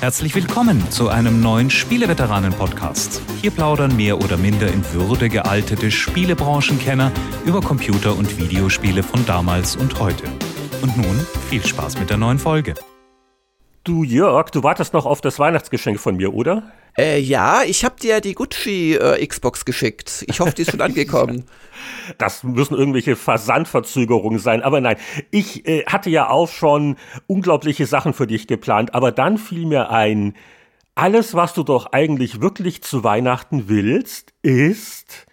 [0.00, 3.22] Herzlich willkommen zu einem neuen Spieleveteranen-Podcast.
[3.40, 7.10] Hier plaudern mehr oder minder in Würde gealtete Spielebranchenkenner
[7.46, 10.24] über Computer- und Videospiele von damals und heute.
[10.82, 12.74] Und nun viel Spaß mit der neuen Folge.
[13.84, 16.72] Du Jörg, du wartest noch auf das Weihnachtsgeschenk von mir, oder?
[16.98, 20.24] Äh, ja, ich hab dir die Gucci äh, Xbox geschickt.
[20.28, 21.44] Ich hoffe, die ist schon angekommen.
[22.18, 24.62] Das müssen irgendwelche Versandverzögerungen sein.
[24.62, 24.96] Aber nein,
[25.30, 26.96] ich äh, hatte ja auch schon
[27.26, 28.94] unglaubliche Sachen für dich geplant.
[28.94, 30.34] Aber dann fiel mir ein,
[30.94, 35.26] alles, was du doch eigentlich wirklich zu Weihnachten willst, ist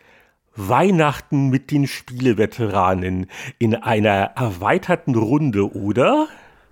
[0.55, 3.27] Weihnachten mit den Spieleveteranen
[3.57, 6.27] in einer erweiterten Runde, oder?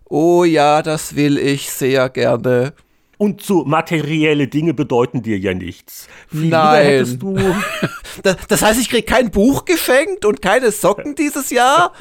[0.09, 2.73] Oh ja, das will ich sehr gerne.
[3.21, 6.07] Und so materielle Dinge bedeuten dir ja nichts.
[6.27, 7.19] Viel Nein.
[7.19, 7.37] Du
[8.23, 11.93] das, das heißt, ich krieg kein Buch geschenkt und keine Socken dieses Jahr?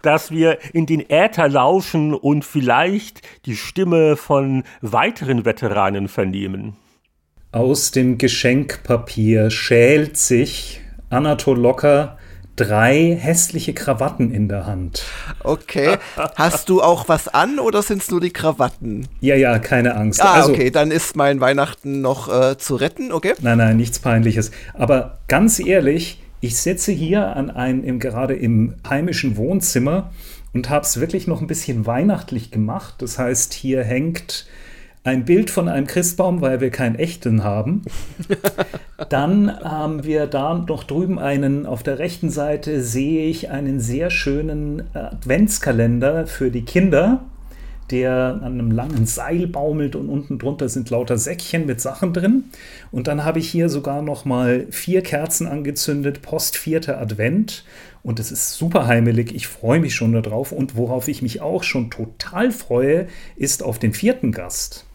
[0.00, 6.74] dass wir in den Äther lauschen und vielleicht die Stimme von weiteren Veteranen vernehmen.
[7.52, 12.16] Aus dem Geschenkpapier schält sich Anatol Locker
[12.56, 15.04] drei hässliche Krawatten in der Hand.
[15.42, 15.96] Okay.
[16.36, 19.08] Hast du auch was an oder sind es nur die Krawatten?
[19.20, 20.22] Ja, ja, keine Angst.
[20.22, 23.34] Ah, also, okay, dann ist mein Weihnachten noch äh, zu retten, okay?
[23.40, 24.50] Nein, nein, nichts Peinliches.
[24.74, 30.10] Aber ganz ehrlich, ich sitze hier an einem, im, gerade im heimischen Wohnzimmer
[30.52, 32.96] und habe es wirklich noch ein bisschen weihnachtlich gemacht.
[32.98, 34.46] Das heißt, hier hängt
[35.04, 37.82] ein Bild von einem Christbaum, weil wir keinen echten haben.
[39.08, 44.10] Dann haben wir da noch drüben einen, auf der rechten Seite sehe ich einen sehr
[44.10, 47.24] schönen Adventskalender für die Kinder,
[47.90, 52.44] der an einem langen Seil baumelt und unten drunter sind lauter Säckchen mit Sachen drin.
[52.92, 57.64] Und dann habe ich hier sogar noch mal vier Kerzen angezündet, Post vierter Advent.
[58.04, 59.34] Und es ist super heimelig.
[59.34, 60.52] Ich freue mich schon darauf.
[60.52, 64.86] Und worauf ich mich auch schon total freue, ist auf den vierten Gast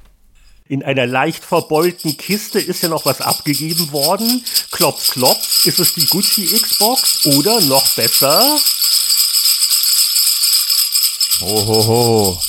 [0.69, 4.43] in einer leicht verbeulten Kiste ist ja noch was abgegeben worden.
[4.71, 5.65] Klopf, klopf.
[5.65, 7.25] Ist es die Gucci Xbox?
[7.25, 8.57] Oder noch besser?
[11.41, 12.39] Hohoho.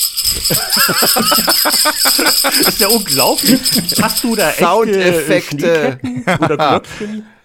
[2.69, 3.61] ist ja unglaublich.
[4.03, 6.01] Hast du da echte Soundeffekte
[6.41, 7.27] oder Glöckchen?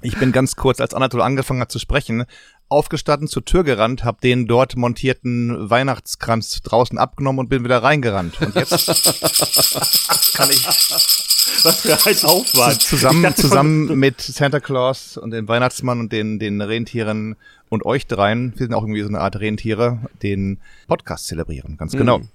[0.00, 2.24] Ich bin ganz kurz, als Anatol angefangen hat zu sprechen,
[2.68, 8.40] aufgestanden, zur Tür gerannt, habe den dort montierten Weihnachtskranz draußen abgenommen und bin wieder reingerannt.
[8.40, 8.86] Und jetzt
[10.34, 10.66] kann ich
[11.62, 12.82] was für ein Aufwand.
[12.82, 17.36] Zusammen, zusammen mit Santa Claus und dem Weihnachtsmann und den, den Rentieren
[17.68, 21.76] und euch dreien, wir sind auch irgendwie so eine Art Rentiere, den Podcast zelebrieren.
[21.76, 22.18] Ganz genau.
[22.18, 22.28] Mhm.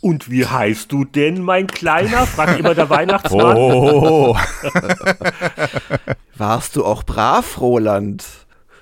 [0.00, 2.26] Und wie heißt du denn, mein Kleiner?
[2.26, 3.56] fragt immer der Weihnachtsmann.
[3.56, 4.36] Oh.
[6.36, 8.24] Warst du auch brav, Roland?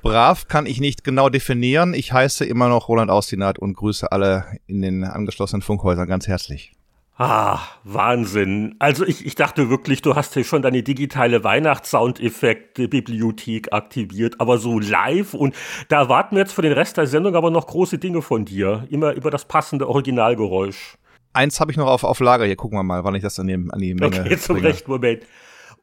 [0.05, 1.95] Brav kann ich nicht genau definieren.
[1.95, 6.71] Ich heiße immer noch Roland Austinat und grüße alle in den angeschlossenen Funkhäusern ganz herzlich.
[7.17, 8.75] Ah, Wahnsinn.
[8.81, 14.81] Also ich, ich dachte wirklich, du hast hier schon deine digitale Weihnachtssoundeffekte-Bibliothek aktiviert, aber so
[14.81, 15.55] live und
[15.89, 18.85] da erwarten wir jetzt für den Rest der Sendung aber noch große Dinge von dir.
[18.91, 20.97] Immer über das passende Originalgeräusch.
[21.33, 23.47] Eins habe ich noch auf, auf Lager, hier gucken wir mal, wann ich das an
[23.47, 25.23] die, an die Menge Okay, zum rechten Moment.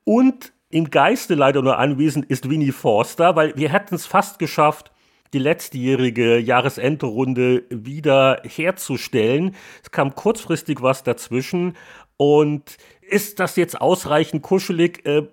[0.03, 4.91] Und im Geiste leider nur anwesend ist Winnie Forster, weil wir hätten es fast geschafft,
[5.33, 9.55] die letztjährige Jahresendrunde wieder herzustellen.
[9.83, 11.75] Es kam kurzfristig was dazwischen
[12.17, 15.05] und ist das jetzt ausreichend kuschelig?
[15.05, 15.23] Äh,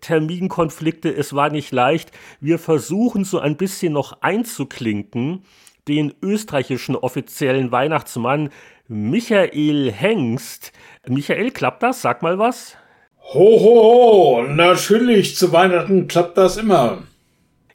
[0.00, 2.12] Terminkonflikte, es war nicht leicht.
[2.40, 5.44] Wir versuchen so ein bisschen noch einzuklinken,
[5.88, 8.50] den österreichischen offiziellen Weihnachtsmann
[8.88, 10.72] Michael Hengst.
[11.08, 12.02] Michael, klappt das?
[12.02, 12.76] Sag mal was.
[13.24, 16.98] Ho, ho, ho, natürlich, zu Weihnachten klappt das immer.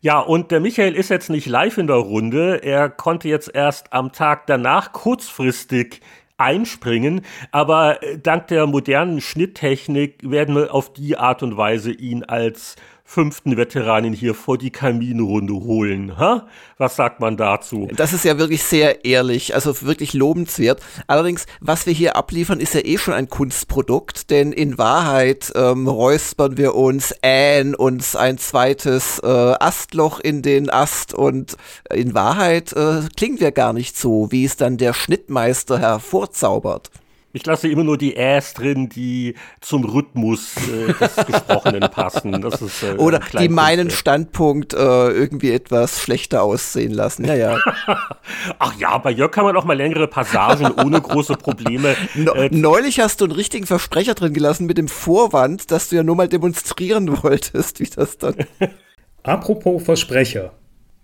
[0.02, 2.62] Ja, und der Michael ist jetzt nicht live in der Runde.
[2.64, 6.02] Er konnte jetzt erst am Tag danach kurzfristig
[6.38, 7.22] einspringen,
[7.52, 12.76] aber äh, dank der modernen Schnitttechnik werden wir auf die Art und Weise ihn als
[13.10, 16.18] fünften Veteranin hier vor die Kaminrunde holen.
[16.20, 16.46] Ha?
[16.78, 17.88] Was sagt man dazu?
[17.96, 20.82] Das ist ja wirklich sehr ehrlich, also wirklich lobenswert.
[21.08, 25.88] Allerdings, was wir hier abliefern, ist ja eh schon ein Kunstprodukt, denn in Wahrheit ähm,
[25.88, 31.56] räuspern wir uns, ähen uns ein zweites äh, Astloch in den Ast und
[31.90, 36.92] in Wahrheit äh, klingen wir gar nicht so, wie es dann der Schnittmeister hervorzaubert.
[37.38, 42.42] Ich lasse immer nur die Äs drin, die zum Rhythmus äh, des Gesprochenen passen.
[42.42, 47.28] Das ist, äh, Oder die meinen Standpunkt äh, irgendwie etwas schlechter aussehen lassen.
[47.28, 47.60] Naja.
[48.58, 51.96] Ach ja, bei Jörg kann man auch mal längere Passagen ohne große Probleme.
[52.18, 56.04] Äh, neulich hast du einen richtigen Versprecher drin gelassen mit dem Vorwand, dass du ja
[56.04, 58.36] nur mal demonstrieren wolltest, wie das dann.
[59.24, 60.54] Apropos Versprecher.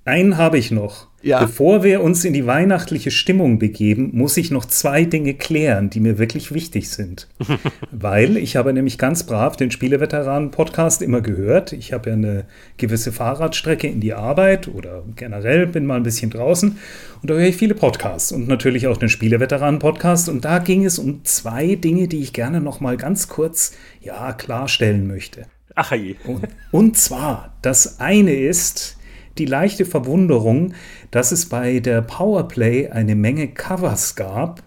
[0.05, 1.07] Einen habe ich noch.
[1.23, 1.39] Ja.
[1.39, 6.01] Bevor wir uns in die weihnachtliche Stimmung begeben, muss ich noch zwei Dinge klären, die
[6.01, 7.29] mir wirklich wichtig sind.
[7.91, 11.71] Weil ich habe nämlich ganz brav den Spieleveteranen-Podcast immer gehört.
[11.71, 12.43] Ich habe ja eine
[12.75, 16.77] gewisse Fahrradstrecke in die Arbeit oder generell bin mal ein bisschen draußen
[17.21, 20.27] und da höre ich viele Podcasts und natürlich auch den Spieleveteranen-Podcast.
[20.27, 23.71] Und da ging es um zwei Dinge, die ich gerne noch mal ganz kurz
[24.01, 25.45] ja, klarstellen möchte.
[25.73, 26.15] Ach je.
[26.25, 28.97] Und, und zwar, das eine ist
[29.37, 30.73] die leichte Verwunderung,
[31.11, 34.63] dass es bei der Powerplay eine Menge Covers gab,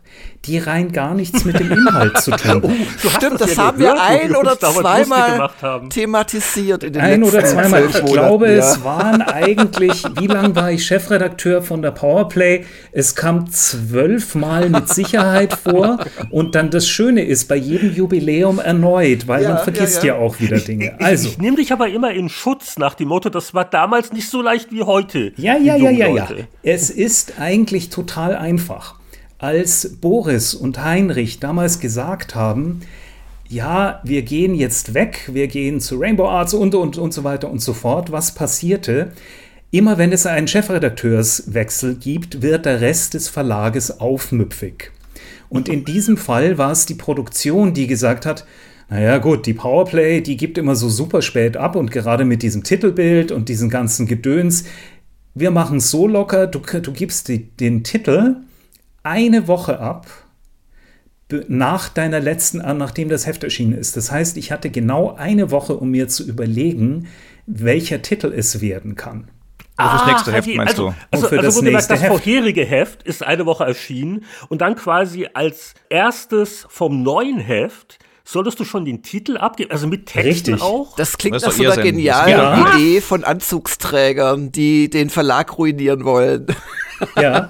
[0.46, 2.62] die rein gar nichts mit dem Inhalt zu tun
[3.02, 5.50] hast Stimmt, das das ja haben wir ein oder zweimal
[5.90, 7.86] thematisiert in den Ein oder zweimal.
[7.86, 8.54] Ich glaube, ja.
[8.54, 12.64] es waren eigentlich, wie lange war ich Chefredakteur von der Powerplay?
[12.92, 15.98] Es kam zwölfmal mit Sicherheit vor.
[16.30, 20.20] Und dann das Schöne ist, bei jedem Jubiläum erneut, weil Ja, man vergisst ja, ja,
[20.20, 20.26] ja.
[20.26, 20.96] auch wieder Dinge.
[20.98, 24.12] Ich, Also, ich nehme dich aber immer in Schutz nach dem Motto, das war damals
[24.12, 25.32] nicht so leicht wie heute.
[25.36, 26.28] Ja, ja, ja, ja, ja.
[26.62, 28.95] Es ist eigentlich total einfach.
[29.38, 32.80] Als Boris und Heinrich damals gesagt haben,
[33.48, 37.50] ja, wir gehen jetzt weg, wir gehen zu Rainbow Arts und, und, und so weiter
[37.50, 39.12] und so fort, was passierte?
[39.70, 44.90] Immer wenn es einen Chefredakteurswechsel gibt, wird der Rest des Verlages aufmüpfig.
[45.50, 48.46] Und in diesem Fall war es die Produktion, die gesagt hat,
[48.88, 52.64] naja gut, die Powerplay, die gibt immer so super spät ab und gerade mit diesem
[52.64, 54.64] Titelbild und diesem ganzen Gedöns,
[55.34, 58.36] wir machen es so locker, du, du gibst die, den Titel
[59.06, 60.06] eine Woche ab
[61.48, 63.96] nach deiner letzten, äh, nachdem das Heft erschienen ist.
[63.96, 67.08] Das heißt, ich hatte genau eine Woche, um mir zu überlegen,
[67.46, 69.28] welcher Titel es werden kann.
[69.76, 70.94] Also das nächste Ah, Heft die- meinst also, du?
[71.10, 72.10] Also, für also das nächste das Heft.
[72.12, 78.58] vorherige Heft ist eine Woche erschienen und dann quasi als erstes vom neuen Heft solltest
[78.58, 80.62] du schon den Titel abgeben, also mit Texten Richtig.
[80.62, 80.96] auch.
[80.96, 82.74] Das klingt Das nach so einer genialen Ja.
[82.76, 86.46] Idee von Anzugsträgern, die den Verlag ruinieren wollen.
[87.20, 87.48] Ja,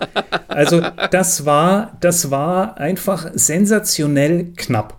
[0.48, 4.98] also das war, das war einfach sensationell knapp.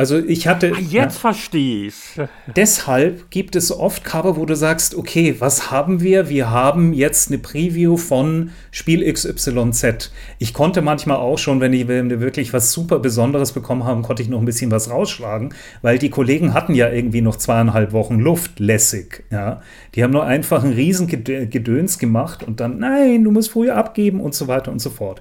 [0.00, 0.72] Also ich hatte.
[0.74, 2.18] Ah, Jetzt verstehe ich's.
[2.56, 6.30] Deshalb gibt es oft Cover, wo du sagst, okay, was haben wir?
[6.30, 10.10] Wir haben jetzt eine Preview von Spiel XYZ.
[10.38, 14.30] Ich konnte manchmal auch schon, wenn, ich, wirklich was super Besonderes bekommen haben, konnte ich
[14.30, 15.52] noch ein bisschen was rausschlagen,
[15.82, 19.24] weil die Kollegen hatten ja irgendwie noch zweieinhalb Wochen Luft, lässig.
[19.30, 19.60] Ja?
[19.94, 23.76] Die haben nur einfach ein riesen Gedö- Gedöns gemacht und dann, nein, du musst früher
[23.76, 25.20] abgeben und so weiter und so fort.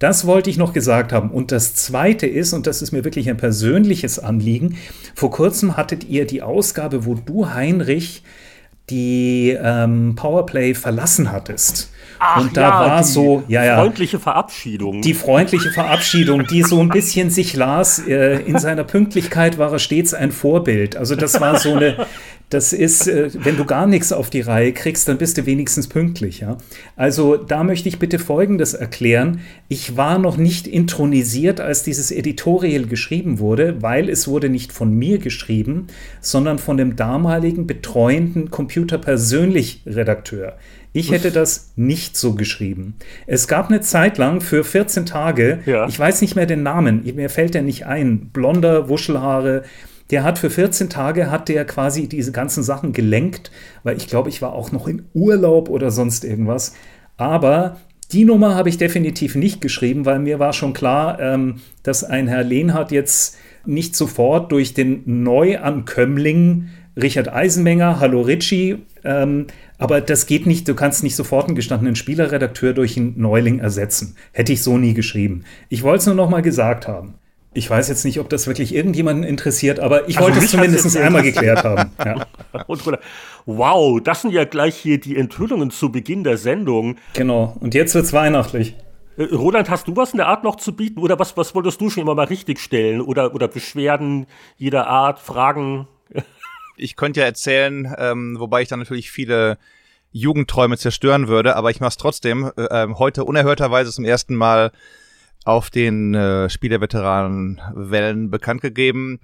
[0.00, 1.30] Das wollte ich noch gesagt haben.
[1.30, 4.76] Und das Zweite ist, und das ist mir wirklich ein persönliches Anliegen,
[5.14, 8.24] vor kurzem hattet ihr die Ausgabe, wo du, Heinrich,
[8.88, 11.90] die ähm, Powerplay verlassen hattest.
[12.22, 15.00] Ach und da ja, war die so, ja, ja, Freundliche Verabschiedung.
[15.00, 17.98] die freundliche Verabschiedung, die so ein bisschen sich las.
[17.98, 20.96] Äh, in seiner Pünktlichkeit war er stets ein Vorbild.
[20.96, 22.06] Also das war so eine,
[22.50, 25.88] das ist, äh, wenn du gar nichts auf die Reihe kriegst, dann bist du wenigstens
[25.88, 26.40] pünktlich.
[26.40, 26.58] Ja?
[26.94, 29.40] Also da möchte ich bitte Folgendes erklären.
[29.68, 34.92] Ich war noch nicht intronisiert, als dieses Editorial geschrieben wurde, weil es wurde nicht von
[34.92, 35.86] mir geschrieben,
[36.20, 40.58] sondern von dem damaligen betreuenden Computer-persönlich Redakteur.
[40.92, 42.94] Ich hätte das nicht so geschrieben.
[43.26, 45.86] Es gab eine Zeit lang für 14 Tage, Ja.
[45.86, 49.62] ich weiß nicht mehr den Namen, mir fällt der nicht ein, blonder, Wuschelhaare,
[50.10, 53.52] der hat für 14 Tage, hat der quasi diese ganzen Sachen gelenkt,
[53.84, 56.74] weil ich glaube, ich war auch noch in Urlaub oder sonst irgendwas.
[57.16, 57.76] Aber
[58.10, 62.26] die Nummer habe ich definitiv nicht geschrieben, weil mir war schon klar, ähm, dass ein
[62.26, 66.68] Herr Lehnhardt jetzt nicht sofort durch den Neuankömmling
[67.00, 69.46] Richard Eisenmenger, hallo Ritchie, ähm,
[69.78, 74.16] aber das geht nicht, du kannst nicht sofort einen gestandenen Spielerredakteur durch einen Neuling ersetzen.
[74.32, 75.44] Hätte ich so nie geschrieben.
[75.68, 77.14] Ich wollte es nur noch mal gesagt haben.
[77.52, 80.96] Ich weiß jetzt nicht, ob das wirklich irgendjemanden interessiert, aber ich Also wollte es zumindest
[80.96, 81.90] einmal geklärt haben.
[82.04, 82.26] Ja,
[82.68, 82.82] Und,
[83.44, 86.96] wow, das sind ja gleich hier die Enthüllungen zu Beginn der Sendung.
[87.14, 87.56] genau.
[87.58, 88.76] Und jetzt wird's weihnachtlich.
[89.16, 91.00] Äh, Roland, hast du was in der Art noch zu bieten?
[91.00, 93.00] Oder was, was wolltest du schon immer mal richtig stellen?
[93.00, 94.26] Oder, oder Beschwerden
[94.56, 95.88] jeder Art, Fragen?
[96.80, 99.58] Ich könnte ja erzählen, ähm, wobei ich dann natürlich viele
[100.12, 102.50] Jugendträume zerstören würde, aber ich mache es trotzdem.
[102.56, 104.72] Äh, ähm, heute unerhörterweise zum ersten Mal
[105.44, 109.20] auf den äh, Spieleveteranen-Wellen bekannt gegeben.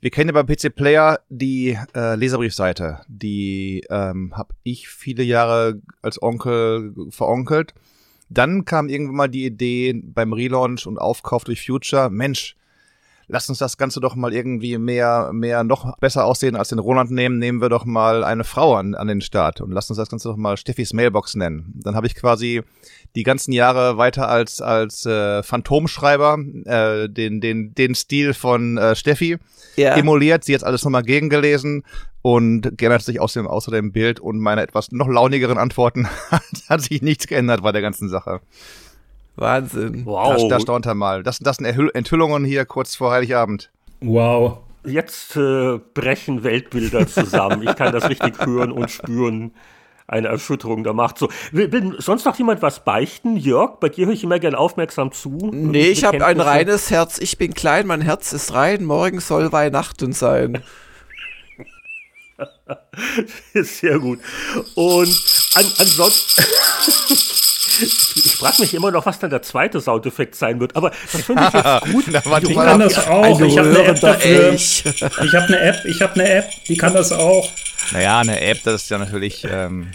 [0.00, 3.00] Wir kennen ja beim PC Player die äh, Leserbriefseite.
[3.08, 7.72] Die ähm, habe ich viele Jahre als Onkel veronkelt.
[8.28, 12.56] Dann kam irgendwann mal die Idee beim Relaunch und Aufkauf durch Future, Mensch,
[13.28, 17.10] Lass uns das Ganze doch mal irgendwie mehr, mehr noch besser aussehen als den Roland
[17.10, 17.38] nehmen.
[17.38, 20.28] Nehmen wir doch mal eine Frau an, an den Start und lass uns das Ganze
[20.28, 21.72] doch mal Steffis Mailbox nennen.
[21.82, 22.62] Dann habe ich quasi
[23.14, 28.96] die ganzen Jahre weiter als, als äh, Phantomschreiber äh, den, den, den Stil von äh,
[28.96, 29.38] Steffi
[29.76, 29.96] Ja.
[29.96, 31.84] emuliert, sie jetzt alles nochmal gegengelesen
[32.22, 36.08] und geändert sich aus dem, außer dem Bild und meine etwas noch launigeren Antworten
[36.68, 38.40] hat sich nichts geändert bei der ganzen Sache.
[39.36, 40.04] Wahnsinn.
[40.04, 40.34] Wow.
[40.34, 41.22] Das, das staunt er mal.
[41.22, 43.70] Das, das sind Enthüllungen hier kurz vor Heiligabend.
[44.00, 44.58] Wow.
[44.84, 47.62] Jetzt äh, brechen Weltbilder zusammen.
[47.62, 49.52] Ich kann das richtig hören und spüren.
[50.08, 51.18] Eine Erschütterung der Macht.
[51.18, 53.36] So, will, will sonst noch jemand was beichten?
[53.36, 55.50] Jörg, bei dir höre ich immer gerne aufmerksam zu.
[55.52, 57.18] Nee, ich habe ein reines Herz.
[57.18, 58.84] Ich bin klein, mein Herz ist rein.
[58.84, 60.62] Morgen soll Weihnachten sein.
[63.54, 64.18] Sehr gut.
[64.74, 66.44] Und an, ansonsten.
[67.80, 70.76] ich frage mich immer noch, was dann der zweite Soundeffekt sein wird.
[70.76, 72.06] Aber das finde ich jetzt gut.
[72.08, 73.40] Du die Ich mal- kann das auch.
[73.40, 74.30] Ich habe eine App dafür.
[74.50, 74.84] Elch.
[75.22, 75.84] Ich habe eine App.
[75.84, 76.44] Ich habe eine App.
[76.68, 77.48] Die kann das auch.
[77.92, 79.46] Naja, eine App, das ist ja natürlich.
[79.50, 79.88] Ähm,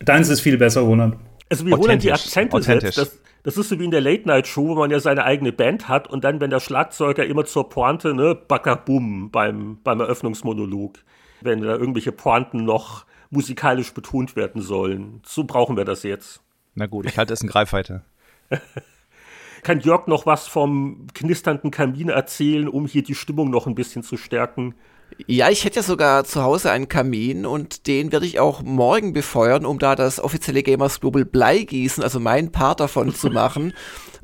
[0.00, 1.16] Deins ist viel besser, Roland.
[1.48, 2.94] Also wie Roland die Akzente authentisch.
[2.96, 5.88] setzt, das, das ist so wie in der Late-Night-Show, wo man ja seine eigene Band
[5.88, 10.98] hat und dann, wenn der Schlagzeuger immer zur Pointe, ne, Backerbum beim, beim Eröffnungsmonolog,
[11.40, 15.20] wenn da irgendwelche Pointen noch musikalisch betont werden sollen.
[15.26, 16.40] So brauchen wir das jetzt.
[16.74, 18.02] Na gut, ich halte es in Greifweite.
[19.62, 24.02] Kann Jörg noch was vom knisternden Kamin erzählen, um hier die Stimmung noch ein bisschen
[24.02, 24.74] zu stärken?
[25.26, 29.12] Ja, ich hätte ja sogar zu Hause einen Kamin und den werde ich auch morgen
[29.12, 33.72] befeuern, um da das offizielle Gamers Global Bleigießen, also meinen Part davon zu machen.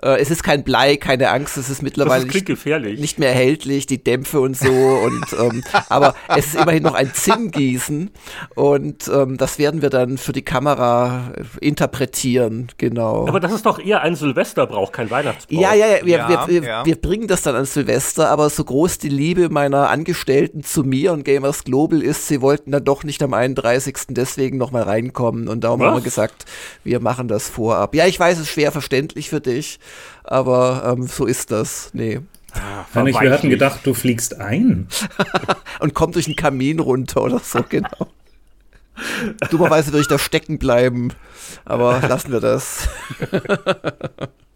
[0.02, 4.02] Äh, es ist kein Blei, keine Angst, es ist mittlerweile ist, nicht mehr erhältlich, die
[4.02, 4.70] Dämpfe und so.
[4.70, 8.10] Und ähm, aber es ist immerhin noch ein Zinngießen
[8.54, 13.26] und ähm, das werden wir dann für die Kamera äh, interpretieren, genau.
[13.26, 15.60] Aber das ist doch eher ein Silvesterbrauch, kein Weihnachtsbrauch.
[15.60, 16.86] Ja, ja, ja, wir, Ja, wir, wir, ja.
[16.86, 21.12] wir bringen das dann an Silvester, aber so groß die Liebe meiner Angestellten zu mir
[21.12, 23.96] und Gamers Global ist, sie wollten dann doch nicht am 31.
[24.10, 25.88] deswegen nochmal reinkommen und darum Was?
[25.88, 26.44] haben wir gesagt,
[26.84, 27.94] wir machen das vorab.
[27.94, 29.78] Ja, ich weiß, es ist schwer verständlich für dich,
[30.24, 31.90] aber ähm, so ist das.
[31.92, 32.20] Nee.
[32.94, 34.88] Heinrich, wir hatten gedacht, du fliegst ein.
[35.80, 38.08] Und komm durch den Kamin runter oder so, genau.
[39.50, 41.12] Dummerweise würde ich da stecken bleiben,
[41.64, 42.88] aber lassen wir das.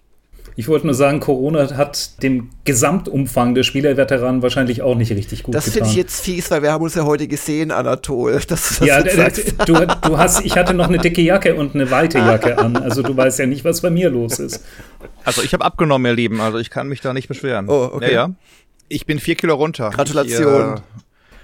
[0.54, 5.54] Ich wollte nur sagen, Corona hat dem Gesamtumfang der Spielerveteranen wahrscheinlich auch nicht richtig gut
[5.54, 5.74] Das getan.
[5.78, 8.32] finde ich jetzt fies, weil wir haben uns ja heute gesehen, Anatol.
[8.32, 8.46] Dass
[8.78, 9.46] du das ja, jetzt d- sagst.
[9.46, 12.76] d- du, du hast, ich hatte noch eine dicke Jacke und eine weite Jacke an.
[12.76, 14.62] Also du weißt ja nicht, was bei mir los ist.
[15.24, 16.40] Also ich habe abgenommen, ihr Lieben.
[16.40, 17.68] Also ich kann mich da nicht beschweren.
[17.68, 18.08] Oh, okay.
[18.12, 18.34] Ja, ja.
[18.88, 19.88] Ich bin vier Kilo runter.
[19.90, 20.80] Gratulation.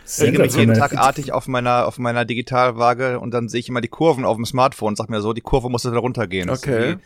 [0.07, 0.75] Ich äh, liege mich jeden.
[0.75, 4.37] Tag artig auf meiner, auf meiner Digitalwaage und dann sehe ich immer die Kurven auf
[4.37, 6.49] dem Smartphone und sag mir so, die Kurve muss wieder runtergehen.
[6.49, 6.97] Das ist Okay.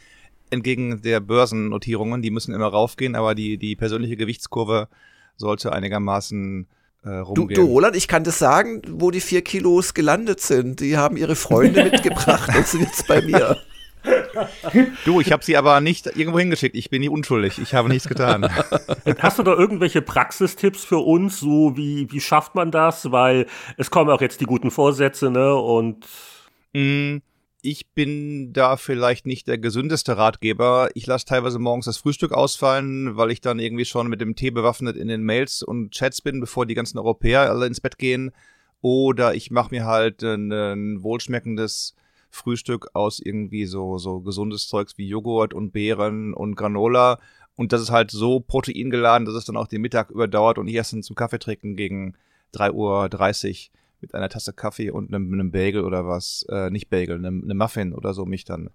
[0.53, 4.89] Entgegen der Börsennotierungen, die müssen immer raufgehen, aber die, die persönliche Gewichtskurve
[5.37, 6.67] sollte einigermaßen
[7.05, 7.61] äh, Du, rumgehen.
[7.61, 10.81] du, Roland, ich kann das sagen, wo die vier Kilos gelandet sind.
[10.81, 13.57] Die haben ihre Freunde mitgebracht und sind jetzt bei mir.
[15.05, 16.75] Du, ich habe sie aber nicht irgendwo hingeschickt.
[16.77, 17.59] Ich bin nicht unschuldig.
[17.61, 18.49] Ich habe nichts getan.
[19.19, 23.11] Hast du da irgendwelche Praxistipps für uns, so wie, wie schafft man das?
[23.13, 25.55] Weil es kommen auch jetzt die guten Vorsätze, ne?
[25.55, 26.07] Und
[26.75, 27.19] Mm,
[27.65, 30.91] Ich bin da vielleicht nicht der gesündeste Ratgeber.
[30.95, 34.51] Ich lasse teilweise morgens das Frühstück ausfallen, weil ich dann irgendwie schon mit dem Tee
[34.51, 38.33] bewaffnet in den Mails und Chats bin, bevor die ganzen Europäer alle ins Bett gehen.
[38.81, 41.95] Oder ich mache mir halt ein, wohlschmeckendes
[42.31, 47.21] Frühstück aus irgendwie so, so gesundes Zeugs wie Joghurt und Beeren und Granola.
[47.55, 50.75] Und das ist halt so proteingeladen, dass es dann auch den Mittag überdauert und ich
[50.75, 52.15] erst dann zum Kaffee trinken gegen
[52.55, 53.09] 3.30 Uhr
[54.03, 57.57] mit einer Tasse Kaffee und einem, einem Bagel oder was, äh, nicht Bagel, einem, einem
[57.57, 58.71] Muffin oder so mich dann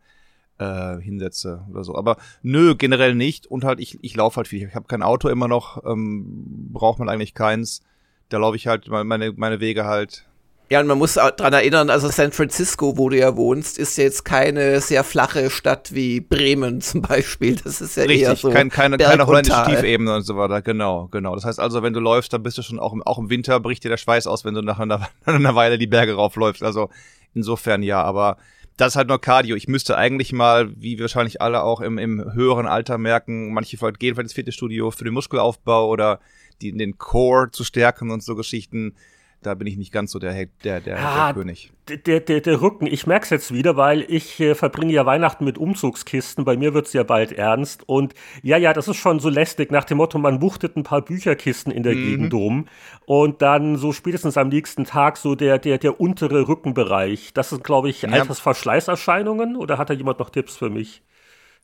[0.58, 1.96] äh, hinsetze oder so.
[1.96, 3.48] Aber nö, generell nicht.
[3.48, 4.68] Und halt, ich, ich laufe halt viel.
[4.68, 7.84] Ich habe kein Auto immer noch, ähm, braucht man eigentlich keins.
[8.30, 10.27] Da laufe ich halt meine, meine Wege halt.
[10.70, 14.04] Ja, und man muss dran erinnern, also San Francisco, wo du ja wohnst, ist ja
[14.04, 17.56] jetzt keine sehr flache Stadt wie Bremen zum Beispiel.
[17.56, 19.64] Das ist ja eher Richtig, so kein, keine, Berg keine holländische.
[19.66, 20.62] Tiefebene und so weiter.
[20.62, 21.36] Genau, genau.
[21.36, 23.60] Das heißt also, wenn du läufst, dann bist du schon auch im, auch im Winter,
[23.62, 26.64] bricht dir der Schweiß aus, wenn du nach einer, nach einer Weile die Berge raufläufst.
[26.64, 26.90] Also
[27.34, 28.38] insofern ja, aber
[28.76, 29.56] das ist halt nur Cardio.
[29.56, 34.00] Ich müsste eigentlich mal, wie wahrscheinlich alle auch im, im höheren Alter merken, manche vielleicht
[34.00, 36.20] gehen vielleicht ins Fitnessstudio für den Muskelaufbau oder
[36.62, 38.96] die, den Core zu stärken und so Geschichten.
[39.44, 41.72] Da bin ich nicht ganz so der, der, der, Ah, der König.
[42.06, 45.58] der, der, der Rücken, ich merk's jetzt wieder, weil ich äh, verbringe ja Weihnachten mit
[45.60, 46.44] Umzugskisten.
[46.44, 47.88] Bei mir wird's ja bald ernst.
[47.88, 51.02] Und ja, ja, das ist schon so lästig nach dem Motto, man wuchtet ein paar
[51.02, 52.66] Bücherkisten in der Gegend rum.
[53.06, 57.32] Und dann so spätestens am nächsten Tag so der, der, der untere Rückenbereich.
[57.34, 59.56] Das sind, glaube ich, Altersverschleißerscheinungen.
[59.56, 61.04] Oder hat da jemand noch Tipps für mich?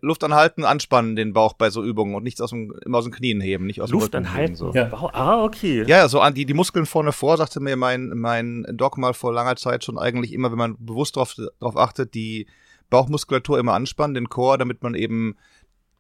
[0.03, 3.13] Luft anhalten, anspannen den Bauch bei so Übungen und nichts aus dem, immer aus den
[3.13, 4.41] Knien heben, nicht aus dem Luft Rücken anhalten.
[4.41, 4.55] heben.
[4.55, 4.72] So.
[4.74, 4.91] Ja.
[5.13, 5.83] Ah, okay.
[5.88, 9.31] Ja, so an die, die Muskeln vorne vor, sagte mir mein, mein Doc mal vor
[9.33, 12.48] langer Zeit schon eigentlich immer, wenn man bewusst drauf, drauf achtet, die
[12.89, 15.38] Bauchmuskulatur immer anspannen, den Chor, damit man eben,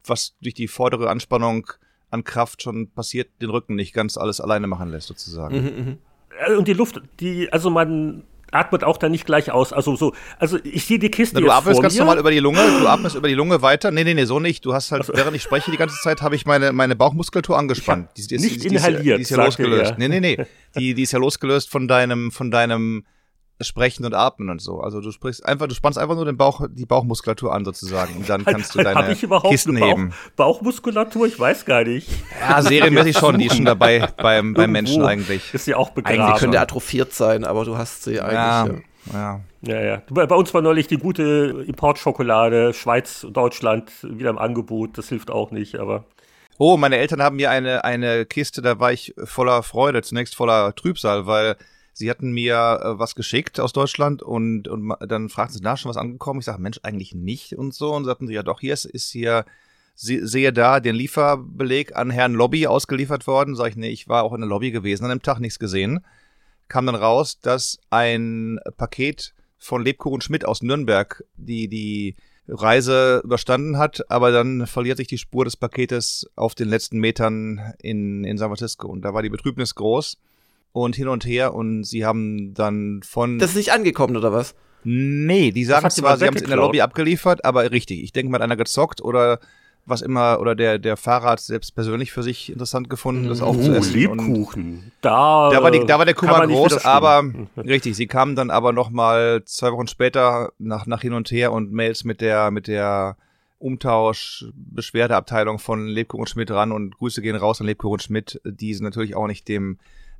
[0.05, 1.67] was durch die vordere Anspannung
[2.11, 5.97] an Kraft schon passiert, den Rücken nicht ganz alles alleine machen lässt, sozusagen.
[6.45, 9.73] Äh, Und die Luft, die, also man atmet auch da nicht gleich aus.
[9.73, 11.99] Also so, also ich sehe die Kiste Na, du jetzt atmest vor ganz mir.
[12.01, 13.91] normal über die Lunge, du atmest über die Lunge weiter.
[13.91, 14.65] Nee, nee, nee, so nicht.
[14.65, 18.09] Du hast halt, während ich spreche die ganze Zeit, habe ich meine, meine Bauchmuskulatur angespannt.
[18.17, 19.91] Nicht die, die, ist ja- inhaliert, Die ist ja losgelöst.
[19.91, 19.97] er.
[19.97, 20.45] Nee, nee, nee.
[20.77, 23.05] Die, die ist ja losgelöst von deinem, von deinem
[23.63, 24.79] Sprechen und Atmen und so.
[24.79, 28.15] Also du sprichst einfach, du spannst einfach nur den Bauch, die Bauchmuskulatur an sozusagen.
[28.17, 30.13] Und dann kannst du Habe deine ich überhaupt Kisten eine Bauch, heben.
[30.35, 31.27] Bauchmuskulatur?
[31.27, 32.09] Ich weiß gar nicht.
[32.39, 35.53] Ja, serienmäßig schon, die ist schon dabei beim, beim Menschen eigentlich.
[35.53, 36.21] Ist ja auch begraben.
[36.21, 38.33] Eigentlich könnte atrophiert sein, aber du hast sie eigentlich.
[38.33, 38.73] Ja, Ja.
[39.13, 39.41] ja.
[39.65, 40.01] Ja, ja.
[40.09, 44.97] Bei, bei uns war neulich die gute Importschokolade, Schweiz, Deutschland, wieder im Angebot.
[44.97, 46.03] Das hilft auch nicht, aber.
[46.57, 50.75] Oh, meine Eltern haben mir eine, eine Kiste, da war ich voller Freude, zunächst voller
[50.75, 51.55] Trübsal, weil
[51.93, 55.89] sie hatten mir äh, was geschickt aus Deutschland und, und dann fragten sie, na, schon
[55.89, 56.39] was angekommen?
[56.39, 57.93] Ich sage, Mensch, eigentlich nicht und so.
[57.93, 59.45] Und sagten sie, ja doch, hier ist, ist hier,
[59.95, 63.55] sehe da den Lieferbeleg an Herrn Lobby ausgeliefert worden.
[63.55, 66.03] Sag ich, nee, ich war auch in der Lobby gewesen, an dem Tag nichts gesehen.
[66.67, 72.15] Kam dann raus, dass ein Paket von Lebkuchen Schmidt aus Nürnberg, die, die
[72.47, 77.73] Reise überstanden hat, aber dann verliert sich die Spur des Paketes auf den letzten Metern
[77.81, 78.87] in, in San Francisco.
[78.87, 80.17] Und da war die Betrübnis groß
[80.73, 83.39] und hin und her und sie haben dann von.
[83.39, 84.55] Das ist nicht angekommen, oder was?
[84.83, 86.57] nee, die sagen zwar, sie haben es in der.
[86.57, 88.03] Lobby abgeliefert, aber richtig.
[88.03, 89.39] Ich denke mal, hat einer gezockt oder
[89.85, 93.41] was immer, oder der, der Fahrer hat es selbst persönlich für sich interessant gefunden, das
[93.41, 94.07] auch zu Uh, essen.
[94.07, 94.93] Und Lebkuchen.
[95.01, 97.25] Da, da war, die, da war der Kummer man groß, aber
[97.57, 101.51] richtig, sie kamen dann aber noch mal zwei Wochen später nach, nach hin und her
[101.51, 103.17] und Mails mit der, mit der
[103.59, 108.39] Umtausch-Beschwerdeabteilung von Lebkuchen Schmidt ran und Grüße gehen raus an Lebkuchen Schmidt.
[108.45, 109.79] Die sind natürlich auch nicht dem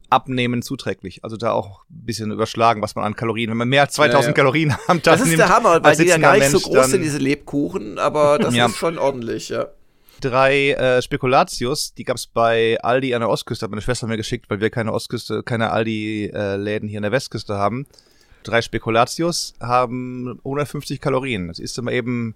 [0.10, 1.24] Abnehmen zuträglich.
[1.24, 4.24] Also da auch ein bisschen überschlagen, was man an Kalorien, wenn man mehr als 2000
[4.24, 4.34] Ja, ja.
[4.34, 6.64] Kalorien am Tag Das ist nimmt, der Hammer, weil die ja gar nicht so Mensch,
[6.66, 8.68] groß dann- sind, diese Lebkuchen, aber das Ja.
[8.68, 9.68] ist schon ordentlich, ja.
[10.22, 14.50] drei äh, Spekulatius, die gab's bei Aldi an der Ostküste, hat meine Schwester mir geschickt,
[14.50, 17.86] weil wir keine Ostküste, keine Aldi-Läden hier in der Westküste haben.
[18.44, 21.48] Drei Spekulatius haben 150 Kalorien.
[21.48, 22.36] Das ist immer eben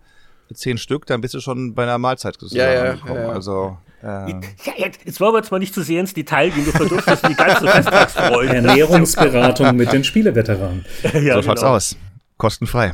[0.53, 3.15] zehn Stück, dann bist du schon bei einer Mahlzeit Ja, ja, angekommen.
[3.15, 3.29] ja, ja.
[3.33, 4.39] Also äh, Ja,
[4.77, 6.65] jetzt, wollen wir jetzt mal nicht zu sehr ins Detail gehen.
[6.65, 8.55] Du verdurstest die ganze Festtagsfreude.
[8.55, 10.85] Ernährungsberatung mit den Spieleveteranen.
[11.21, 11.73] ja, so schaut's genau.
[11.73, 11.97] aus.
[12.37, 12.93] Kostenfrei.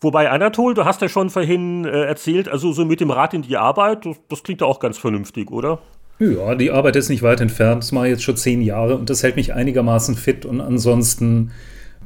[0.00, 3.42] Wobei, Anatol, du hast ja schon vorhin äh, erzählt, also so mit dem Rad in
[3.42, 5.80] die Arbeit, das, das klingt ja auch ganz vernünftig, oder?
[6.20, 7.82] Ja, die Arbeit ist nicht weit entfernt.
[7.82, 10.44] Das mache ich jetzt schon zehn Jahre und das hält mich einigermaßen fit.
[10.44, 11.52] Und ansonsten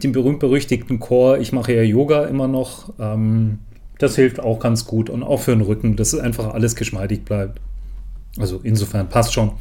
[0.03, 1.39] den berühmt-berüchtigten Chor.
[1.39, 2.93] Ich mache ja Yoga immer noch.
[2.99, 3.61] Ähm,
[4.03, 7.61] das hilft auch ganz gut und auch für den Rücken, dass einfach alles geschmeidig bleibt.
[8.39, 9.53] Also insofern passt schon.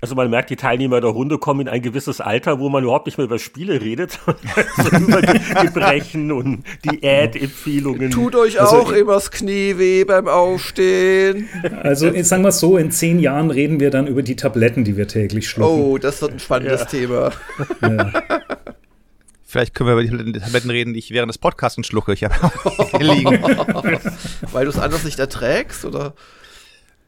[0.00, 3.06] Also man merkt, die Teilnehmer der Runde kommen in ein gewisses Alter, wo man überhaupt
[3.06, 4.20] nicht mehr über Spiele redet,
[4.76, 8.12] sondern über die Gebrechen und Diätempfehlungen.
[8.12, 11.48] Tut euch Also auch immer das Knie weh beim Aufstehen.
[11.82, 14.84] Also ich sagen wir es so, in zehn Jahren reden wir dann über die Tabletten,
[14.84, 15.82] die wir täglich schlucken.
[15.82, 16.86] Oh, das wird ein spannendes Ja.
[16.86, 17.32] Thema.
[19.50, 22.12] Vielleicht können wir über die Tabletten reden, die ich während des Podcasts schlucke.
[22.12, 22.34] Ich habe
[22.90, 23.42] hier liegen.
[24.52, 26.12] Weil du es anders nicht erträgst, oder?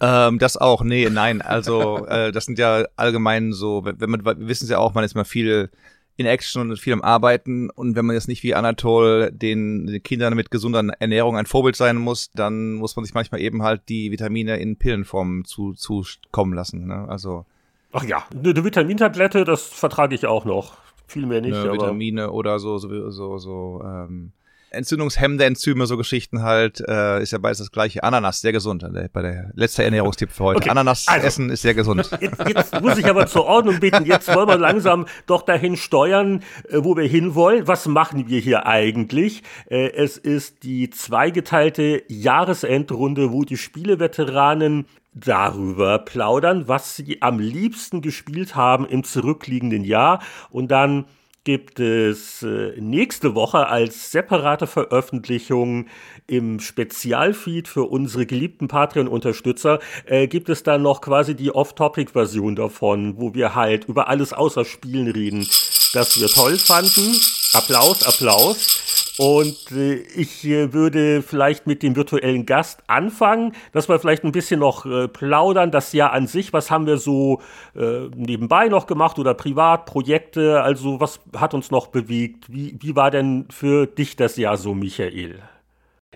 [0.01, 1.43] Ähm, das auch, nee, nein.
[1.43, 5.05] Also äh, das sind ja allgemein so, wenn man, wir wissen es ja auch, man
[5.05, 5.69] ist mal viel
[6.17, 10.03] in Action und viel am Arbeiten und wenn man jetzt nicht wie Anatol den, den
[10.03, 13.83] Kindern mit gesunder Ernährung ein Vorbild sein muss, dann muss man sich manchmal eben halt
[13.91, 16.87] die Vitamine in Pillenform zu, zu kommen lassen.
[16.87, 17.07] Ne?
[17.07, 17.45] Also
[17.93, 20.79] Ach ja, eine, eine Vitamintablette, das vertrage ich auch noch.
[21.11, 24.33] Viel mehr nicht, ne, Vitamine oder so, so, so, so ähm,
[24.73, 28.05] entzündungshemmende Enzyme, so Geschichten halt, äh, ist ja beides das gleiche.
[28.05, 28.85] Ananas, sehr gesund.
[28.85, 30.59] äh, Bei der letzte Ernährungstipp für heute.
[30.61, 32.09] Okay, Ananas also- essen ist sehr gesund.
[32.21, 34.07] Jetzt, jetzt muss ich aber zur Ordnung bitten.
[34.07, 37.67] Jetzt wollen wir langsam doch dahin steuern, äh, wo wir hinwollen.
[37.67, 39.43] Was machen wir hier eigentlich?
[39.69, 48.01] Äh, Es ist die zweigeteilte Jahresendrunde, wo die Spieleveteranen darüber plaudern, was sie am liebsten
[48.01, 50.23] gespielt haben im zurückliegenden Jahr.
[50.51, 51.07] Und dann
[51.45, 55.87] gibt es äh, nächste Woche als separate Veröffentlichung
[56.27, 63.17] im Spezialfeed für unsere geliebten Patreon-Unterstützer, äh, gibt es dann noch quasi die Off-Topic-Version davon,
[63.17, 65.47] wo wir halt über alles außer Spielen reden,
[65.95, 67.17] das wir toll fanden.
[67.55, 68.90] Applaus, Applaus.
[69.21, 74.33] Und äh, ich äh, würde vielleicht mit dem virtuellen Gast anfangen, dass wir vielleicht ein
[74.33, 75.71] bisschen noch äh, plaudern.
[75.71, 77.43] Das Jahr an sich, was haben wir so
[77.75, 80.63] nebenbei noch gemacht oder privat, Projekte?
[80.63, 82.51] Also was hat uns noch bewegt?
[82.51, 85.41] Wie, wie war denn für dich das Jahr so, Michael?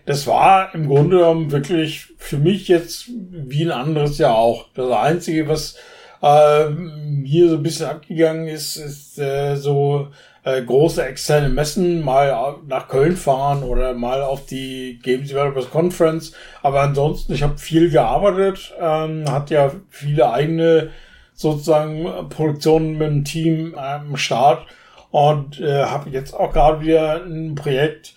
[0.06, 4.66] das war im Grunde genommen wirklich für mich jetzt wie ein anderes Jahr auch.
[4.74, 5.76] Das Einzige, was
[6.20, 9.16] hier so ein bisschen abgegangen ist, ist
[9.56, 10.08] so
[10.44, 16.32] äh, große externe Messen, mal nach Köln fahren oder mal auf die Game Developers Conference.
[16.62, 20.90] Aber ansonsten, ich habe viel gearbeitet, ähm, hat ja viele eigene
[21.34, 24.66] sozusagen Produktionen mit dem Team am Start
[25.10, 28.14] und äh, habe jetzt auch gerade wieder ein Projekt,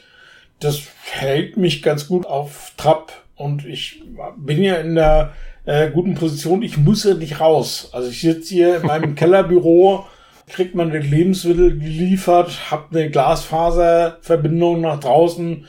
[0.60, 4.04] das hält mich ganz gut auf Trab und ich
[4.36, 5.34] bin ja in der
[5.66, 6.64] äh, guten Position.
[6.64, 7.90] Ich muss ja nicht raus.
[7.92, 10.08] Also ich sitze hier in meinem Kellerbüro,
[10.48, 15.66] kriegt man die Lebensmittel geliefert, hab eine Glasfaserverbindung nach draußen.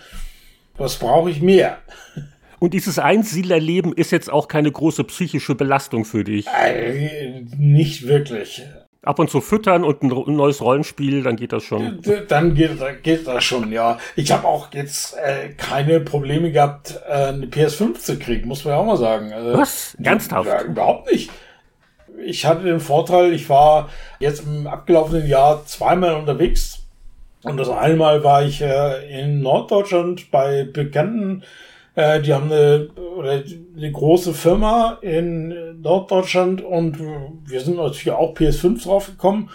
[0.76, 1.78] Was brauche ich mehr?
[2.60, 6.46] Und dieses Einsiedlerleben ist jetzt auch keine große psychische Belastung für dich?
[6.48, 8.62] Äh, nicht wirklich.
[9.02, 12.00] Ab und zu füttern und ein neues Rollenspiel, dann geht das schon.
[12.26, 12.72] Dann geht,
[13.04, 13.98] geht das schon, ja.
[14.16, 18.74] Ich habe auch jetzt äh, keine Probleme gehabt, äh, eine PS5 zu kriegen, muss man
[18.74, 19.32] ja auch mal sagen.
[19.32, 19.96] Also, Was?
[20.02, 20.48] Ernsthaft?
[20.48, 21.30] Ja, überhaupt nicht.
[22.24, 23.88] Ich hatte den Vorteil, ich war
[24.20, 26.80] jetzt im abgelaufenen Jahr zweimal unterwegs.
[27.44, 31.44] Und das eine Mal war ich äh, in Norddeutschland bei Bekannten
[31.98, 32.90] äh, die haben eine,
[33.76, 36.96] eine große Firma in Norddeutschland und
[37.44, 39.50] wir sind natürlich auch PS5 draufgekommen.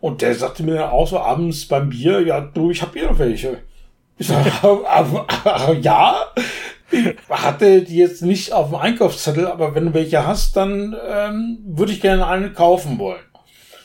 [0.00, 3.10] Und der sagte mir dann auch so abends beim Bier, ja, du, ich hab hier
[3.10, 3.58] noch welche.
[4.16, 4.46] Ich sag,
[5.82, 6.16] ja,
[7.28, 11.92] hatte die jetzt nicht auf dem Einkaufszettel, aber wenn du welche hast, dann ähm, würde
[11.92, 13.20] ich gerne eine kaufen wollen.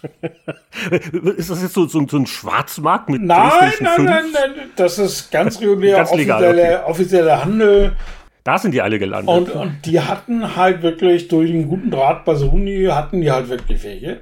[1.38, 5.32] ist das jetzt so, so, so ein Schwarzmarkt mit nein, nein, nein, nein, das ist
[5.32, 6.92] ganz regulär ganz legal, offizieller okay.
[6.92, 7.92] offizielle Handel.
[8.44, 9.30] Da sind die alle gelandet.
[9.30, 13.48] Und, und die hatten halt wirklich durch einen guten Draht bei Sony hatten die halt
[13.48, 14.22] wirklich welche.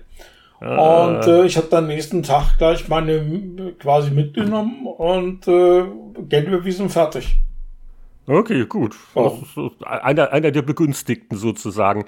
[0.59, 1.07] Ah.
[1.07, 5.83] Und äh, ich habe dann nächsten Tag gleich meine quasi mitgenommen und äh,
[6.29, 7.37] Geld überwiesen fertig.
[8.31, 8.95] Okay, gut.
[9.13, 9.39] Oh.
[9.85, 12.05] Einer, einer der Begünstigten sozusagen.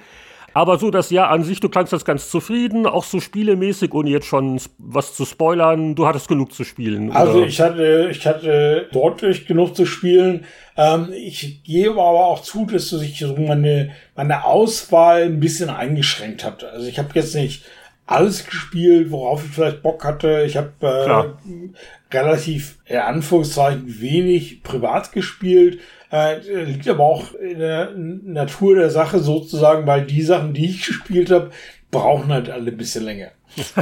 [0.54, 4.12] Aber so das Jahr an sich, du klangst das ganz zufrieden, auch so spielemäßig, ohne
[4.12, 5.96] jetzt schon was zu spoilern.
[5.96, 7.10] Du hattest genug zu spielen.
[7.10, 7.18] Oder?
[7.18, 10.46] Also ich hatte, ich hatte deutlich genug zu spielen.
[10.78, 16.46] Ähm, ich gebe aber auch zu, dass sich so meine, meine Auswahl ein bisschen eingeschränkt
[16.46, 16.64] hat.
[16.64, 17.64] Also ich habe jetzt nicht
[18.06, 20.44] alles gespielt, worauf ich vielleicht Bock hatte.
[20.46, 25.80] Ich habe äh, relativ, in Anführungszeichen, wenig privat gespielt.
[26.14, 30.86] Äh, liegt aber auch in der Natur der Sache sozusagen, weil die Sachen, die ich
[30.86, 31.50] gespielt habe,
[31.90, 33.32] brauchen halt alle ein bisschen länger.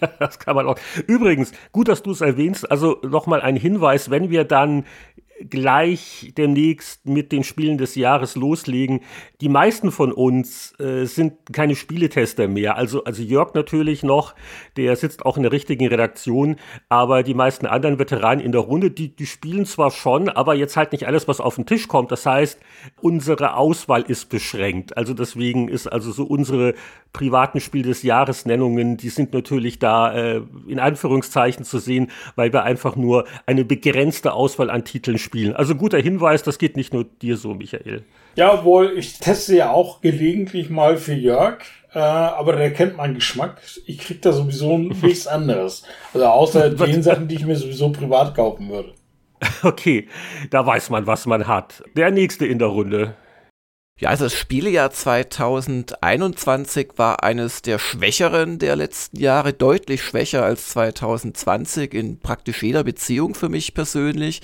[0.00, 0.78] ja, das kann man auch.
[1.06, 2.70] Übrigens, gut, dass du es erwähnst.
[2.70, 4.84] Also nochmal ein Hinweis, wenn wir dann
[5.48, 9.00] gleich demnächst mit den Spielen des Jahres loslegen.
[9.40, 12.76] Die meisten von uns äh, sind keine Spieletester mehr.
[12.76, 14.34] Also, also Jörg natürlich noch,
[14.76, 16.56] der sitzt auch in der richtigen Redaktion,
[16.88, 20.76] aber die meisten anderen Veteranen in der Runde, die, die spielen zwar schon, aber jetzt
[20.76, 22.10] halt nicht alles, was auf den Tisch kommt.
[22.12, 22.58] Das heißt,
[23.00, 24.96] unsere Auswahl ist beschränkt.
[24.96, 26.74] Also deswegen ist also so unsere
[27.12, 32.52] privaten Spiel des Jahres Nennungen, die sind natürlich da äh, in Anführungszeichen zu sehen, weil
[32.52, 35.54] wir einfach nur eine begrenzte Auswahl an Titeln spielen.
[35.54, 38.04] Also guter Hinweis, das geht nicht nur dir so, Michael.
[38.36, 41.58] Ja, wohl, ich teste ja auch gelegentlich mal für Jörg,
[41.92, 43.60] äh, aber der kennt meinen Geschmack.
[43.86, 45.82] Ich krieg da sowieso nichts anderes.
[46.14, 48.94] Also außer den Sachen, die ich mir sowieso privat kaufen würde.
[49.62, 50.08] Okay,
[50.50, 51.82] da weiß man, was man hat.
[51.94, 53.14] Der nächste in der Runde.
[53.98, 60.68] Ja, also das Spielejahr 2021 war eines der schwächeren der letzten Jahre, deutlich schwächer als
[60.68, 64.42] 2020 in praktisch jeder Beziehung für mich persönlich.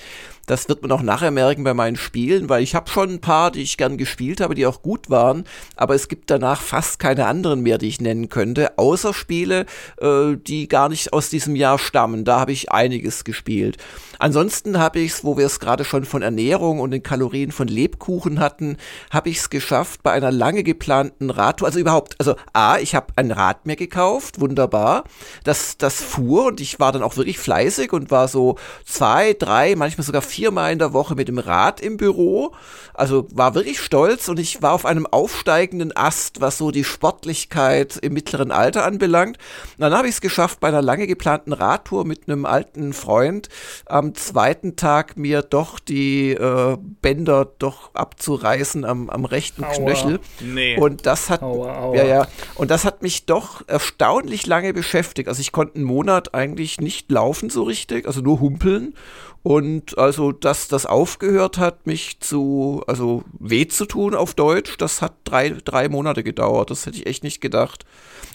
[0.53, 3.51] Das wird man auch nachher merken bei meinen Spielen, weil ich habe schon ein paar,
[3.51, 5.45] die ich gern gespielt habe, die auch gut waren,
[5.77, 9.65] aber es gibt danach fast keine anderen mehr, die ich nennen könnte, außer Spiele,
[9.99, 12.27] äh, die gar nicht aus diesem Jahr stammen.
[12.27, 13.79] Da habe ich einiges gespielt.
[14.19, 17.67] Ansonsten habe ich es, wo wir es gerade schon von Ernährung und den Kalorien von
[17.67, 18.77] Lebkuchen hatten,
[19.11, 23.07] habe ich es geschafft bei einer lange geplanten Radtour, also überhaupt, also A, ich habe
[23.17, 25.05] ein Rad mir gekauft, wunderbar,
[25.45, 29.77] das, das fuhr und ich war dann auch wirklich fleißig und war so zwei, drei,
[29.77, 32.53] manchmal sogar viermal in der Woche mit dem Rad im Büro.
[32.95, 37.97] Also war wirklich stolz und ich war auf einem aufsteigenden Ast, was so die Sportlichkeit
[38.03, 39.39] im mittleren Alter anbelangt.
[39.77, 43.51] Und dann habe ich es geschafft, bei einer lange geplanten Radtour mit einem alten Freund
[43.87, 49.73] am zweiten Tag mir doch die äh, Bänder doch abzureißen am, am rechten Aua.
[49.75, 50.19] Knöchel.
[50.41, 50.77] Nee.
[50.77, 51.97] Und das hat, Aua, aua.
[51.97, 52.27] ja, ja,
[52.57, 55.29] und das hat mich doch erstaunlich lange beschäftigt.
[55.29, 58.95] Also ich konnte einen Monat eigentlich nicht laufen so richtig, also nur humpeln.
[59.43, 65.03] Und also, dass das aufgehört hat, mich zu, also weh zu tun auf Deutsch, das
[65.03, 66.71] hat drei, drei Monate gedauert.
[66.71, 67.85] Das hätte ich echt nicht gedacht.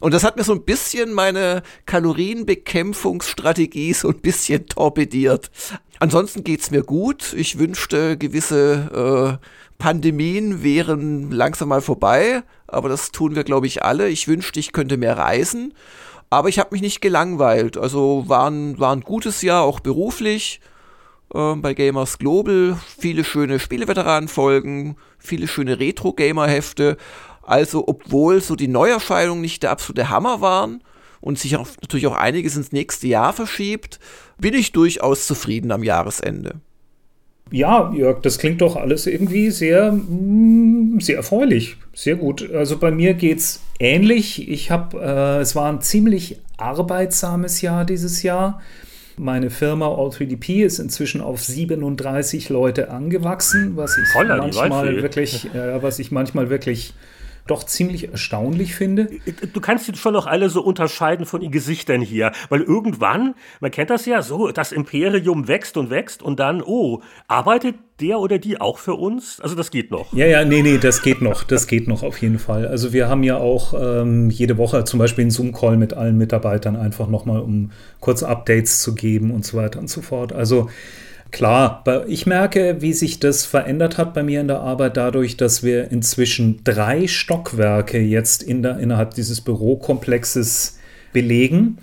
[0.02, 5.50] Und das hat mir so ein bisschen meine Kalorienbekämpfungsstrategie so ein bisschen torpediert.
[6.00, 7.34] Ansonsten geht's mir gut.
[7.34, 9.46] Ich wünschte, gewisse äh,
[9.78, 14.10] Pandemien wären langsam mal vorbei, aber das tun wir, glaube ich, alle.
[14.10, 15.74] Ich wünschte, ich könnte mehr reisen,
[16.30, 17.78] aber ich habe mich nicht gelangweilt.
[17.78, 20.60] Also war ein, war ein gutes Jahr, auch beruflich
[21.34, 22.78] äh, bei Gamers Global.
[23.00, 26.98] Viele schöne Spieleveteranenfolgen, viele schöne Retro-Gamer-Hefte.
[27.44, 30.84] Also, obwohl so die Neuerscheinungen nicht der absolute Hammer waren
[31.22, 34.00] und sich auch, natürlich auch einiges ins nächste Jahr verschiebt,
[34.38, 36.56] bin ich durchaus zufrieden am Jahresende.
[37.52, 41.78] Ja, Jörg, das klingt doch alles irgendwie sehr, mm, sehr erfreulich.
[41.94, 42.52] Sehr gut.
[42.52, 44.50] Also bei mir geht's ähnlich.
[44.50, 48.62] Ich habe, äh, es war ein ziemlich arbeitsames Jahr dieses Jahr.
[49.20, 55.82] Meine Firma All3DP ist inzwischen auf 37 Leute angewachsen, was ich Holla, manchmal wirklich, äh,
[55.82, 56.94] was ich manchmal wirklich
[57.48, 59.10] doch ziemlich erstaunlich finde.
[59.54, 63.72] Du kannst die schon noch alle so unterscheiden von den Gesichtern hier, weil irgendwann, man
[63.72, 68.38] kennt das ja, so das Imperium wächst und wächst und dann, oh, arbeitet der oder
[68.38, 69.40] die auch für uns?
[69.42, 70.14] Also das geht noch.
[70.14, 71.44] Ja, ja, nee, nee, das geht noch.
[71.44, 72.68] Das geht noch auf jeden Fall.
[72.68, 76.76] Also wir haben ja auch ähm, jede Woche zum Beispiel einen Zoom-Call mit allen Mitarbeitern,
[76.76, 80.34] einfach nochmal, um kurze Updates zu geben und so weiter und so fort.
[80.34, 80.70] Also
[81.32, 85.64] klar, ich merke, wie sich das verändert hat bei mir in der Arbeit dadurch, dass
[85.64, 90.80] wir inzwischen drei Stockwerke jetzt in der, innerhalb dieses Bürokomplexes
[91.14, 91.78] belegen.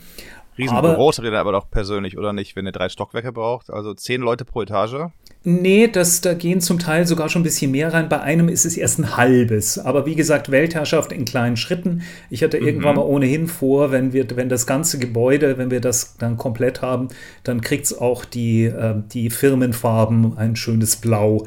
[0.56, 3.70] Riesenbüros redet aber doch persönlich, oder nicht, wenn ihr drei Stockwerke braucht?
[3.70, 5.10] Also zehn Leute pro Etage?
[5.46, 8.08] Nee, das, da gehen zum Teil sogar schon ein bisschen mehr rein.
[8.08, 9.78] Bei einem ist es erst ein halbes.
[9.78, 12.00] Aber wie gesagt, Weltherrschaft in kleinen Schritten.
[12.30, 16.16] Ich hatte irgendwann mal ohnehin vor, wenn wir, wenn das ganze Gebäude, wenn wir das
[16.16, 17.08] dann komplett haben,
[17.42, 21.46] dann kriegt es auch die, äh, die Firmenfarben ein schönes Blau.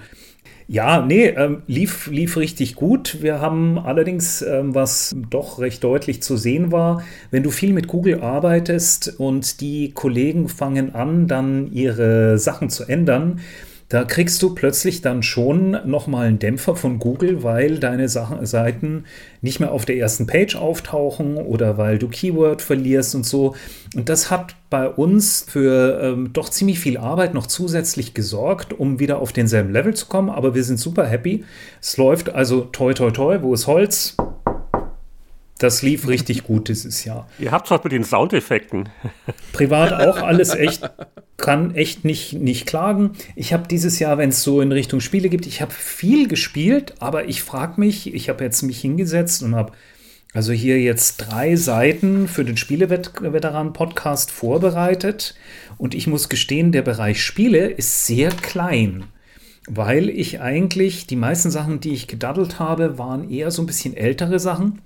[0.70, 3.22] Ja, nee, ähm, lief, lief richtig gut.
[3.22, 7.88] Wir haben allerdings, ähm, was doch recht deutlich zu sehen war, wenn du viel mit
[7.88, 13.40] Google arbeitest und die Kollegen fangen an, dann ihre Sachen zu ändern,
[13.90, 19.06] da kriegst du plötzlich dann schon nochmal einen Dämpfer von Google, weil deine Sachen, Seiten
[19.42, 23.56] nicht mehr auf der ersten Page auftauchen oder weil du Keyword verlierst und so.
[23.96, 29.00] Und das hat bei uns für ähm, doch ziemlich viel Arbeit noch zusätzlich gesorgt, um
[29.00, 30.30] wieder auf denselben Level zu kommen.
[30.30, 31.46] Aber wir sind super happy.
[31.82, 34.18] Es läuft also toi toi toi, wo ist Holz?
[35.60, 37.28] Das lief richtig gut dieses Jahr.
[37.40, 38.90] Ihr habt's heute mit den Soundeffekten.
[39.54, 40.90] Privat auch alles echt,
[41.38, 43.12] kann echt nicht, nicht klagen.
[43.36, 46.96] Ich habe dieses Jahr, wenn es so in Richtung Spiele gibt, ich habe viel gespielt,
[47.00, 49.72] aber ich frage mich, ich habe jetzt mich hingesetzt und habe
[50.34, 55.34] also hier jetzt drei Seiten für den Spieleveteran-Podcast vorbereitet
[55.78, 59.06] und ich muss gestehen, der Bereich Spiele ist sehr klein.
[59.68, 63.96] Weil ich eigentlich, die meisten Sachen, die ich gedaddelt habe, waren eher so ein bisschen
[63.96, 64.82] ältere Sachen.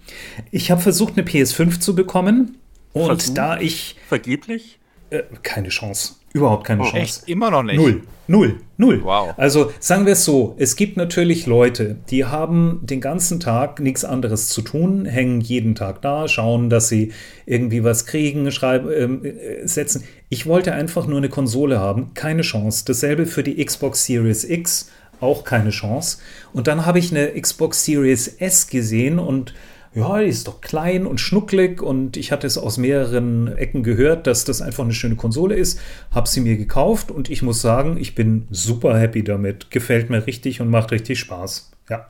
[0.50, 2.58] Ich habe versucht, eine PS5 zu bekommen.
[2.94, 3.38] Und Versucht?
[3.38, 4.80] da ich Vergeblich?
[5.12, 6.16] äh, keine Chance.
[6.34, 6.98] Überhaupt keine Chance.
[6.98, 7.30] Echt?
[7.30, 7.78] Immer noch nicht?
[7.78, 8.02] Null.
[8.28, 8.62] Null.
[8.78, 9.04] Null.
[9.04, 9.34] Wow.
[9.38, 14.06] Also sagen wir es so, es gibt natürlich Leute, die haben den ganzen Tag nichts
[14.06, 17.12] anderes zu tun, hängen jeden Tag da, schauen, dass sie
[17.46, 20.06] irgendwie was kriegen, schreiben, ähm, äh, setzen.
[20.34, 22.86] Ich wollte einfach nur eine Konsole haben, keine Chance.
[22.88, 24.90] Dasselbe für die Xbox Series X,
[25.20, 26.20] auch keine Chance.
[26.54, 29.54] Und dann habe ich eine Xbox Series S gesehen und
[29.94, 34.26] ja, die ist doch klein und schnucklig und ich hatte es aus mehreren Ecken gehört,
[34.26, 35.82] dass das einfach eine schöne Konsole ist.
[36.12, 39.70] Habe sie mir gekauft und ich muss sagen, ich bin super happy damit.
[39.70, 41.72] Gefällt mir richtig und macht richtig Spaß.
[41.90, 42.08] Ja.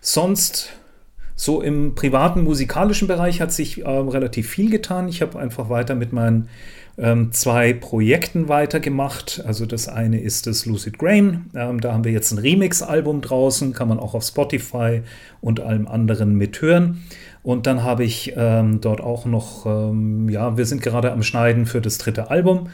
[0.00, 0.70] Sonst
[1.36, 5.08] so im privaten musikalischen Bereich hat sich äh, relativ viel getan.
[5.08, 6.48] Ich habe einfach weiter mit meinen
[6.98, 9.42] ähm, zwei Projekten weitergemacht.
[9.46, 11.46] Also das eine ist das Lucid Grain.
[11.54, 15.02] Ähm, da haben wir jetzt ein Remix-Album draußen, kann man auch auf Spotify
[15.40, 17.02] und allem anderen mithören.
[17.42, 21.66] Und dann habe ich ähm, dort auch noch, ähm, ja, wir sind gerade am Schneiden
[21.66, 22.68] für das dritte Album.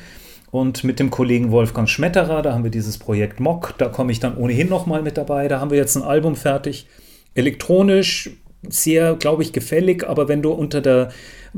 [0.51, 4.21] Und mit dem Kollegen Wolfgang Schmetterer, da haben wir dieses Projekt Mock, da komme ich
[4.21, 5.47] dann ohnehin nochmal mit dabei.
[5.49, 6.87] Da haben wir jetzt ein Album fertig.
[7.35, 8.31] Elektronisch,
[8.69, 11.11] sehr, glaube ich, gefällig, aber wenn du unter der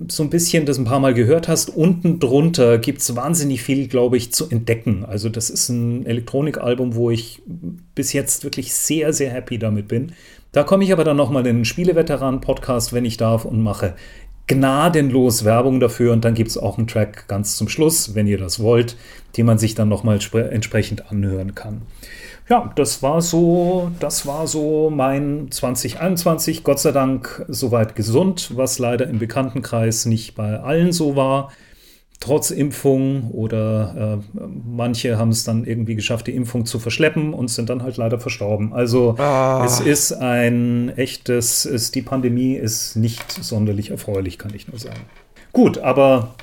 [0.08, 3.88] so ein bisschen das ein paar Mal gehört hast, unten drunter gibt es wahnsinnig viel,
[3.88, 5.04] glaube ich, zu entdecken.
[5.04, 7.42] Also das ist ein Elektronikalbum, wo ich
[7.94, 10.12] bis jetzt wirklich sehr, sehr happy damit bin.
[10.52, 13.94] Da komme ich aber dann nochmal in den Spieleveteran-Podcast, wenn ich darf, und mache
[14.46, 16.12] gnadenlos Werbung dafür.
[16.12, 18.96] Und dann gibt es auch einen Track ganz zum Schluss, wenn ihr das wollt,
[19.36, 20.18] den man sich dann nochmal
[20.50, 21.82] entsprechend anhören kann.
[22.50, 26.64] Ja, das war so, das war so mein 2021.
[26.64, 31.52] Gott sei Dank soweit gesund, was leider im Bekanntenkreis nicht bei allen so war.
[32.18, 37.48] Trotz Impfung oder äh, manche haben es dann irgendwie geschafft, die Impfung zu verschleppen und
[37.48, 38.74] sind dann halt leider verstorben.
[38.74, 39.62] Also Ah.
[39.64, 45.00] es ist ein echtes, es, die Pandemie ist nicht sonderlich erfreulich, kann ich nur sagen.
[45.52, 46.34] Gut, aber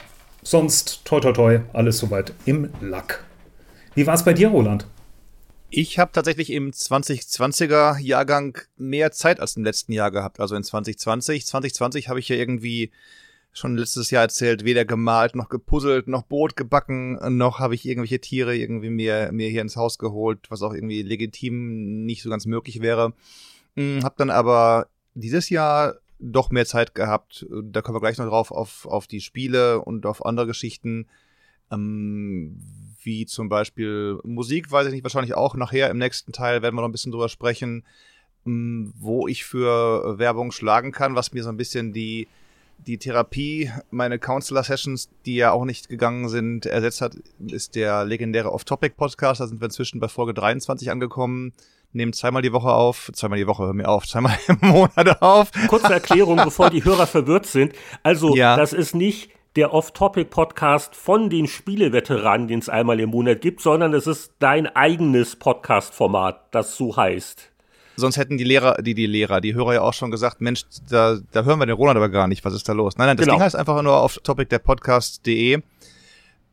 [0.42, 3.24] sonst toi toi toi, alles soweit im Lack.
[3.94, 4.88] Wie war es bei dir, Roland?
[5.70, 10.64] Ich habe tatsächlich im 2020er Jahrgang mehr Zeit als im letzten Jahr gehabt, also in
[10.64, 11.46] 2020.
[11.46, 12.92] 2020 habe ich ja irgendwie
[13.52, 18.22] schon letztes Jahr erzählt, weder gemalt, noch gepuzzelt, noch Brot gebacken, noch habe ich irgendwelche
[18.22, 22.46] Tiere irgendwie mir, mir hier ins Haus geholt, was auch irgendwie legitim nicht so ganz
[22.46, 23.14] möglich wäre.
[23.76, 27.46] Hm, hab dann aber dieses Jahr doch mehr Zeit gehabt.
[27.50, 31.08] Da kommen wir gleich noch drauf auf, auf die Spiele und auf andere Geschichten.
[31.72, 32.60] Ähm,
[33.04, 36.82] wie zum Beispiel Musik, weiß ich nicht, wahrscheinlich auch nachher im nächsten Teil werden wir
[36.82, 37.84] noch ein bisschen drüber sprechen,
[38.46, 42.28] ähm, wo ich für Werbung schlagen kann, was mir so ein bisschen die,
[42.86, 47.16] die Therapie, meine Counselor-Sessions, die ja auch nicht gegangen sind, ersetzt hat,
[47.48, 49.42] ist der legendäre Off-Topic-Podcast.
[49.42, 51.54] Da sind wir inzwischen bei Folge 23 angekommen.
[51.94, 55.52] Nehmen zweimal die Woche auf, zweimal die Woche, hör mir auf, zweimal im Monat auf.
[55.68, 57.74] Kurze Erklärung, bevor die Hörer verwirrt sind.
[58.04, 58.56] Also, Ja.
[58.58, 63.92] das ist nicht der Off-Topic-Podcast von den Spieleveteranen, den es einmal im Monat gibt, sondern
[63.96, 67.52] es ist dein eigenes Podcast-Format, das so heißt.
[67.96, 71.18] Sonst hätten die Lehrer, die, die Lehrer, die Hörer ja auch schon gesagt, Mensch, da,
[71.32, 72.98] da hören wir den Roland aber gar nicht, was ist da los?
[72.98, 73.38] Nein, nein, das Genau.
[73.38, 75.64] Ding heißt einfach nur auf Topic der Podcast.de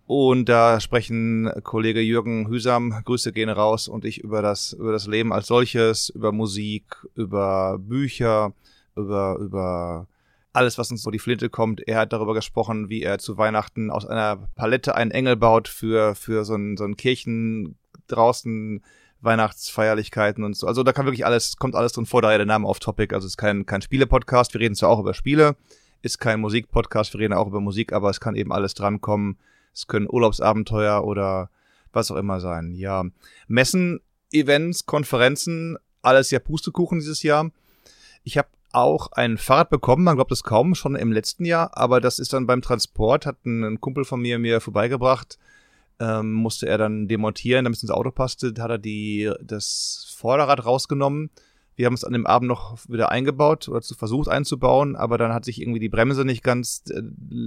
[0.06, 5.06] und da sprechen Kollege Jürgen Hüsam, Grüße gehen raus und ich über das, über das
[5.06, 8.54] Leben als solches, über Musik, über Bücher,
[8.96, 10.06] über, über
[10.54, 11.86] alles, was uns so die Flinte kommt.
[11.86, 16.14] Er hat darüber gesprochen, wie er zu Weihnachten aus einer Palette einen Engel baut für,
[16.14, 18.82] für so ein, so ein Kirchen draußen
[19.20, 20.66] Weihnachtsfeierlichkeiten und so.
[20.66, 23.12] Also da kann wirklich alles, kommt alles drin vor, daher der Name auf Topic.
[23.14, 25.56] Also es ist kein, kein Spiele-Podcast, wir reden zwar auch über Spiele,
[26.02, 29.38] ist kein Musik-Podcast, wir reden auch über Musik, aber es kann eben alles drankommen.
[29.72, 31.50] Es können Urlaubsabenteuer oder
[31.92, 32.74] was auch immer sein.
[32.74, 33.04] Ja,
[33.48, 37.50] Messen, Events, Konferenzen, alles ja Pustekuchen dieses Jahr.
[38.22, 42.00] Ich habe auch ein Fahrrad bekommen, man glaubt es kaum, schon im letzten Jahr, aber
[42.00, 45.38] das ist dann beim Transport, hat ein, ein Kumpel von mir mir vorbeigebracht,
[46.00, 50.64] ähm, musste er dann demontieren, damit es ins Auto passte, hat er die, das Vorderrad
[50.64, 51.30] rausgenommen.
[51.76, 55.44] Wir haben es an dem Abend noch wieder eingebaut oder versucht einzubauen, aber dann hat
[55.44, 57.02] sich irgendwie die Bremse nicht ganz äh,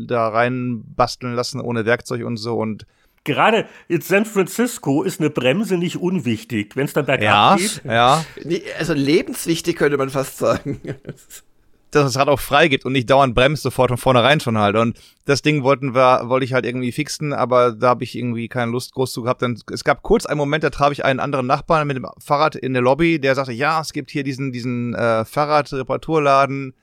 [0.08, 2.58] da rein basteln lassen ohne Werkzeug und so.
[2.58, 2.86] Und
[3.28, 7.82] Gerade in San Francisco ist eine Bremse nicht unwichtig, wenn es dann bergab ja, geht.
[7.84, 10.80] ja, Nee, Also lebenswichtig könnte man fast sagen.
[11.92, 14.76] dass das Rad auch frei gibt und nicht dauernd bremst sofort von vornherein schon halt.
[14.76, 18.48] Und das Ding wollten wir, wollte ich halt irgendwie fixen, aber da habe ich irgendwie
[18.48, 19.42] keine Lust groß zu gehabt.
[19.42, 22.56] Denn es gab kurz einen Moment, da traf ich einen anderen Nachbarn mit dem Fahrrad
[22.56, 26.74] in der Lobby, der sagte, ja, es gibt hier diesen, diesen äh, Fahrradreparaturladen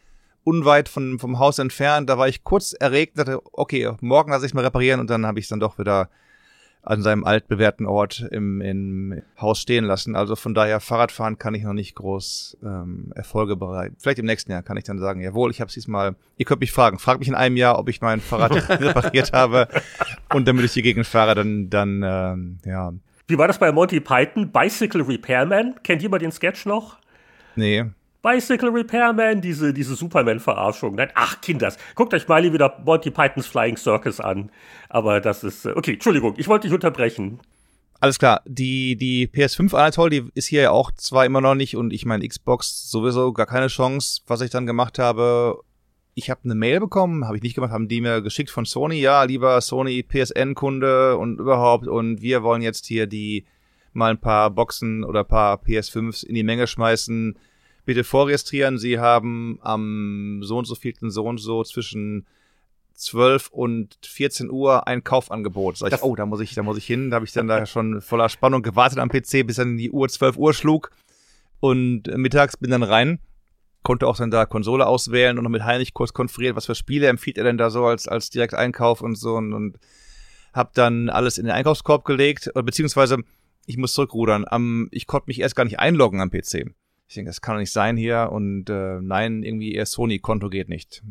[0.42, 2.08] unweit von, vom Haus entfernt.
[2.08, 5.38] Da war ich kurz erregt, dachte, okay, morgen lasse ich mal reparieren und dann habe
[5.38, 6.10] ich es dann doch wieder
[6.84, 10.16] an seinem altbewährten Ort im, im Haus stehen lassen.
[10.16, 13.96] Also von daher, Fahrradfahren kann ich noch nicht groß ähm, Erfolge bereiten.
[13.98, 16.60] Vielleicht im nächsten Jahr kann ich dann sagen, jawohl, ich habe es diesmal, ihr könnt
[16.60, 19.68] mich fragen, fragt mich in einem Jahr, ob ich mein Fahrrad repariert habe
[20.32, 22.92] und damit ich die Gegend fahre, dann, dann ähm, ja,
[23.26, 24.50] Wie war das bei Monty Python?
[24.50, 25.76] Bicycle Repairman?
[25.82, 26.98] Kennt jemand den Sketch noch?
[27.56, 27.84] nee.
[28.24, 30.94] Bicycle Repairman, diese, diese Superman-Verarschung.
[30.94, 34.50] Nein, ach, Kinders, guckt euch mal wieder Monty Pythons Flying Circus an.
[34.88, 37.38] Aber das ist, äh, okay, Entschuldigung, ich wollte dich unterbrechen.
[38.00, 41.76] Alles klar, die, die PS5 Anatol, die ist hier ja auch zwar immer noch nicht
[41.76, 44.22] und ich meine Xbox sowieso gar keine Chance.
[44.26, 45.60] Was ich dann gemacht habe,
[46.14, 49.00] ich habe eine Mail bekommen, habe ich nicht gemacht, haben die mir geschickt von Sony,
[49.00, 53.44] ja, lieber Sony PSN-Kunde und überhaupt und wir wollen jetzt hier die
[53.92, 57.36] mal ein paar Boxen oder ein paar PS5s in die Menge schmeißen.
[57.84, 62.26] Bitte vorregistrieren, Sie haben am so und so vielten so und so zwischen
[62.94, 65.76] 12 und 14 Uhr ein Kaufangebot.
[65.78, 67.10] Sag ich, Das- oh, da muss ich, da muss ich hin.
[67.10, 70.08] Da habe ich dann da schon voller Spannung gewartet am PC, bis dann die Uhr
[70.08, 70.90] 12 Uhr schlug.
[71.60, 73.18] Und mittags bin dann rein,
[73.82, 77.06] konnte auch dann da Konsole auswählen und noch mit Heinrich kurz konferiert, was für Spiele
[77.08, 79.78] empfiehlt er denn da so als, als Direkteinkauf und so und, und
[80.52, 83.18] hab dann alles in den Einkaufskorb gelegt, oder beziehungsweise
[83.66, 84.44] ich muss zurückrudern.
[84.46, 86.70] Am, ich konnte mich erst gar nicht einloggen am PC.
[87.14, 90.68] Ich denke, das kann doch nicht sein hier und äh, nein, irgendwie ihr Sony-Konto geht
[90.68, 91.04] nicht.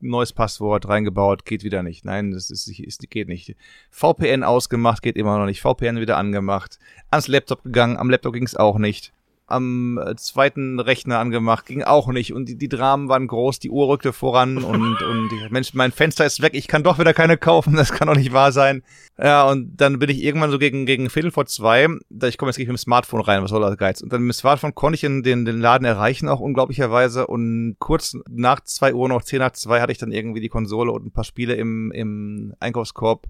[0.00, 2.04] Neues Passwort reingebaut, geht wieder nicht.
[2.04, 3.54] Nein, das ist, ist geht nicht.
[3.92, 5.60] VPN ausgemacht, geht immer noch nicht.
[5.60, 6.80] VPN wieder angemacht.
[7.12, 9.12] Ans Laptop gegangen, am Laptop ging es auch nicht.
[9.46, 12.32] Am äh, zweiten Rechner angemacht, ging auch nicht.
[12.32, 15.92] Und die, die Dramen waren groß, die Uhr rückte voran und, und die, Mensch, mein
[15.92, 18.82] Fenster ist weg, ich kann doch wieder keine kaufen, das kann doch nicht wahr sein.
[19.18, 22.50] Ja, und dann bin ich irgendwann so gegen, gegen Viertel vor zwei, da ich komme
[22.50, 24.02] jetzt nicht mit dem Smartphone rein, was soll das Geiz?
[24.02, 27.26] Und dann mit dem Smartphone konnte ich den, den, den Laden erreichen, auch unglaublicherweise.
[27.26, 30.92] Und kurz nach zwei Uhr, noch zehn nach zwei, hatte ich dann irgendwie die Konsole
[30.92, 33.28] und ein paar Spiele im, im Einkaufskorb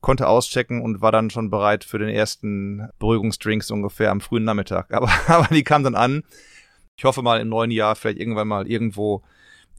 [0.00, 4.92] konnte auschecken und war dann schon bereit für den ersten Beruhigungsdrinks ungefähr am frühen Nachmittag.
[4.94, 6.22] Aber, aber die kam dann an.
[6.96, 9.22] Ich hoffe mal im neuen Jahr vielleicht irgendwann mal irgendwo.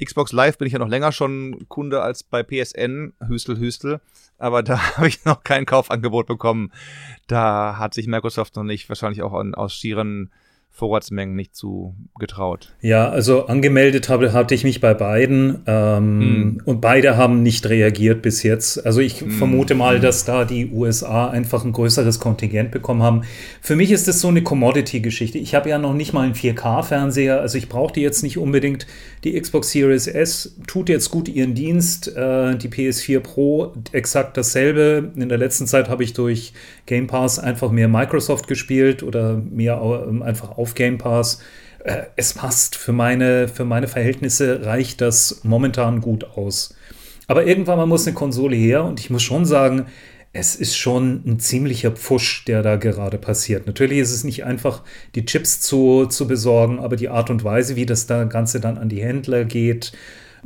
[0.03, 3.99] Xbox Live bin ich ja noch länger schon Kunde als bei PSN, Hüstel, Hüstel.
[4.37, 6.71] Aber da habe ich noch kein Kaufangebot bekommen.
[7.27, 10.31] Da hat sich Microsoft noch nicht, wahrscheinlich auch aus schieren
[10.71, 12.73] Vorratsmengen nicht zu getraut.
[12.79, 16.61] Ja, also angemeldet habe, hatte ich mich bei beiden ähm, mm.
[16.63, 18.85] und beide haben nicht reagiert bis jetzt.
[18.85, 19.31] Also ich mm.
[19.31, 23.23] vermute mal, dass da die USA einfach ein größeres Kontingent bekommen haben.
[23.59, 25.37] Für mich ist das so eine Commodity-Geschichte.
[25.37, 28.87] Ich habe ja noch nicht mal einen 4K-Fernseher, also ich brauche die jetzt nicht unbedingt.
[29.25, 32.07] Die Xbox Series S tut jetzt gut ihren Dienst.
[32.15, 35.11] Äh, die PS4 Pro exakt dasselbe.
[35.15, 36.53] In der letzten Zeit habe ich durch
[36.89, 39.79] Game Pass einfach mehr Microsoft gespielt oder mehr
[40.09, 41.39] ähm, einfach auf Game Pass.
[41.83, 42.75] Äh, es passt.
[42.75, 46.75] Für meine, für meine Verhältnisse reicht das momentan gut aus.
[47.27, 49.85] Aber irgendwann mal muss eine Konsole her und ich muss schon sagen,
[50.33, 53.67] es ist schon ein ziemlicher Pfusch, der da gerade passiert.
[53.67, 54.81] Natürlich ist es nicht einfach,
[55.13, 58.79] die Chips zu, zu besorgen, aber die Art und Weise, wie das da Ganze dann
[58.79, 59.91] an die Händler geht,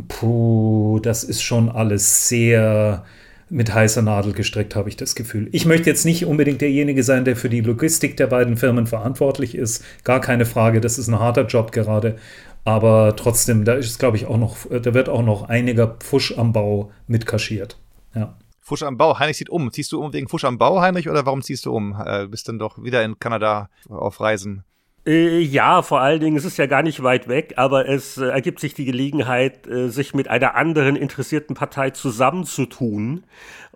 [0.09, 3.05] puh, das ist schon alles sehr,
[3.49, 5.49] mit heißer Nadel gestrickt, habe ich das Gefühl.
[5.51, 9.55] Ich möchte jetzt nicht unbedingt derjenige sein, der für die Logistik der beiden Firmen verantwortlich
[9.55, 9.83] ist.
[10.03, 12.17] Gar keine Frage, das ist ein harter Job gerade.
[12.65, 16.53] Aber trotzdem, da ist, glaube ich, auch noch, da wird auch noch einiger Pfusch am
[16.53, 17.77] Bau mitkaschiert.
[18.15, 18.37] Ja.
[18.61, 19.19] Fusch am Bau.
[19.19, 19.71] Heinrich zieht um.
[19.71, 21.99] Ziehst du um wegen Fusch am Bau, Heinrich, oder warum ziehst du um?
[22.05, 24.63] Äh, bist dann doch wieder in Kanada auf Reisen.
[25.05, 28.25] Äh, ja, vor allen Dingen, es ist ja gar nicht weit weg, aber es äh,
[28.27, 33.25] ergibt sich die Gelegenheit, äh, sich mit einer anderen interessierten Partei zusammenzutun.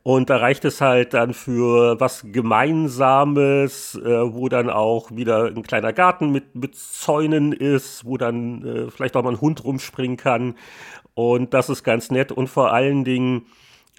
[0.03, 5.63] Und da reicht es halt dann für was Gemeinsames, äh, wo dann auch wieder ein
[5.63, 10.15] kleiner Garten mit, mit Zäunen ist, wo dann äh, vielleicht auch mal ein Hund rumspringen
[10.15, 10.55] kann.
[11.13, 12.31] Und das ist ganz nett.
[12.31, 13.47] Und vor allen Dingen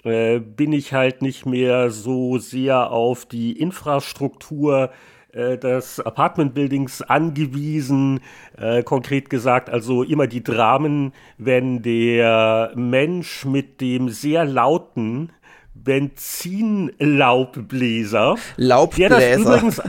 [0.01, 4.91] bin ich halt nicht mehr so sehr auf die Infrastruktur
[5.33, 8.21] äh, des Apartment-Buildings angewiesen.
[8.57, 15.31] Äh, konkret gesagt, also immer die Dramen, wenn der Mensch mit dem sehr lauten
[15.83, 18.35] Benzinlaubbläser.
[18.57, 19.19] Laubbläser.
[19.19, 19.79] Der das übrigens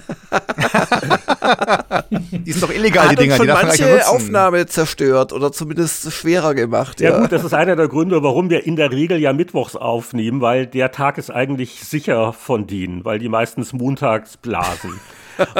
[2.11, 3.37] die sind doch illegal, die Dinger.
[3.37, 7.01] Schon die manche Aufnahme zerstört oder zumindest schwerer gemacht.
[7.01, 7.11] Ja.
[7.11, 10.41] ja gut, das ist einer der Gründe, warum wir in der Regel ja mittwochs aufnehmen,
[10.41, 15.01] weil der Tag ist eigentlich sicher von denen, weil die meistens montags blasen.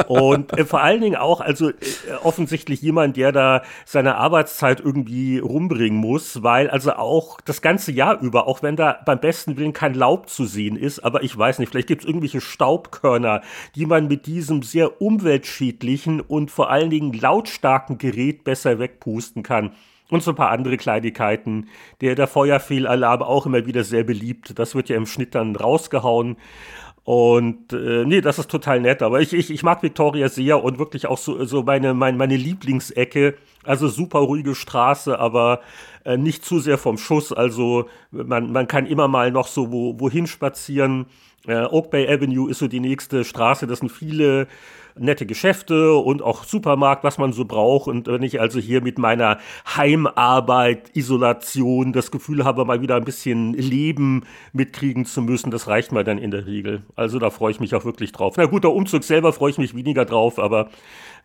[0.07, 1.73] Und äh, vor allen Dingen auch, also äh,
[2.23, 8.21] offensichtlich jemand, der da seine Arbeitszeit irgendwie rumbringen muss, weil also auch das ganze Jahr
[8.21, 11.59] über, auch wenn da beim besten Willen kein Laub zu sehen ist, aber ich weiß
[11.59, 13.41] nicht, vielleicht gibt es irgendwelche Staubkörner,
[13.75, 19.71] die man mit diesem sehr umweltschädlichen und vor allen Dingen lautstarken Gerät besser wegpusten kann.
[20.09, 21.69] Und so ein paar andere Kleinigkeiten.
[22.01, 24.59] Der, der Feuerfehlalarm auch immer wieder sehr beliebt.
[24.59, 26.35] Das wird ja im Schnitt dann rausgehauen.
[27.03, 29.01] Und äh, nee, das ist total nett.
[29.01, 32.35] Aber ich, ich, ich mag Victoria sehr und wirklich auch so, so meine, meine, meine
[32.35, 33.35] Lieblingsecke.
[33.63, 35.61] Also super ruhige Straße, aber
[36.05, 37.31] äh, nicht zu sehr vom Schuss.
[37.33, 41.07] Also man, man kann immer mal noch so wo, wohin spazieren.
[41.47, 43.65] Äh, Oak Bay Avenue ist so die nächste Straße.
[43.65, 44.47] Das sind viele
[44.97, 47.87] nette Geschäfte und auch Supermarkt, was man so braucht.
[47.87, 49.37] Und wenn ich also hier mit meiner
[49.75, 54.23] Heimarbeit, Isolation das Gefühl habe, mal wieder ein bisschen Leben
[54.53, 56.83] mitkriegen zu müssen, das reicht mir dann in der Regel.
[56.95, 58.35] Also da freue ich mich auch wirklich drauf.
[58.37, 60.69] Na gut, der Umzug selber freue ich mich weniger drauf, aber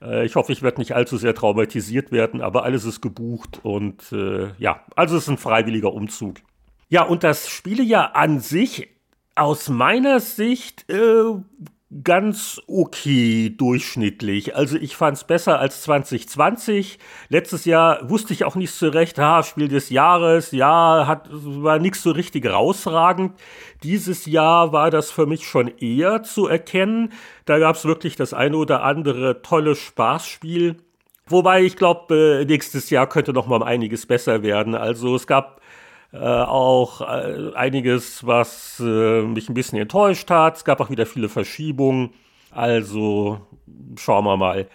[0.03, 4.12] äh, ich hoffe, ich werde nicht allzu sehr traumatisiert werden, aber alles ist gebucht und
[4.12, 6.37] äh, ja, also es ist ein freiwilliger Umzug.
[6.89, 8.89] Ja, und das Spielejahr an sich
[9.35, 11.35] aus meiner Sicht äh,
[12.03, 14.57] ganz okay durchschnittlich.
[14.57, 16.99] Also ich fand es besser als 2020.
[17.28, 21.78] Letztes Jahr wusste ich auch nicht so recht, ha, Spiel des Jahres, ja, hat, war
[21.78, 23.34] nichts so richtig rausragend.
[23.84, 27.12] Dieses Jahr war das für mich schon eher zu erkennen.
[27.45, 30.76] Da gab es wirklich das eine oder andere tolle Spaßspiel.
[31.28, 34.74] Wobei ich glaube, äh, nächstes Jahr könnte noch mal einiges besser werden.
[34.74, 35.61] Also es gab
[36.13, 40.57] äh, auch äh, einiges, was äh, mich ein bisschen enttäuscht hat.
[40.57, 42.11] Es gab auch wieder viele Verschiebungen.
[42.51, 43.41] Also
[43.99, 44.69] schauen wir mal.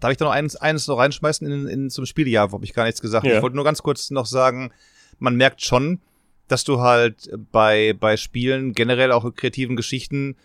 [0.00, 2.52] Darf ich da noch eines, eines noch reinschmeißen in, in, zum Spieljahr?
[2.52, 3.26] Habe ich gar nichts gesagt.
[3.26, 3.36] Ja.
[3.36, 4.70] Ich wollte nur ganz kurz noch sagen,
[5.18, 6.00] man merkt schon,
[6.48, 10.36] dass du halt bei, bei Spielen, generell auch in kreativen Geschichten,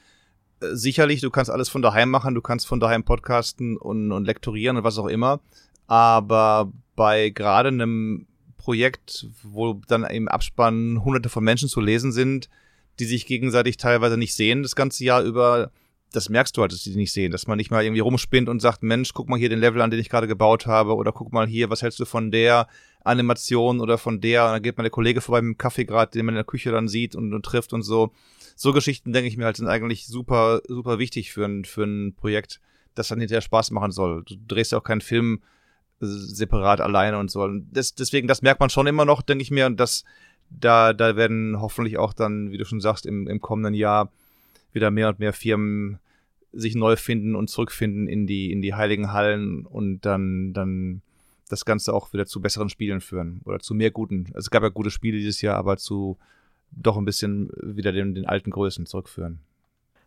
[0.62, 4.78] sicherlich, du kannst alles von daheim machen, du kannst von daheim podcasten und, und lektorieren
[4.78, 5.40] und was auch immer.
[5.88, 8.28] Aber bei gerade einem
[8.62, 12.49] Projekt, wo dann im Abspann hunderte von Menschen zu lesen sind,
[12.99, 15.72] die sich gegenseitig teilweise nicht sehen das ganze Jahr über,
[16.12, 18.62] das merkst du halt, dass die nicht sehen, dass man nicht mal irgendwie rumspinnt und
[18.62, 21.32] sagt, Mensch, guck mal hier den Level an, den ich gerade gebaut habe, oder guck
[21.32, 22.68] mal hier, was hältst du von der
[23.03, 26.12] Animation oder von der, und dann geht mal der Kollege vorbei mit dem Kaffee gerade,
[26.12, 28.12] den man in der Küche dann sieht und, und trifft und so.
[28.55, 32.14] So Geschichten, denke ich mir halt, sind eigentlich super, super wichtig für ein, für ein
[32.14, 32.59] Projekt,
[32.93, 34.24] das dann hinterher Spaß machen soll.
[34.24, 35.41] Du drehst ja auch keinen Film
[36.02, 37.43] separat alleine und so.
[37.43, 40.04] Und das, deswegen, das merkt man schon immer noch, denke ich mir, und das,
[40.49, 44.12] da, da werden hoffentlich auch dann, wie du schon sagst, im, im kommenden Jahr
[44.74, 45.99] wieder mehr und mehr Firmen
[46.54, 51.02] sich neu finden und zurückfinden in die, in die heiligen Hallen und dann, dann
[51.47, 54.26] das Ganze auch wieder zu besseren Spielen führen oder zu mehr guten.
[54.28, 56.18] Also es gab ja gute Spiele dieses Jahr, aber zu
[56.72, 59.39] doch ein bisschen wieder den, den alten Größen zurückführen.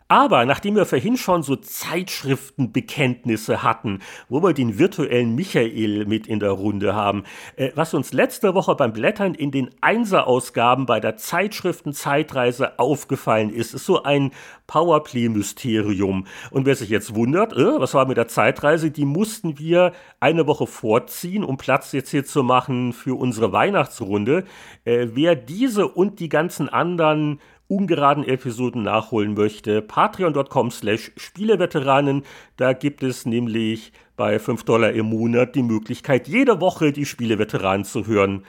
[0.08, 6.40] Aber nachdem wir vorhin schon so Zeitschriftenbekenntnisse hatten, wo wir den virtuellen Michael mit in
[6.40, 7.24] der Runde haben,
[7.56, 13.72] äh, was uns letzte Woche beim Blättern in den Einser-Ausgaben bei der Zeitschriften-Zeitreise aufgefallen ist,
[13.72, 14.32] ist so ein
[14.66, 16.26] Powerplay-Mysterium.
[16.50, 20.46] Und wer sich jetzt wundert, äh, was war mit der Zeitreise, die mussten wir eine
[20.46, 24.44] Woche vorziehen, um Platz jetzt hier zu machen für unsere Weihnachtsrunde.
[24.84, 32.24] Äh, wer diese und die ganzen anderen ungeraden Episoden nachholen möchte, patreon.com slash Spieleveteranen.
[32.56, 37.84] Da gibt es nämlich bei 5 Dollar im Monat die Möglichkeit, jede Woche die Spieleveteranen
[37.84, 38.44] zu hören.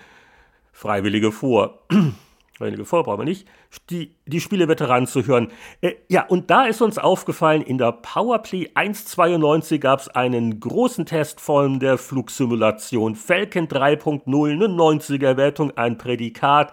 [0.71, 1.85] Freiwillige vor.
[2.57, 3.47] Freiwillige vor brauchen wir nicht.
[3.89, 5.49] Die, die Spieleveteranen zu hören.
[5.81, 11.05] Äh, ja, und da ist uns aufgefallen, in der Powerplay 1.92 gab es einen großen
[11.05, 16.71] Test von der Flugsimulation Falcon 3.0, eine 90er Wertung, ein Prädikat.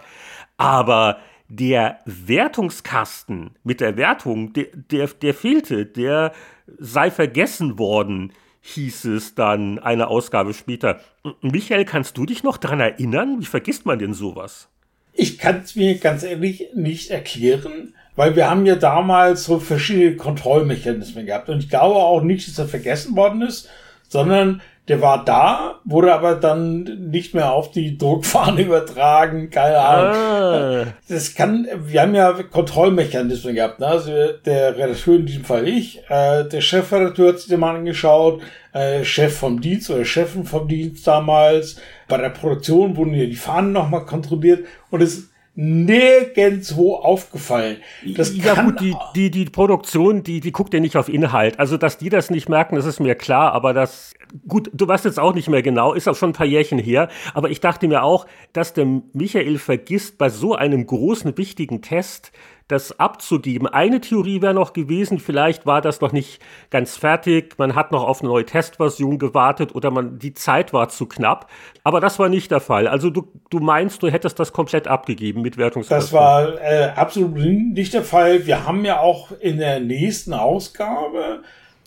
[0.55, 1.17] Aber
[1.55, 6.33] der Wertungskasten mit der Wertung, der, der, der fehlte, der
[6.79, 11.01] sei vergessen worden, hieß es dann eine Ausgabe später.
[11.41, 13.39] Michael, kannst du dich noch daran erinnern?
[13.39, 14.69] Wie vergisst man denn sowas?
[15.11, 20.15] Ich kann es mir ganz ehrlich nicht erklären, weil wir haben ja damals so verschiedene
[20.15, 23.69] Kontrollmechanismen gehabt und ich glaube auch nicht, dass er vergessen worden ist,
[24.07, 30.15] sondern der war da, wurde aber dann nicht mehr auf die Druckfahne übertragen, keine Ahnung.
[30.15, 30.93] Ah.
[31.07, 33.87] Das kann, wir haben ja Kontrollmechanismen gehabt, ne?
[33.87, 34.11] also
[34.45, 38.41] der Redakteur in diesem Fall ich, äh, der Chefredakteur hat sich den mal angeschaut,
[38.73, 41.77] äh, Chef vom Dienst oder Chefin vom Dienst damals,
[42.09, 47.77] bei der Produktion wurden ja die Fahnen nochmal kontrolliert und es nirgendwo aufgefallen.
[48.15, 51.59] Das ja gut, die, die, die Produktion, die, die guckt ja nicht auf Inhalt.
[51.59, 54.13] Also, dass die das nicht merken, das ist mir klar, aber das,
[54.47, 57.07] gut, du weißt jetzt auch nicht mehr genau, ist auch schon ein paar Jährchen her,
[57.35, 62.31] aber ich dachte mir auch, dass der Michael vergisst, bei so einem großen, wichtigen Test
[62.67, 63.67] das abzugeben.
[63.67, 68.03] Eine Theorie wäre noch gewesen, vielleicht war das noch nicht ganz fertig, man hat noch
[68.03, 71.49] auf eine neue Testversion gewartet oder man, die Zeit war zu knapp.
[71.83, 72.87] Aber das war nicht der Fall.
[72.87, 76.01] Also du, du meinst, du hättest das komplett abgegeben mit Wertungskosten?
[76.01, 78.45] Das war äh, absolut nicht der Fall.
[78.45, 81.43] Wir haben ja auch in der nächsten Ausgabe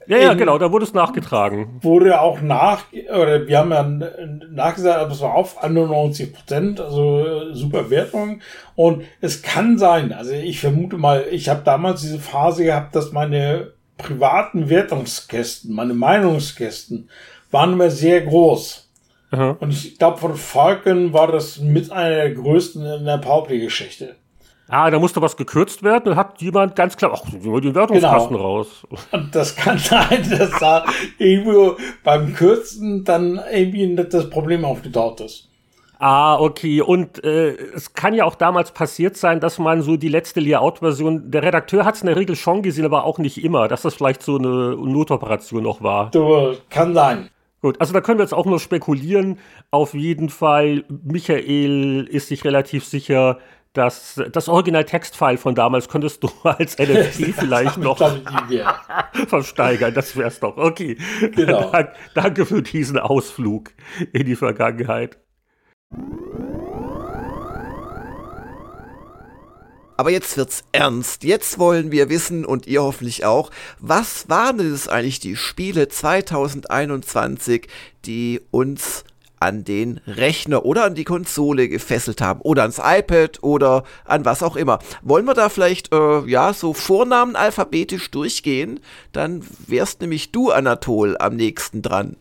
[0.07, 1.79] ja, ja, genau, da wurde es nachgetragen.
[1.83, 3.83] Wurde auch nach, oder wir haben ja
[4.51, 8.41] nachgesagt, aber es war auf 91 Prozent, also super Wertung.
[8.75, 13.13] Und es kann sein, also ich vermute mal, ich habe damals diese Phase gehabt, dass
[13.13, 17.09] meine privaten Wertungskästen, meine Meinungskästen,
[17.51, 18.89] waren immer sehr groß.
[19.31, 19.57] Aha.
[19.61, 24.17] Und ich glaube, von Falcon war das mit einer der größten in der Powerplay-Geschichte.
[24.69, 28.37] Ah, da musste was gekürzt werden und hat jemand ganz klar, ach, wir den Wertungskasten
[28.37, 28.49] genau.
[28.49, 28.85] raus.
[29.13, 30.85] Und das kann sein, dass da
[31.19, 35.49] irgendwo beim Kürzen dann irgendwie das Problem aufgetaucht ist.
[35.99, 36.83] Ah, okay.
[36.83, 41.31] Und äh, es kann ja auch damals passiert sein, dass man so die letzte Layout-Version,
[41.31, 43.95] der Redakteur hat es in der Regel schon gesehen, aber auch nicht immer, dass das
[43.95, 46.11] vielleicht so eine Notoperation noch war.
[46.11, 47.31] Du, kann sein.
[47.63, 49.39] Gut, also da können wir jetzt auch nur spekulieren.
[49.71, 53.39] Auf jeden Fall, Michael ist sich relativ sicher,
[53.77, 57.99] das, das Original-Textfile von damals könntest du als NFT vielleicht noch
[59.29, 59.93] versteigern.
[59.95, 60.57] Das wär's doch.
[60.57, 60.97] Okay.
[61.35, 61.71] Genau.
[61.73, 63.73] Dank, danke für diesen Ausflug
[64.13, 65.19] in die Vergangenheit.
[69.99, 71.25] Aber jetzt wird's ernst.
[71.25, 75.89] Jetzt wollen wir wissen und ihr hoffentlich auch, was waren denn das eigentlich die Spiele
[75.89, 77.69] 2021,
[78.05, 79.05] die uns
[79.39, 84.43] an den Rechner oder an die Konsole gefesselt haben oder ans iPad oder an was
[84.43, 84.79] auch immer.
[85.03, 88.81] Wollen wir da vielleicht äh, ja so Vornamen alphabetisch durchgehen?
[89.13, 92.17] Dann wärst nämlich du Anatol am nächsten dran.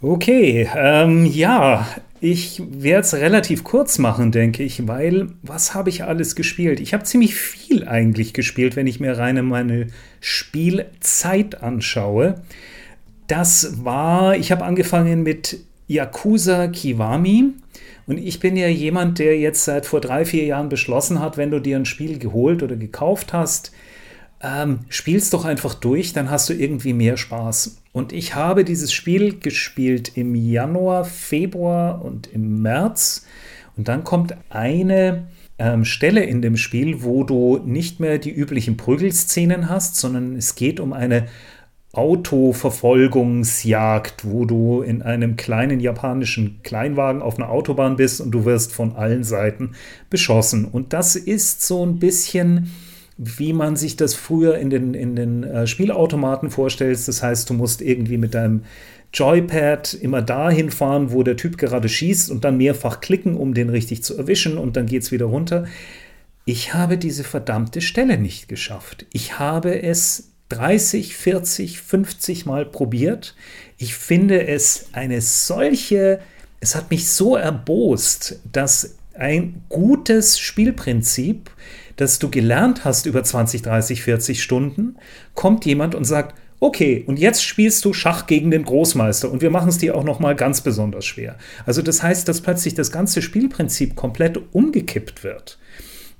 [0.00, 1.86] Okay, ähm, ja,
[2.20, 6.80] ich werde es relativ kurz machen, denke ich, weil was habe ich alles gespielt?
[6.80, 9.88] Ich habe ziemlich viel eigentlich gespielt, wenn ich mir rein meine
[10.20, 12.42] Spielzeit anschaue.
[13.28, 17.54] Das war, ich habe angefangen mit Yakuza Kiwami.
[18.06, 21.50] Und ich bin ja jemand, der jetzt seit vor drei, vier Jahren beschlossen hat, wenn
[21.50, 23.72] du dir ein Spiel geholt oder gekauft hast,
[24.40, 27.82] ähm, spielst doch einfach durch, dann hast du irgendwie mehr Spaß.
[27.92, 33.26] Und ich habe dieses Spiel gespielt im Januar, Februar und im März.
[33.76, 35.26] Und dann kommt eine
[35.58, 40.54] ähm, Stelle in dem Spiel, wo du nicht mehr die üblichen Prügelszenen hast, sondern es
[40.54, 41.26] geht um eine
[41.98, 48.72] Autoverfolgungsjagd, wo du in einem kleinen japanischen Kleinwagen auf einer Autobahn bist und du wirst
[48.72, 49.72] von allen Seiten
[50.08, 50.64] beschossen.
[50.64, 52.70] Und das ist so ein bisschen
[53.20, 57.00] wie man sich das früher in den, in den äh, Spielautomaten vorstellt.
[57.08, 58.62] Das heißt, du musst irgendwie mit deinem
[59.12, 63.70] Joypad immer dahin fahren, wo der Typ gerade schießt und dann mehrfach klicken, um den
[63.70, 65.64] richtig zu erwischen und dann geht es wieder runter.
[66.44, 69.04] Ich habe diese verdammte Stelle nicht geschafft.
[69.12, 73.34] Ich habe es 30, 40, 50 Mal probiert.
[73.76, 76.20] Ich finde es eine solche,
[76.60, 81.50] es hat mich so erbost, dass ein gutes Spielprinzip
[81.98, 84.96] das du gelernt hast über 20, 30, 40 Stunden,
[85.34, 89.50] kommt jemand und sagt, okay, und jetzt spielst du Schach gegen den Großmeister und wir
[89.50, 91.36] machen es dir auch noch mal ganz besonders schwer.
[91.66, 95.58] Also das heißt, dass plötzlich das ganze Spielprinzip komplett umgekippt wird.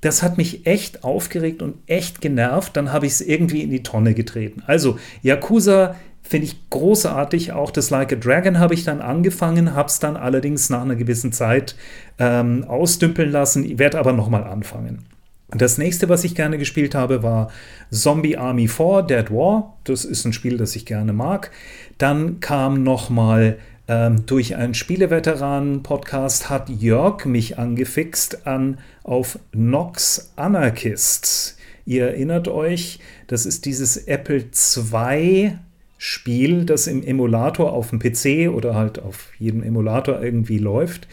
[0.00, 2.76] Das hat mich echt aufgeregt und echt genervt.
[2.76, 4.62] Dann habe ich es irgendwie in die Tonne getreten.
[4.66, 7.52] Also Yakuza finde ich großartig.
[7.52, 10.96] Auch das Like a Dragon habe ich dann angefangen, habe es dann allerdings nach einer
[10.96, 11.74] gewissen Zeit
[12.18, 15.06] ähm, ausdümpeln lassen, werde aber noch mal anfangen.
[15.50, 17.50] Das nächste, was ich gerne gespielt habe, war
[17.90, 19.78] Zombie Army 4 Dead War.
[19.84, 21.50] Das ist ein Spiel, das ich gerne mag.
[21.96, 23.58] Dann kam nochmal
[23.88, 31.56] ähm, durch einen Spieleveteranen-Podcast hat Jörg mich angefixt an auf Nox Anarchists.
[31.86, 34.44] Ihr erinnert euch, das ist dieses Apple
[34.76, 35.58] II
[35.96, 41.08] Spiel, das im Emulator auf dem PC oder halt auf jedem Emulator irgendwie läuft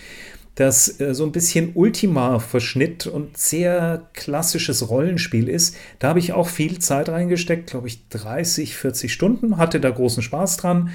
[0.55, 5.75] das äh, so ein bisschen Ultima-Verschnitt und sehr klassisches Rollenspiel ist.
[5.99, 10.23] Da habe ich auch viel Zeit reingesteckt, glaube ich 30, 40 Stunden, hatte da großen
[10.23, 10.89] Spaß dran.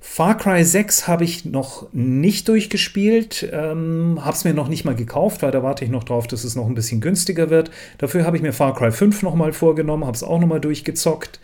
[0.00, 4.94] Far Cry 6 habe ich noch nicht durchgespielt, ähm, habe es mir noch nicht mal
[4.94, 7.70] gekauft, weil da warte ich noch drauf, dass es noch ein bisschen günstiger wird.
[7.98, 10.60] Dafür habe ich mir Far Cry 5 noch mal vorgenommen, habe es auch noch mal
[10.60, 11.40] durchgezockt.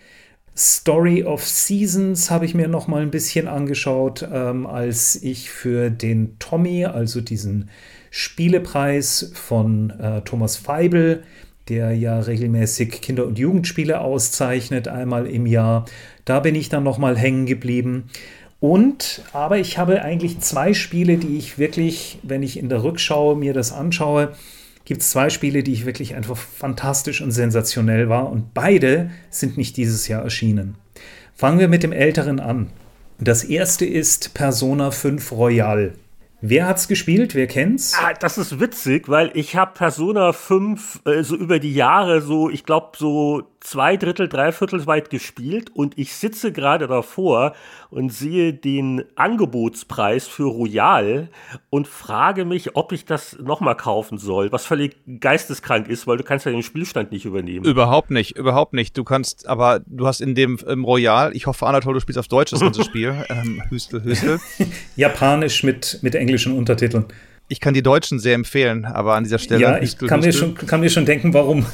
[0.56, 5.90] Story of Seasons habe ich mir noch mal ein bisschen angeschaut, ähm, als ich für
[5.90, 7.70] den Tommy, also diesen
[8.10, 11.24] Spielepreis von äh, Thomas Feibel,
[11.68, 15.86] der ja regelmäßig Kinder- und Jugendspiele auszeichnet, einmal im Jahr,
[16.24, 18.04] da bin ich dann noch mal hängen geblieben.
[18.64, 23.34] Und, aber ich habe eigentlich zwei Spiele, die ich wirklich, wenn ich in der Rückschau
[23.34, 24.32] mir das anschaue,
[24.86, 29.58] gibt es zwei Spiele, die ich wirklich einfach fantastisch und sensationell war und beide sind
[29.58, 30.76] nicht dieses Jahr erschienen.
[31.34, 32.70] Fangen wir mit dem älteren an.
[33.18, 35.92] Das erste ist Persona 5 Royal.
[36.40, 37.34] Wer hat's gespielt?
[37.34, 37.92] Wer kennt's?
[38.02, 42.48] Ah, das ist witzig, weil ich habe Persona 5 äh, so über die Jahre so,
[42.48, 47.54] ich glaube so zwei Drittel, drei Viertel weit gespielt und ich sitze gerade davor
[47.90, 51.28] und sehe den Angebotspreis für Royal
[51.70, 56.24] und frage mich, ob ich das nochmal kaufen soll, was völlig geisteskrank ist, weil du
[56.24, 57.64] kannst ja den Spielstand nicht übernehmen.
[57.64, 58.96] Überhaupt nicht, überhaupt nicht.
[58.98, 62.28] Du kannst, aber du hast in dem im Royal, ich hoffe, Anatol, du spielst auf
[62.28, 64.40] Deutsch das ganze Spiel, ähm, Hüstel, Hüstel.
[64.96, 67.06] Japanisch mit, mit englischen Untertiteln.
[67.48, 69.60] Ich kann die Deutschen sehr empfehlen, aber an dieser Stelle.
[69.60, 70.48] Ja, ich Hüstel, kann, Hüstel.
[70.48, 71.64] Mir schon, kann mir schon denken, warum.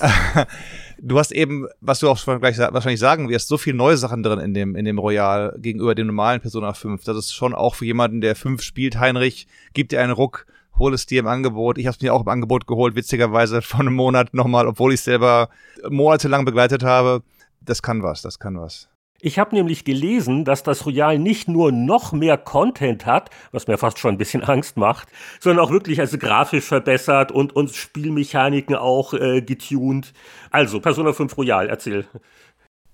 [1.04, 4.40] du hast eben, was du auch gleich wahrscheinlich sagen wirst, so viele neue Sachen drin
[4.40, 7.04] in dem, in dem Royal gegenüber dem normalen Persona 5.
[7.04, 10.46] Das ist schon auch für jemanden, der 5 spielt, Heinrich, gibt dir einen Ruck,
[10.78, 11.78] hol es dir im Angebot.
[11.78, 15.02] Ich habe es mir auch im Angebot geholt, witzigerweise von einem Monat nochmal, obwohl ich
[15.02, 15.50] selber
[15.88, 17.22] monatelang begleitet habe.
[17.60, 18.88] Das kann was, das kann was.
[19.24, 23.78] Ich habe nämlich gelesen, dass das Royal nicht nur noch mehr Content hat, was mir
[23.78, 25.08] fast schon ein bisschen Angst macht,
[25.40, 30.12] sondern auch wirklich also grafisch verbessert und, und Spielmechaniken auch äh, getuned.
[30.50, 32.04] Also, Persona 5 Royal, erzähl.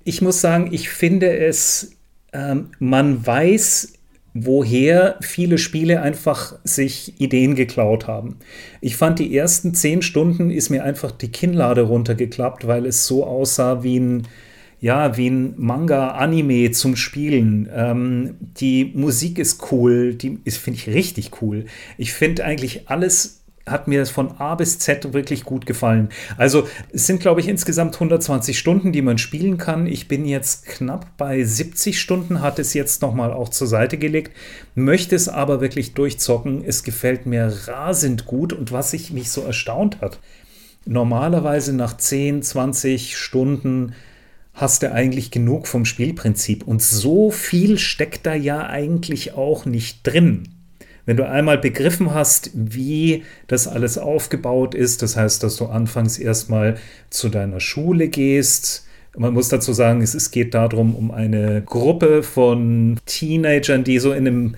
[0.04, 1.96] Ich muss sagen, ich finde es,
[2.32, 3.94] ähm, man weiß,
[4.32, 8.38] woher viele Spiele einfach sich Ideen geklaut haben.
[8.80, 13.26] Ich fand die ersten zehn Stunden ist mir einfach die Kinnlade runtergeklappt, weil es so
[13.26, 14.28] aussah wie ein
[14.80, 17.68] ja, wie ein Manga-Anime zum Spielen.
[17.72, 21.66] Ähm, die Musik ist cool, die finde ich, richtig cool.
[21.98, 26.08] Ich finde eigentlich alles hat mir von A bis Z wirklich gut gefallen.
[26.36, 29.86] Also es sind, glaube ich, insgesamt 120 Stunden, die man spielen kann.
[29.86, 34.36] Ich bin jetzt knapp bei 70 Stunden, hat es jetzt nochmal auch zur Seite gelegt,
[34.74, 36.64] möchte es aber wirklich durchzocken.
[36.64, 40.18] Es gefällt mir rasend gut und was ich mich so erstaunt hat,
[40.86, 43.94] normalerweise nach 10, 20 Stunden
[44.60, 46.66] hast du eigentlich genug vom Spielprinzip.
[46.66, 50.48] Und so viel steckt da ja eigentlich auch nicht drin.
[51.06, 56.18] Wenn du einmal begriffen hast, wie das alles aufgebaut ist, das heißt, dass du anfangs
[56.18, 56.76] erstmal
[57.08, 58.86] zu deiner Schule gehst,
[59.16, 64.26] man muss dazu sagen, es, geht darum, um eine Gruppe von Teenagern, die so in
[64.26, 64.54] einem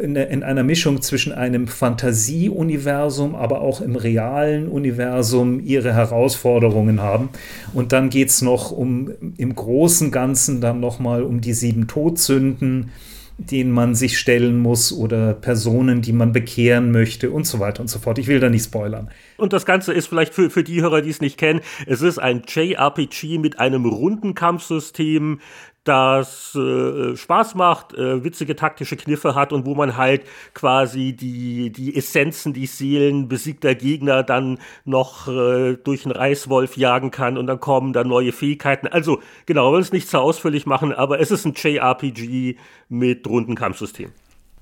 [0.00, 7.30] in, einer Mischung zwischen einem Fantasieuniversum, aber auch im realen Universum ihre Herausforderungen haben.
[7.72, 12.90] Und dann geht es noch um im großen Ganzen dann nochmal um die sieben Todsünden,
[13.38, 17.88] denen man sich stellen muss oder Personen, die man bekehren möchte und so weiter und
[17.88, 18.18] so fort.
[18.18, 19.10] Ich will da nicht spoilern.
[19.36, 22.18] Und das Ganze ist vielleicht für, für die Hörer, die es nicht kennen, es ist
[22.18, 25.40] ein JRPG mit einem runden Kampfsystem,
[25.88, 30.22] das äh, Spaß macht, äh, witzige taktische Kniffe hat und wo man halt
[30.54, 37.10] quasi die, die Essenzen, die Seelen besiegter Gegner dann noch äh, durch einen Reißwolf jagen
[37.10, 38.86] kann und dann kommen da neue Fähigkeiten.
[38.86, 42.56] Also genau, wir wollen es nicht zu ausführlich machen, aber es ist ein JRPG
[42.88, 44.10] mit runden Kampfsystem.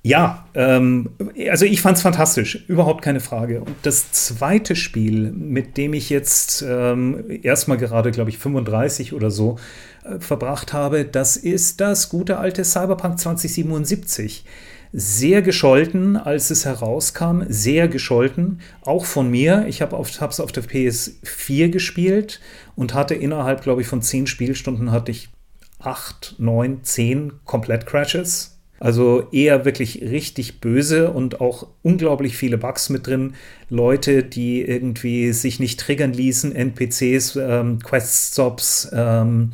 [0.06, 1.08] Ja, ähm,
[1.50, 3.62] also ich fand es fantastisch, überhaupt keine Frage.
[3.62, 9.30] Und das zweite Spiel, mit dem ich jetzt ähm, erstmal gerade, glaube ich, 35 oder
[9.30, 9.56] so
[10.18, 14.44] verbracht habe, das ist das gute alte Cyberpunk 2077.
[14.92, 19.66] Sehr gescholten, als es herauskam, sehr gescholten, auch von mir.
[19.66, 22.40] Ich habe es auf, der PS4 gespielt
[22.76, 25.30] und hatte innerhalb, glaube ich, von zehn Spielstunden hatte ich
[25.80, 33.06] acht, neun, zehn Komplett-Crashes also eher wirklich richtig böse und auch unglaublich viele Bugs mit
[33.06, 33.34] drin.
[33.70, 39.52] Leute, die irgendwie sich nicht triggern ließen, NPCs, ähm, Quest-Stops, ähm,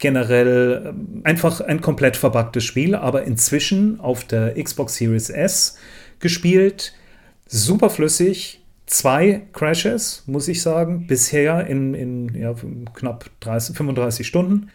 [0.00, 5.76] generell ähm, einfach ein komplett verbuggtes Spiel, aber inzwischen auf der Xbox Series S
[6.18, 6.94] gespielt.
[7.46, 12.54] Super flüssig, zwei Crashes, muss ich sagen, bisher in, in ja,
[12.94, 14.70] knapp 30, 35 Stunden.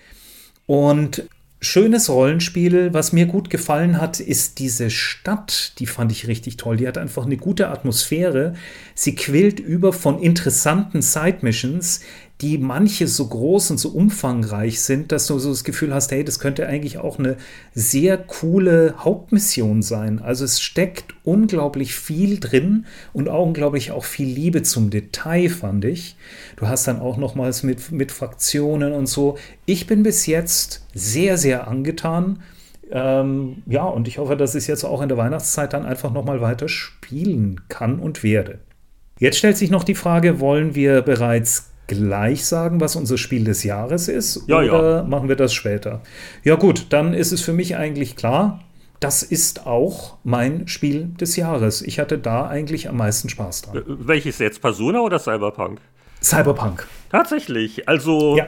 [0.67, 1.27] Und
[1.61, 2.93] schönes Rollenspiel.
[2.93, 5.73] Was mir gut gefallen hat, ist diese Stadt.
[5.79, 6.77] Die fand ich richtig toll.
[6.77, 8.53] Die hat einfach eine gute Atmosphäre.
[8.93, 12.01] Sie quillt über von interessanten Side-Missions,
[12.41, 16.23] die manche so groß und so umfangreich sind, dass du so das Gefühl hast, hey,
[16.23, 17.37] das könnte eigentlich auch eine
[17.73, 20.19] sehr coole Hauptmission sein.
[20.19, 25.85] Also es steckt unglaublich viel drin und auch unglaublich auch viel Liebe zum Detail, fand
[25.85, 26.17] ich.
[26.57, 29.37] Du hast dann auch nochmals mit, mit Fraktionen und so.
[29.65, 32.43] Ich bin bis jetzt sehr, sehr angetan.
[32.91, 36.11] Ähm, ja, und ich hoffe, dass ich es jetzt auch in der Weihnachtszeit dann einfach
[36.11, 38.59] nochmal weiter spielen kann und werde.
[39.19, 43.63] Jetzt stellt sich noch die Frage, wollen wir bereits gleich sagen, was unser Spiel des
[43.63, 44.43] Jahres ist?
[44.47, 45.03] Ja, oder ja.
[45.03, 46.01] machen wir das später?
[46.43, 48.61] Ja, gut, dann ist es für mich eigentlich klar.
[48.99, 51.81] Das ist auch mein Spiel des Jahres.
[51.81, 53.77] Ich hatte da eigentlich am meisten Spaß dran.
[53.77, 54.61] Äh, welches jetzt?
[54.61, 55.79] Persona oder Cyberpunk?
[56.21, 56.87] Cyberpunk.
[57.11, 57.87] Tatsächlich.
[57.87, 58.37] Also.
[58.37, 58.47] Ja.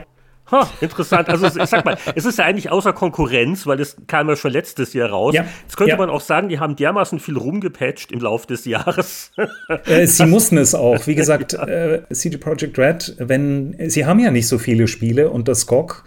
[0.50, 1.28] Ha, interessant.
[1.28, 4.52] Also ich sag mal, es ist ja eigentlich außer Konkurrenz, weil es kam ja schon
[4.52, 5.34] letztes Jahr raus.
[5.34, 5.96] Ja, Jetzt könnte ja.
[5.96, 9.32] man auch sagen, die haben dermaßen viel rumgepatcht im Laufe des Jahres.
[9.86, 11.06] Äh, sie mussten es auch.
[11.06, 15.48] Wie gesagt, äh, CD Projekt Red, wenn sie haben ja nicht so viele Spiele und
[15.48, 16.04] das GOG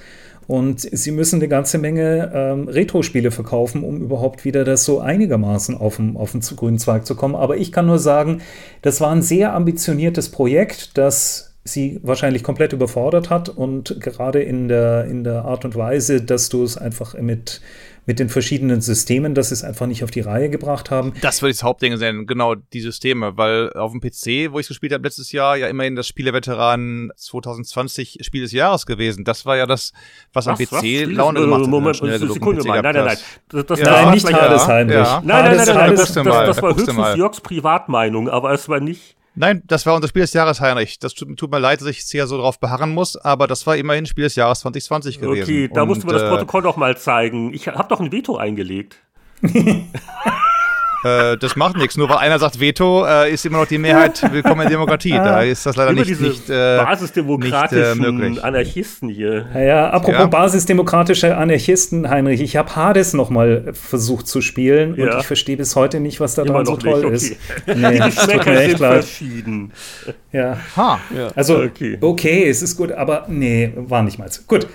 [0.47, 5.77] und sie müssen eine ganze Menge ähm, Retro-Spiele verkaufen, um überhaupt wieder das so einigermaßen
[5.77, 7.35] auf den, auf den grünen Zweig zu kommen.
[7.35, 8.41] Aber ich kann nur sagen,
[8.81, 14.68] das war ein sehr ambitioniertes Projekt, das sie wahrscheinlich komplett überfordert hat und gerade in
[14.68, 17.62] der, in der Art und Weise, dass du es einfach mit,
[18.07, 21.14] mit den verschiedenen Systemen, dass sie es einfach nicht auf die Reihe gebracht haben.
[21.22, 24.66] Das würde ich das Hauptding sein, genau, die Systeme, weil auf dem PC, wo ich
[24.66, 29.24] es gespielt habe letztes Jahr, ja immerhin das Spieleveteran 2020 Spiel des Jahres gewesen.
[29.24, 29.93] Das war ja das,
[30.34, 31.16] was, was am PC was?
[31.16, 31.70] Laune gemacht hat.
[31.70, 33.18] Moment, Sekunde mal, nein, nein, nein.
[33.49, 34.95] Das, das ja, nein, nicht Hades Heinrich.
[34.95, 35.22] Ja.
[35.24, 38.80] Nein, nein, nein, nein, nein, das, das, das war höchstens Jörgs Privatmeinung, aber es war
[38.80, 40.99] nicht Nein, das war unser Spiel des Jahres, Heinrich.
[40.99, 43.65] Das tut, tut mir leid, dass ich jetzt hier so drauf beharren muss, aber das
[43.65, 45.43] war immerhin Spiel des Jahres 2020 gewesen.
[45.43, 47.53] Okay, da mussten wir das äh, Protokoll doch mal zeigen.
[47.53, 48.97] Ich habe doch ein Veto eingelegt.
[51.03, 51.97] Äh, das macht nichts.
[51.97, 55.11] Nur weil einer sagt Veto, äh, ist immer noch die Mehrheit willkommen in Demokratie.
[55.11, 58.43] Da ist das leider Über nicht, äh, basisdemokratischen nicht, äh, möglich.
[58.43, 59.47] Anarchisten hier.
[59.53, 60.27] Ja, ja apropos ja.
[60.27, 65.05] basisdemokratische Anarchisten, Heinrich, ich habe Hades noch mal versucht zu spielen ja.
[65.05, 67.15] und ich verstehe bis heute nicht, was da dran so toll okay.
[67.15, 67.35] ist.
[67.81, 69.71] Nee, die Geschmäcker sind verschieden.
[70.31, 70.57] Ja.
[70.75, 70.99] Ha.
[71.15, 71.29] ja.
[71.35, 71.97] Also, okay.
[72.01, 74.41] okay, es ist gut, aber nee, war nicht mal so.
[74.47, 74.67] Gut.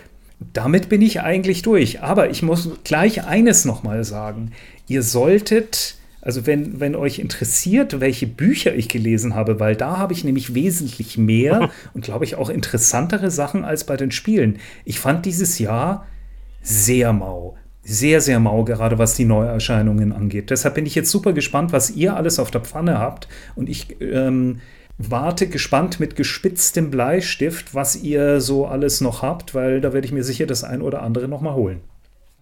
[0.52, 2.02] Damit bin ich eigentlich durch.
[2.02, 4.52] Aber ich muss gleich eines noch mal sagen.
[4.86, 5.96] Ihr solltet
[6.26, 10.56] Also wenn, wenn euch interessiert, welche Bücher ich gelesen habe, weil da habe ich nämlich
[10.56, 14.58] wesentlich mehr und glaube ich auch interessantere Sachen als bei den Spielen.
[14.84, 16.04] Ich fand dieses Jahr
[16.62, 17.56] sehr mau.
[17.84, 20.50] Sehr, sehr mau, gerade was die Neuerscheinungen angeht.
[20.50, 23.28] Deshalb bin ich jetzt super gespannt, was ihr alles auf der Pfanne habt.
[23.54, 24.58] Und ich ähm,
[24.98, 30.12] warte gespannt mit gespitztem Bleistift, was ihr so alles noch habt, weil da werde ich
[30.12, 31.82] mir sicher das ein oder andere noch mal holen.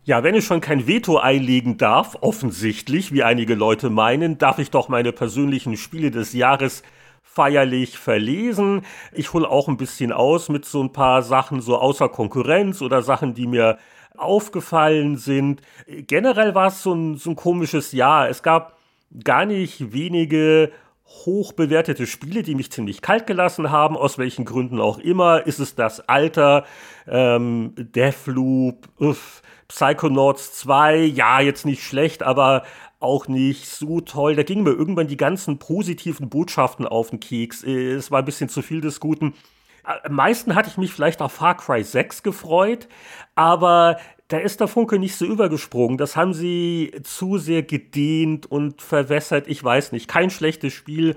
[0.06, 4.70] Ja, wenn ich schon kein Veto einlegen darf, offensichtlich, wie einige Leute meinen, darf ich
[4.70, 6.82] doch meine persönlichen Spiele des Jahres
[7.22, 8.82] feierlich verlesen.
[9.12, 13.00] Ich hole auch ein bisschen aus mit so ein paar Sachen so außer Konkurrenz oder
[13.00, 13.78] Sachen, die mir
[14.14, 15.62] aufgefallen sind.
[15.86, 18.28] Generell war es so ein, so ein komisches Jahr.
[18.28, 18.76] Es gab
[19.24, 20.70] gar nicht wenige
[21.06, 25.46] hoch bewertete Spiele, die mich ziemlich kalt gelassen haben, aus welchen Gründen auch immer.
[25.46, 26.66] Ist es das Alter,
[27.08, 32.64] ähm, Deathloop, uff, Psychonauts 2, ja, jetzt nicht schlecht, aber
[33.00, 34.34] auch nicht so toll.
[34.36, 37.62] Da gingen mir irgendwann die ganzen positiven Botschaften auf den Keks.
[37.62, 39.34] Es war ein bisschen zu viel des Guten.
[39.82, 42.88] Am meisten hatte ich mich vielleicht auf Far Cry 6 gefreut,
[43.34, 43.98] aber
[44.28, 45.98] da ist der Funke nicht so übergesprungen.
[45.98, 49.46] Das haben sie zu sehr gedehnt und verwässert.
[49.48, 50.08] Ich weiß nicht.
[50.08, 51.16] Kein schlechtes Spiel,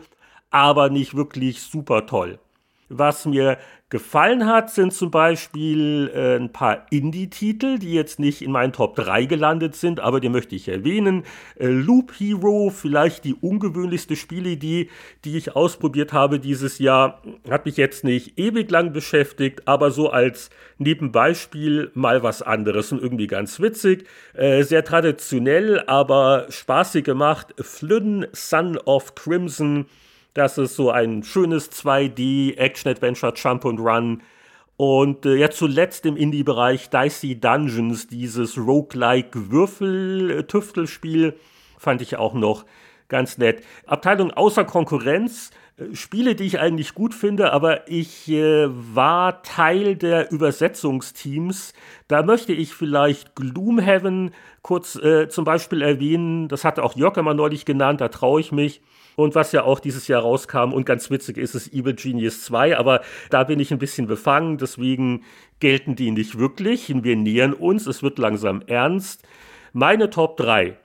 [0.49, 2.39] aber nicht wirklich super toll.
[2.89, 3.57] Was mir
[3.89, 8.95] gefallen hat, sind zum Beispiel äh, ein paar Indie-Titel, die jetzt nicht in meinen Top
[8.95, 11.23] 3 gelandet sind, aber die möchte ich erwähnen.
[11.57, 14.89] Äh, Loop Hero, vielleicht die ungewöhnlichste Spielidee,
[15.23, 20.09] die ich ausprobiert habe dieses Jahr, hat mich jetzt nicht ewig lang beschäftigt, aber so
[20.09, 24.05] als Nebenbeispiel mal was anderes und irgendwie ganz witzig.
[24.33, 27.53] Äh, sehr traditionell, aber spaßig gemacht.
[27.59, 29.85] Flynn, Son of Crimson
[30.37, 34.21] das ist so ein schönes 2D-Action-Adventure, Jump and Run.
[34.77, 41.33] Und äh, ja, zuletzt im Indie-Bereich Dicey Dungeons, dieses roguelike Würfel-Tüftelspiel,
[41.79, 42.65] fand ich auch noch
[43.07, 43.63] ganz nett.
[43.87, 49.95] Abteilung außer Konkurrenz, äh, Spiele, die ich eigentlich gut finde, aber ich äh, war Teil
[49.95, 51.73] der Übersetzungsteams.
[52.07, 56.47] Da möchte ich vielleicht Gloomhaven kurz äh, zum Beispiel erwähnen.
[56.47, 58.81] Das hatte auch Jörg immer neulich genannt, da traue ich mich.
[59.17, 62.77] Und was ja auch dieses Jahr rauskam und ganz witzig ist, ist Evil Genius 2.
[62.77, 63.01] Aber
[63.31, 65.23] da bin ich ein bisschen befangen, deswegen
[65.59, 66.93] gelten die nicht wirklich.
[67.03, 69.27] Wir nähern uns, es wird langsam ernst.
[69.73, 70.77] Meine Top 3.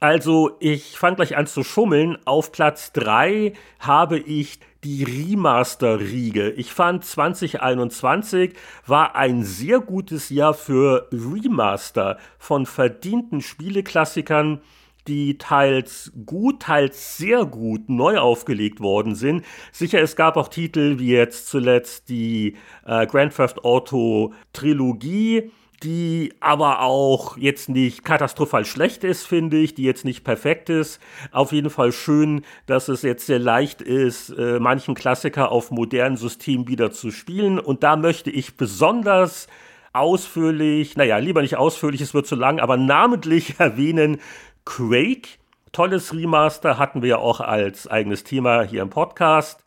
[0.00, 2.16] Also, ich fange gleich an zu schummeln.
[2.24, 6.52] Auf Platz 3 habe ich die Remaster-Riege.
[6.52, 8.54] Ich fand 2021
[8.86, 14.62] war ein sehr gutes Jahr für Remaster von verdienten Spieleklassikern
[15.06, 19.44] die teils gut, teils sehr gut neu aufgelegt worden sind.
[19.72, 25.50] Sicher, es gab auch Titel wie jetzt zuletzt die äh, Grand Theft Auto Trilogie,
[25.82, 31.00] die aber auch jetzt nicht katastrophal schlecht ist, finde ich, die jetzt nicht perfekt ist.
[31.30, 36.16] Auf jeden Fall schön, dass es jetzt sehr leicht ist, äh, manchen Klassiker auf modernen
[36.16, 37.58] Systemen wieder zu spielen.
[37.58, 39.46] Und da möchte ich besonders
[39.92, 44.18] ausführlich, naja, lieber nicht ausführlich, es wird zu lang, aber namentlich erwähnen
[44.64, 45.38] Quake,
[45.72, 49.64] tolles Remaster, hatten wir ja auch als eigenes Thema hier im Podcast.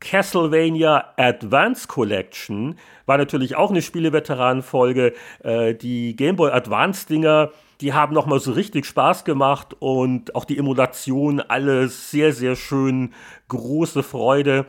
[0.00, 2.76] Castlevania Advance Collection
[3.06, 5.14] war natürlich auch eine Spieleveteranenfolge.
[5.42, 10.44] Äh, die Game Boy Advance Dinger, die haben nochmal so richtig Spaß gemacht und auch
[10.44, 13.14] die Emulation, alles sehr, sehr schön,
[13.48, 14.66] große Freude.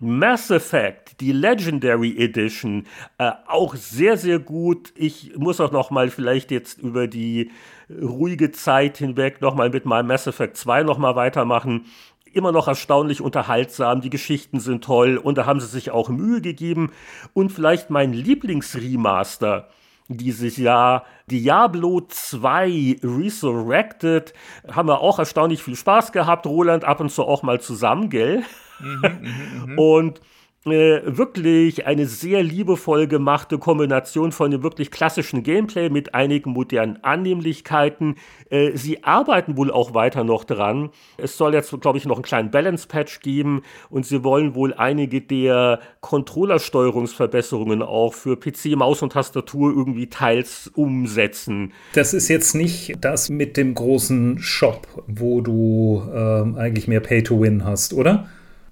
[0.00, 2.86] Mass Effect, die Legendary Edition,
[3.18, 4.92] äh, auch sehr, sehr gut.
[4.96, 7.50] Ich muss auch noch mal vielleicht jetzt über die
[7.90, 11.86] ruhige Zeit hinweg noch mal mit meinem Mass Effect 2 noch mal weitermachen.
[12.32, 16.40] Immer noch erstaunlich unterhaltsam, die Geschichten sind toll und da haben sie sich auch Mühe
[16.40, 16.90] gegeben.
[17.32, 19.68] Und vielleicht mein Lieblingsremaster
[20.08, 24.34] dieses Jahr, Diablo 2 Resurrected,
[24.70, 26.46] haben wir auch erstaunlich viel Spaß gehabt.
[26.46, 28.42] Roland ab und zu auch mal zusammen, gell?
[28.80, 29.74] Mhm, mh, mh.
[29.80, 30.20] Und
[30.66, 37.02] äh, wirklich eine sehr liebevoll gemachte Kombination von dem wirklich klassischen Gameplay mit einigen modernen
[37.02, 38.16] Annehmlichkeiten.
[38.48, 40.90] Äh, sie arbeiten wohl auch weiter noch dran.
[41.18, 45.20] Es soll jetzt, glaube ich, noch einen kleinen Balance-Patch geben und sie wollen wohl einige
[45.20, 51.72] der Controllersteuerungsverbesserungen auch für PC, Maus und Tastatur irgendwie teils umsetzen.
[51.92, 57.64] Das ist jetzt nicht das mit dem großen Shop, wo du äh, eigentlich mehr Pay-to-Win
[57.64, 58.28] hast, oder?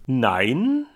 [0.07, 0.87] Nein.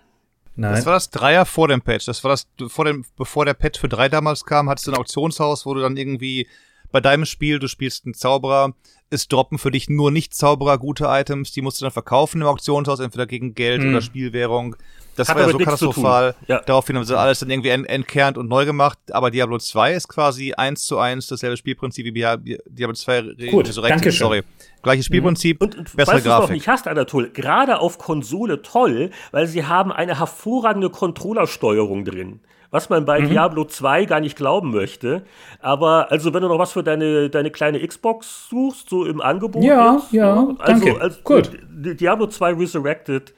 [0.57, 0.74] Nein.
[0.74, 2.07] Das war das Dreier vor dem Patch.
[2.07, 4.96] Das war das, vor dem, bevor der Patch für drei damals kam, hattest du ein
[4.96, 6.48] Auktionshaus, wo du dann irgendwie
[6.93, 8.72] bei deinem Spiel, du spielst einen Zauberer,
[9.11, 12.47] es droppen für dich nur nicht Zauberer gute Items, die musst du dann verkaufen im
[12.49, 13.91] Auktionshaus, entweder gegen Geld Hm.
[13.91, 14.74] oder Spielwährung.
[15.14, 16.34] Das Hat war ja so katastrophal.
[16.47, 16.61] Ja.
[16.66, 18.99] Daraufhin haben sie alles dann irgendwie ent entkernt und neu gemacht.
[19.12, 23.34] Aber Diablo 2 ist quasi eins zu eins dasselbe Spielprinzip wie Dia- Diablo 2 Re-
[23.51, 23.97] Gut, Resurrected.
[23.99, 24.26] danke schön.
[24.26, 24.43] Sorry.
[24.82, 26.51] Gleiches Spielprinzip, Und, und bessere es noch Grafik.
[26.57, 32.41] nicht hast, Anatol, gerade auf Konsole toll, weil sie haben eine hervorragende Controllersteuerung drin.
[32.77, 33.07] Was man Mhm.
[33.07, 35.22] bei Diablo 2 gar nicht glauben möchte.
[35.61, 39.64] Aber also wenn du noch was für deine, deine kleine Xbox suchst, so im Angebot
[39.64, 41.01] Ja, ist, ja, also, danke.
[41.01, 41.51] Also, Gut.
[41.70, 43.33] Di- Diablo 2 Resurrected,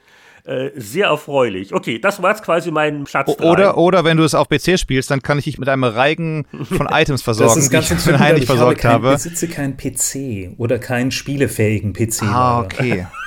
[0.45, 1.73] äh, sehr erfreulich.
[1.73, 3.49] Okay, das war jetzt quasi mein Platz O-.
[3.51, 6.45] Oder, oder wenn du es auf PC spielst, dann kann ich dich mit einem Reigen
[6.63, 8.49] von Items versorgen, Das ist ganz die ich für entzückend, den Hein aber nicht ich
[8.49, 9.11] habe versorgt kein, habe.
[9.11, 12.23] besitze keinen PC oder keinen spielefähigen PC.
[12.23, 12.65] Ah, leider.
[12.65, 13.07] okay.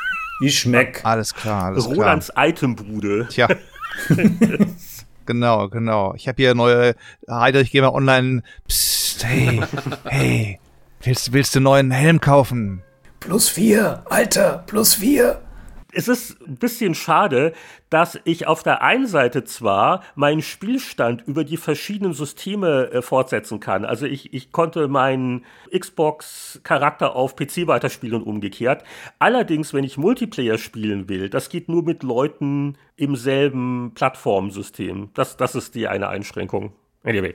[0.45, 1.01] Ich schmeck.
[1.05, 1.97] Alles klar, alles klar.
[1.97, 3.29] Rolands Itembude.
[3.31, 3.47] Tja.
[5.27, 6.15] genau, genau.
[6.15, 6.95] Ich habe hier neue
[7.29, 8.43] Heide, ich gehe mal online.
[8.67, 9.61] Psst, hey,
[10.05, 10.61] hey.
[11.03, 12.83] Willst, willst du einen neuen Helm kaufen?
[13.21, 15.42] Plus vier, Alter, plus vier.
[15.93, 17.53] Es ist ein bisschen schade,
[17.91, 23.61] dass ich auf der einen Seite zwar meinen Spielstand über die verschiedenen Systeme äh, fortsetzen
[23.61, 23.85] kann.
[23.85, 25.45] Also ich, ich konnte meinen
[25.77, 28.85] Xbox-Charakter auf PC weiterspielen und umgekehrt.
[29.19, 35.11] Allerdings, wenn ich Multiplayer spielen will, das geht nur mit Leuten im selben Plattformsystem.
[35.15, 36.73] Das, das ist die eine Einschränkung.
[37.05, 37.35] Anyway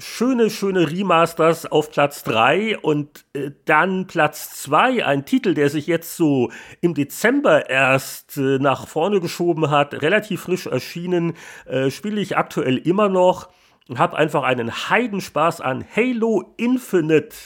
[0.00, 5.86] schöne, schöne Remasters auf Platz 3 und äh, dann Platz 2, ein Titel, der sich
[5.86, 11.34] jetzt so im Dezember erst äh, nach vorne geschoben hat, relativ frisch erschienen,
[11.66, 13.50] äh, spiele ich aktuell immer noch
[13.88, 17.36] und habe einfach einen Heidenspaß an Halo Infinite.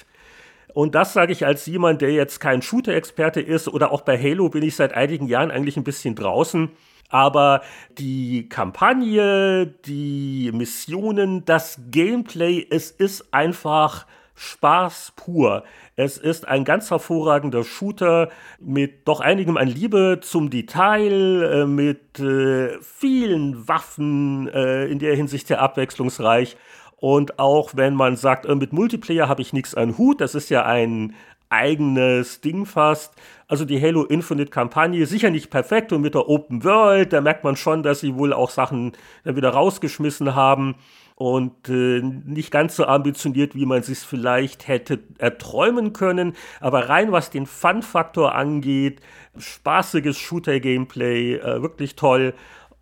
[0.73, 4.49] Und das sage ich als jemand, der jetzt kein Shooter-Experte ist oder auch bei Halo
[4.49, 6.71] bin ich seit einigen Jahren eigentlich ein bisschen draußen.
[7.09, 7.63] Aber
[7.99, 15.65] die Kampagne, die Missionen, das Gameplay, es ist einfach Spaß pur.
[15.97, 22.19] Es ist ein ganz hervorragender Shooter mit doch einigem an Liebe zum Detail, äh, mit
[22.19, 26.57] äh, vielen Waffen, äh, in der Hinsicht sehr abwechslungsreich.
[26.97, 30.51] Und auch wenn man sagt, äh, mit Multiplayer habe ich nichts an Hut, das ist
[30.51, 31.15] ja ein
[31.49, 33.15] eigenes Ding fast.
[33.47, 37.45] Also die Halo Infinite Kampagne sicher nicht perfekt und mit der Open World, da merkt
[37.45, 38.93] man schon, dass sie wohl auch Sachen
[39.25, 40.77] dann wieder rausgeschmissen haben
[41.17, 46.35] und äh, nicht ganz so ambitioniert, wie man sich vielleicht hätte erträumen können.
[46.61, 49.01] Aber rein was den Fun-Faktor angeht,
[49.37, 52.35] spaßiges Shooter-Gameplay, äh, wirklich toll.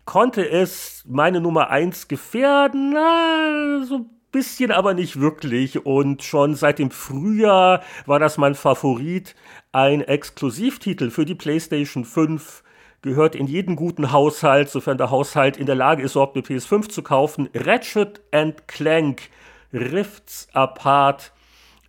[0.05, 2.93] Konnte es meine Nummer 1 gefährden?
[2.93, 5.85] Na, so bisschen, aber nicht wirklich.
[5.85, 9.35] Und schon seit dem Frühjahr war das mein Favorit.
[9.75, 12.61] Ein Exklusivtitel für die PlayStation 5
[13.01, 16.89] gehört in jeden guten Haushalt, sofern der Haushalt in der Lage ist, überhaupt eine PS5
[16.89, 17.49] zu kaufen.
[17.55, 19.31] Ratchet and Clank
[19.73, 21.33] Rifts Apart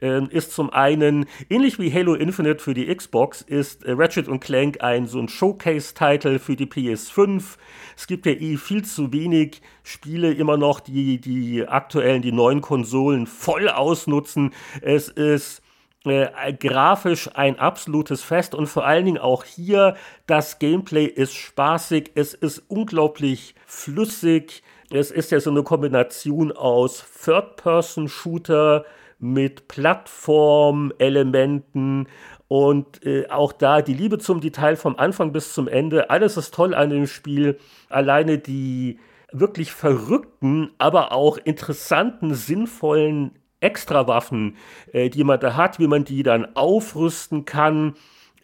[0.01, 4.41] ähm, ist zum einen, ähnlich wie Halo Infinite für die Xbox, ist äh, Ratchet und
[4.41, 7.59] Clank ein so ein Showcase-Title für die PS5.
[7.99, 12.63] Es gibt ja eh viel zu wenig Spiele immer noch, die die aktuellen, die neuen
[12.63, 14.55] Konsolen voll ausnutzen.
[14.81, 15.61] Es ist
[16.05, 19.97] äh, grafisch ein absolutes Fest und vor allen Dingen auch hier
[20.27, 24.63] das Gameplay ist spaßig, es ist unglaublich flüssig.
[24.91, 28.85] Es ist ja so eine Kombination aus Third-Person-Shooter
[29.19, 32.07] mit Plattform-Elementen
[32.49, 36.11] und äh, auch da die Liebe zum Detail vom Anfang bis zum Ende.
[36.11, 37.59] Alles ist toll an dem Spiel.
[37.89, 38.99] Alleine die
[39.33, 43.33] wirklich verrückten, aber auch interessanten, sinnvollen
[43.65, 44.57] Extrawaffen,
[44.93, 47.95] äh, die man da hat, wie man die dann aufrüsten kann.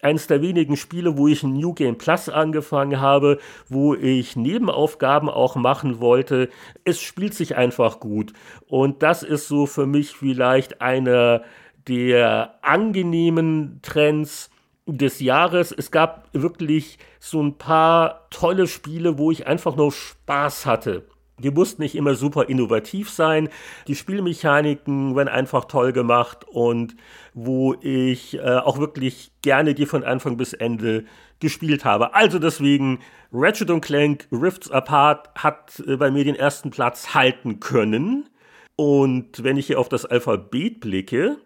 [0.03, 5.29] Eines der wenigen Spiele, wo ich ein New Game Plus angefangen habe, wo ich Nebenaufgaben
[5.29, 6.49] auch machen wollte.
[6.85, 8.33] Es spielt sich einfach gut.
[8.67, 11.43] Und das ist so für mich vielleicht einer
[11.87, 14.51] der angenehmen Trends
[14.87, 15.73] des Jahres.
[15.73, 21.07] Es gab wirklich so ein paar tolle Spiele, wo ich einfach nur Spaß hatte.
[21.43, 23.49] Die mussten nicht immer super innovativ sein.
[23.89, 26.97] Die Spielmechaniken werden einfach toll gemacht und
[27.35, 31.05] wo ich äh, auch wirklich gerne die von Anfang bis Ende
[31.41, 32.15] gespielt habe.
[32.15, 33.01] Also deswegen
[33.33, 38.29] Ratchet Clank Rifts Apart hat äh, bei mir den ersten Platz halten können.
[38.77, 41.37] Und wenn ich hier auf das Alphabet blicke,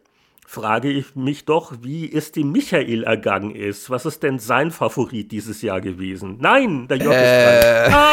[0.46, 3.90] frage ich mich doch, wie es dem Michael ergangen ist.
[3.90, 6.36] Was ist denn sein Favorit dieses Jahr gewesen?
[6.40, 7.86] Nein, der Jörg Äh.
[7.86, 8.04] ist dran.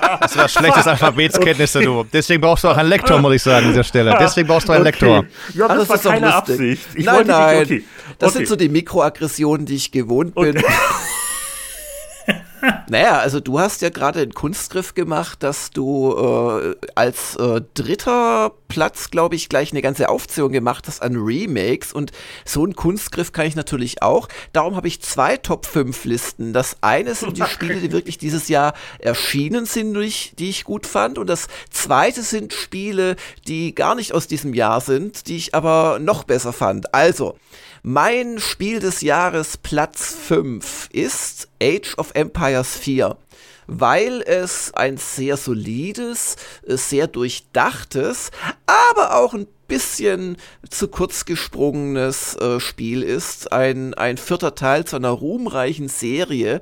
[0.20, 2.04] Das war schlechtes Alphabetskenntnisse, du.
[2.12, 4.16] Deswegen brauchst du auch einen Lektor, muss ich sagen, an dieser Stelle.
[4.20, 5.18] Deswegen brauchst du einen Lektor.
[5.20, 5.28] Okay.
[5.54, 6.50] Jörg, Ah, das, war ist doch keine lustig.
[6.54, 6.82] Absicht.
[6.94, 7.58] Ich nein, wollte nein.
[7.58, 7.84] Nicht, okay.
[8.18, 8.38] Das okay.
[8.38, 10.56] sind so die Mikroaggressionen, die ich gewohnt bin.
[12.88, 18.52] naja, also du hast ja gerade einen Kunstgriff gemacht, dass du äh, als äh, dritter
[18.68, 22.12] Platz, glaube ich, gleich eine ganze Aufzählung gemacht hast an Remakes und
[22.44, 24.28] so einen Kunstgriff kann ich natürlich auch.
[24.52, 26.52] Darum habe ich zwei Top 5 Listen.
[26.52, 29.90] Das eine sind die Spiele, die wirklich dieses Jahr erschienen sind,
[30.38, 34.80] die ich gut fand und das zweite sind Spiele, die gar nicht aus diesem Jahr
[34.80, 36.94] sind, die ich aber noch besser fand.
[36.94, 37.36] Also,
[37.82, 43.16] mein Spiel des Jahres Platz 5 ist Age of Empires 4
[43.72, 46.34] weil es ein sehr solides,
[46.66, 48.32] äh, sehr durchdachtes,
[48.66, 50.36] aber auch ein bisschen
[50.68, 53.52] zu kurz gesprungenes äh, Spiel ist.
[53.52, 56.60] Ein, ein vierter Teil zu einer ruhmreichen Serie,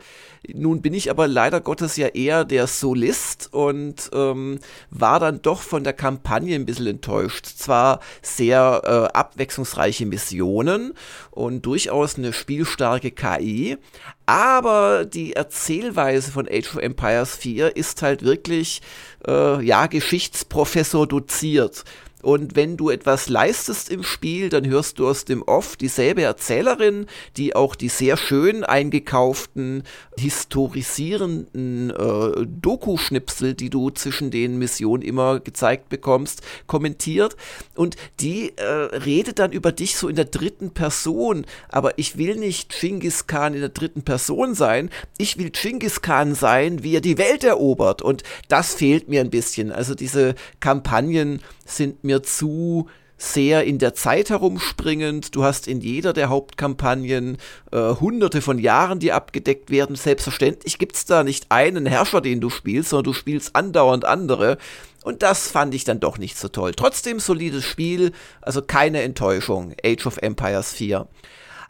[0.55, 5.63] nun bin ich aber leider Gottes ja eher der Solist und ähm, war dann doch
[5.63, 7.47] von der Kampagne ein bisschen enttäuscht.
[7.47, 10.95] Zwar sehr äh, abwechslungsreiche Missionen
[11.31, 13.79] und durchaus eine spielstarke KI,
[14.27, 18.83] aber die Erzählweise von Age of Empires 4 ist halt wirklich,
[19.27, 21.85] äh, ja, Geschichtsprofessor doziert.
[22.23, 27.07] Und wenn du etwas leistest im Spiel, dann hörst du aus dem Off dieselbe Erzählerin,
[27.37, 29.85] die auch die sehr schön eingekauften,
[30.19, 37.37] historisierenden äh, Doku-Schnipsel, die du zwischen den Missionen immer gezeigt bekommst, kommentiert.
[37.77, 41.47] Und die äh, redet dann über dich so in der dritten Person.
[41.69, 44.91] Aber ich will nicht Genghis Khan in der dritten Person sein.
[45.19, 48.03] Ich will Genghis Khan sein, wie er die Welt erobert.
[48.03, 49.71] Und das fehlt mir ein bisschen.
[49.71, 52.89] Also diese Kampagnen sind mir zu
[53.19, 55.35] sehr in der Zeit herumspringend.
[55.35, 57.37] Du hast in jeder der Hauptkampagnen
[57.73, 59.97] äh, hunderte von Jahren, die abgedeckt werden.
[59.97, 64.57] Selbstverständlich gibt es da nicht einen Herrscher, den du spielst, sondern du spielst andauernd andere.
[65.03, 66.73] Und das fand ich dann doch nicht so toll.
[66.75, 69.75] Trotzdem solides Spiel, also keine Enttäuschung.
[69.85, 71.09] Age of Empires 4.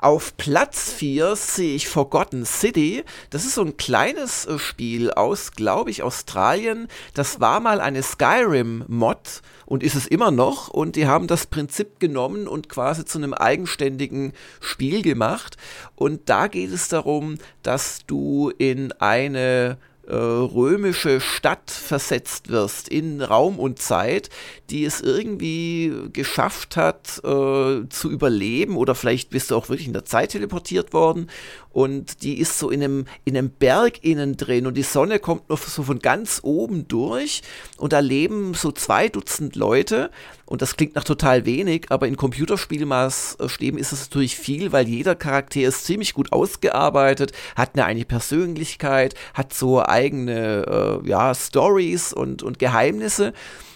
[0.01, 3.03] Auf Platz 4 sehe ich Forgotten City.
[3.31, 6.87] Das ist so ein kleines äh, Spiel aus, glaube ich, Australien.
[7.15, 10.69] Das war mal eine Skyrim-Mod und ist es immer noch.
[10.69, 15.57] Und die haben das Prinzip genommen und quasi zu einem eigenständigen Spiel gemacht.
[15.97, 19.79] Und da geht es darum, dass du in eine
[20.09, 24.31] äh, römische Stadt versetzt wirst in Raum und Zeit,
[24.71, 29.93] die es irgendwie geschafft hat äh, zu überleben oder vielleicht bist du auch wirklich in
[29.93, 31.29] der Zeit teleportiert worden
[31.71, 35.49] und die ist so in einem, in einem Berg innen drin und die Sonne kommt
[35.49, 37.43] nur so von ganz oben durch
[37.77, 40.11] und da leben so zwei Dutzend Leute
[40.49, 45.15] und das klingt nach total wenig, aber in Computerspielmaßstäben ist es natürlich viel, weil jeder
[45.15, 52.15] Charakter ist ziemlich gut ausgearbeitet, hat eine eigene Persönlichkeit, hat so eigene äh, ja, Stories
[52.15, 53.35] und, und Geheimnisse.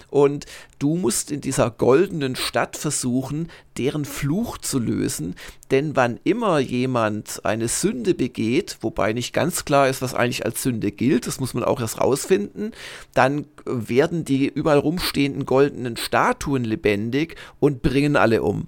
[0.08, 0.46] Und
[0.82, 5.36] du musst in dieser goldenen Stadt versuchen, deren Fluch zu lösen,
[5.70, 10.62] denn wann immer jemand eine Sünde begeht, wobei nicht ganz klar ist, was eigentlich als
[10.62, 12.72] Sünde gilt, das muss man auch erst rausfinden,
[13.14, 18.66] dann werden die überall rumstehenden goldenen Statuen lebendig und bringen alle um.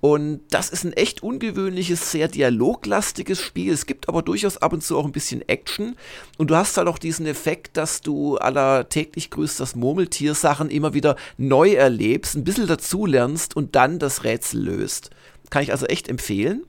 [0.00, 3.72] Und das ist ein echt ungewöhnliches, sehr dialoglastiges Spiel.
[3.72, 5.96] Es gibt aber durchaus ab und zu auch ein bisschen Action.
[6.36, 10.68] Und du hast halt auch diesen Effekt, dass du aller täglich grüßt das Murmeltier Sachen
[10.68, 15.10] immer wieder neu erlebst, ein bisschen dazulernst und dann das Rätsel löst.
[15.50, 16.64] Kann ich also echt empfehlen.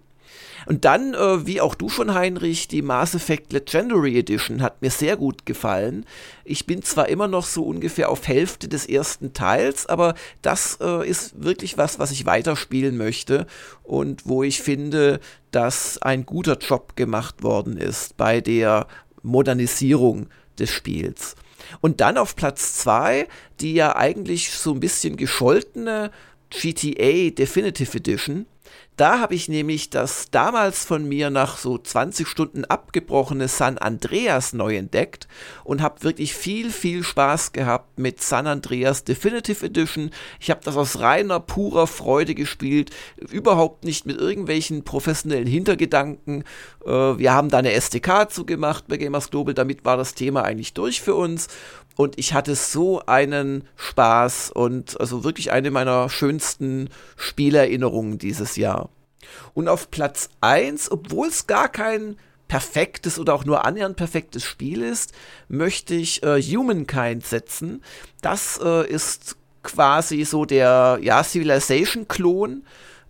[0.65, 4.89] Und dann, äh, wie auch du schon, Heinrich, die Mass Effect Legendary Edition hat mir
[4.89, 6.05] sehr gut gefallen.
[6.43, 11.07] Ich bin zwar immer noch so ungefähr auf Hälfte des ersten Teils, aber das äh,
[11.07, 13.45] ist wirklich was, was ich weiterspielen möchte
[13.83, 15.19] und wo ich finde,
[15.51, 18.87] dass ein guter Job gemacht worden ist bei der
[19.21, 20.27] Modernisierung
[20.57, 21.35] des Spiels.
[21.81, 23.27] Und dann auf Platz 2,
[23.59, 26.11] die ja eigentlich so ein bisschen gescholtene
[26.49, 28.45] GTA Definitive Edition
[28.97, 34.53] da habe ich nämlich das damals von mir nach so 20 Stunden abgebrochene San Andreas
[34.53, 35.27] neu entdeckt
[35.65, 40.11] und habe wirklich viel, viel Spaß gehabt mit San Andreas Definitive Edition.
[40.39, 46.45] Ich habe das aus reiner, purer Freude gespielt, überhaupt nicht mit irgendwelchen professionellen Hintergedanken.
[46.85, 50.73] Äh, wir haben da eine SDK zugemacht bei Gamers Global, damit war das Thema eigentlich
[50.73, 51.49] durch für uns
[51.95, 58.89] und ich hatte so einen Spaß und also wirklich eine meiner schönsten Spielerinnerungen dieses Jahr.
[59.53, 62.17] Und auf Platz 1, obwohl es gar kein
[62.47, 65.13] perfektes oder auch nur annähernd perfektes Spiel ist,
[65.47, 67.81] möchte ich äh, Humankind setzen.
[68.21, 72.63] Das äh, ist quasi so der ja, Civilization-Klon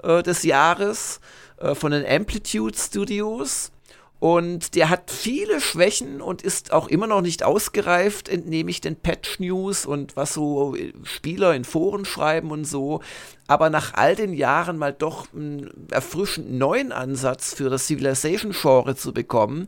[0.04, 1.20] äh, des Jahres
[1.58, 3.72] äh, von den Amplitude Studios.
[4.20, 8.96] Und der hat viele Schwächen und ist auch immer noch nicht ausgereift, entnehme ich den
[8.96, 13.02] Patch News und was so Spieler in Foren schreiben und so.
[13.48, 19.14] Aber nach all den Jahren mal doch einen erfrischend neuen Ansatz für das Civilization-Genre zu
[19.14, 19.68] bekommen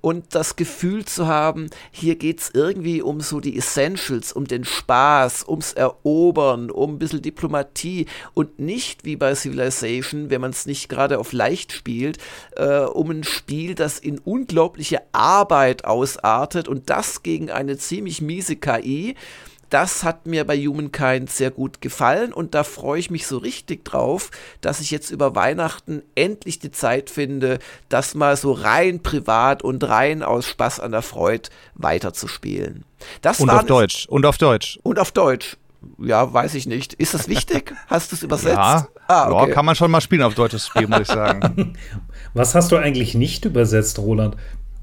[0.00, 4.64] und das Gefühl zu haben, hier geht es irgendwie um so die Essentials, um den
[4.64, 10.66] Spaß, ums Erobern, um ein bisschen Diplomatie und nicht wie bei Civilization, wenn man es
[10.66, 12.18] nicht gerade auf leicht spielt,
[12.54, 18.54] äh, um ein Spiel, das in unglaubliche Arbeit ausartet und das gegen eine ziemlich miese
[18.54, 19.16] KI
[19.70, 23.84] das hat mir bei Humankind sehr gut gefallen und da freue ich mich so richtig
[23.84, 27.58] drauf, dass ich jetzt über Weihnachten endlich die Zeit finde,
[27.88, 32.84] das mal so rein privat und rein aus Spaß an der Freude weiterzuspielen.
[33.22, 34.06] Das und auf Deutsch.
[34.08, 34.78] Und auf Deutsch.
[34.82, 35.56] Und auf Deutsch.
[35.98, 36.94] Ja, weiß ich nicht.
[36.94, 37.74] Ist das wichtig?
[37.86, 38.56] Hast du es übersetzt?
[38.56, 39.48] Ja, ah, okay.
[39.48, 41.76] ja, kann man schon mal spielen auf deutsches Spiel, muss ich sagen.
[42.34, 44.36] Was hast du eigentlich nicht übersetzt, Roland?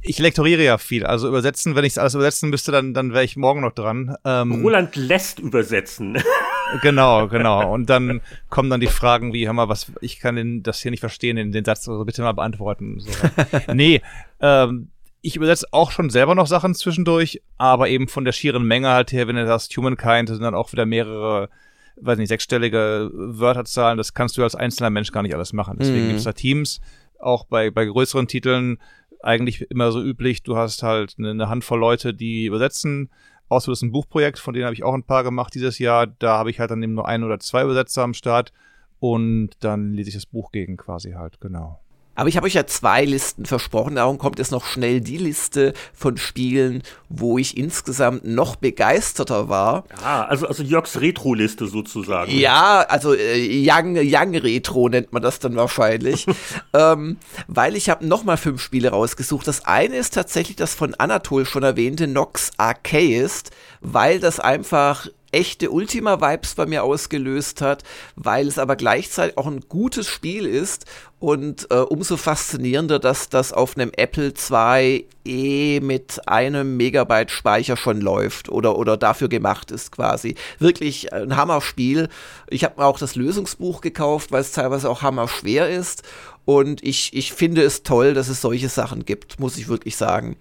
[0.04, 1.06] Ich lektoriere ja viel.
[1.06, 4.16] Also übersetzen, wenn ich alles übersetzen müsste, dann, dann wäre ich morgen noch dran.
[4.26, 6.22] Ähm, Roland lässt übersetzen.
[6.82, 7.74] genau, genau.
[7.74, 10.92] Und dann kommen dann die Fragen wie, hör mal, was, ich kann den, das hier
[10.92, 13.00] nicht verstehen, den, den Satz, also bitte mal beantworten.
[13.00, 13.12] So.
[13.74, 14.02] nee,
[14.42, 14.90] ähm,
[15.22, 19.14] ich übersetze auch schon selber noch Sachen zwischendurch, aber eben von der schieren Menge halt
[19.14, 21.50] her, wenn du das Humankind, das sind dann auch wieder mehrere,
[21.96, 25.78] weiß nicht, sechsstellige Wörterzahlen, das kannst du als einzelner Mensch gar nicht alles machen.
[25.80, 26.08] Deswegen mhm.
[26.10, 26.82] gibt es da Teams,
[27.20, 28.80] auch bei, bei größeren Titeln,
[29.24, 33.10] eigentlich immer so üblich, du hast halt eine, Handvoll Leute, die übersetzen.
[33.50, 36.08] Außer das ist ein Buchprojekt, von denen habe ich auch ein paar gemacht dieses Jahr.
[36.08, 38.52] Da habe ich halt dann eben nur ein oder zwei Übersetzer am Start
[39.00, 41.83] und dann lese ich das Buch gegen quasi halt, genau.
[42.16, 45.74] Aber ich habe euch ja zwei Listen versprochen, darum kommt jetzt noch schnell die Liste
[45.94, 49.86] von Spielen, wo ich insgesamt noch begeisterter war.
[50.04, 52.32] Ah, also, also Jörgs Retro-Liste sozusagen.
[52.32, 56.28] Ja, also äh, Young, Young Retro nennt man das dann wahrscheinlich.
[56.74, 57.18] ähm,
[57.48, 59.48] weil ich habe nochmal fünf Spiele rausgesucht.
[59.48, 65.72] Das eine ist tatsächlich das von Anatol schon erwähnte Nox Archaist, weil das einfach echte
[65.72, 67.84] Ultima-Vibes bei mir ausgelöst hat,
[68.16, 70.86] weil es aber gleichzeitig auch ein gutes Spiel ist
[71.20, 78.02] und äh, umso faszinierender, dass das auf einem Apple IIe mit einem Megabyte Speicher schon
[78.02, 80.36] läuft oder, oder dafür gemacht ist quasi.
[80.60, 82.10] Wirklich ein Hammerspiel.
[82.50, 86.04] Ich habe mir auch das Lösungsbuch gekauft, weil es teilweise auch hammer schwer ist
[86.46, 90.36] und ich, ich finde es toll, dass es solche Sachen gibt, muss ich wirklich sagen.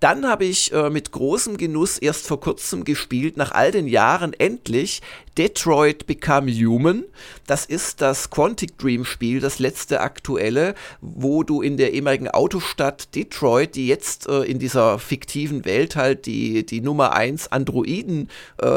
[0.00, 4.34] Dann habe ich äh, mit großem Genuss erst vor kurzem gespielt, nach all den Jahren
[4.34, 5.00] endlich
[5.38, 7.04] Detroit Become Human.
[7.46, 13.14] Das ist das Quantic Dream Spiel, das letzte aktuelle, wo du in der ehemaligen Autostadt
[13.14, 18.28] Detroit, die jetzt äh, in dieser fiktiven Welt halt die, die Nummer 1 Androiden
[18.60, 18.76] äh,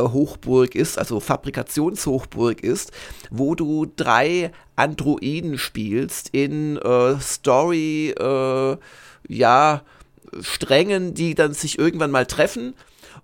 [0.73, 2.91] ist, also Fabrikationshochburg ist,
[3.29, 8.77] wo du drei Androiden spielst in äh, Story, äh,
[9.27, 9.81] ja,
[10.41, 12.73] Strängen, die dann sich irgendwann mal treffen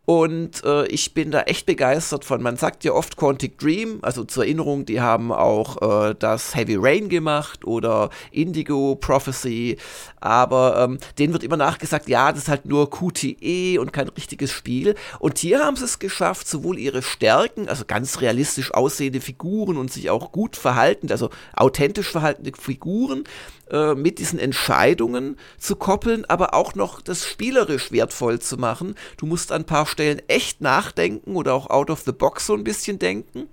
[0.05, 2.41] und äh, ich bin da echt begeistert von.
[2.41, 6.75] Man sagt ja oft Quantic Dream, also zur Erinnerung, die haben auch äh, das Heavy
[6.75, 9.77] Rain gemacht oder Indigo Prophecy.
[10.19, 14.51] Aber ähm, denen wird immer nachgesagt, ja, das ist halt nur QTE und kein richtiges
[14.51, 14.93] Spiel.
[15.19, 19.91] Und hier haben sie es geschafft, sowohl ihre Stärken, also ganz realistisch aussehende Figuren und
[19.91, 23.23] sich auch gut verhaltend, also authentisch verhaltende Figuren,
[23.71, 28.95] äh, mit diesen Entscheidungen zu koppeln, aber auch noch das spielerisch wertvoll zu machen.
[29.17, 32.53] Du musst an ein paar Stellen echt nachdenken oder auch out of the box so
[32.53, 33.49] ein bisschen denken.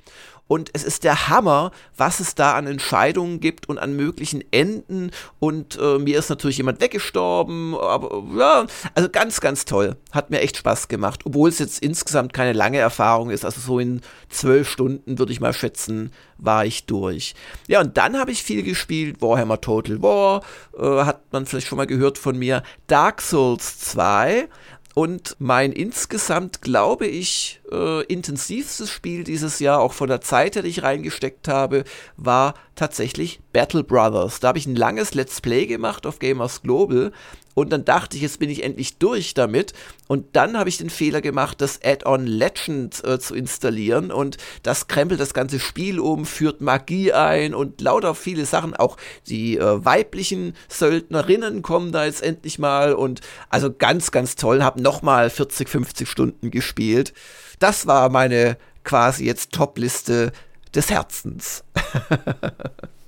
[0.49, 5.11] Und es ist der Hammer, was es da an Entscheidungen gibt und an möglichen Enden.
[5.39, 7.75] Und äh, mir ist natürlich jemand weggestorben.
[7.75, 9.97] Aber ja, also ganz, ganz toll.
[10.11, 11.21] Hat mir echt Spaß gemacht.
[11.25, 13.45] Obwohl es jetzt insgesamt keine lange Erfahrung ist.
[13.45, 17.35] Also so in zwölf Stunden würde ich mal schätzen, war ich durch.
[17.67, 19.23] Ja, und dann habe ich viel gespielt.
[19.23, 20.43] Warhammer Total War.
[20.79, 22.63] Äh, hat man vielleicht schon mal gehört von mir.
[22.89, 24.49] Dark Souls 2
[24.95, 30.61] und mein insgesamt, glaube ich, äh, intensivstes Spiel dieses Jahr, auch von der Zeit, die
[30.69, 31.85] ich reingesteckt habe,
[32.17, 34.41] war tatsächlich Battle Brothers.
[34.41, 37.13] Da habe ich ein langes Let's Play gemacht auf Gamers Global
[37.55, 39.73] und dann dachte ich, jetzt bin ich endlich durch damit.
[40.09, 44.11] Und dann habe ich den Fehler gemacht, das Add-on Legend äh, zu installieren.
[44.11, 48.75] Und das krempelt das ganze Spiel um, führt Magie ein und lauter viele Sachen.
[48.75, 48.97] Auch
[49.27, 52.95] die äh, weiblichen Söldnerinnen kommen da jetzt endlich mal.
[52.95, 53.21] Und
[53.51, 54.63] also ganz, ganz toll.
[54.63, 57.13] Habe nochmal 40, 50 Stunden gespielt.
[57.59, 60.33] Das war meine quasi jetzt Top-Liste
[60.75, 61.65] des Herzens.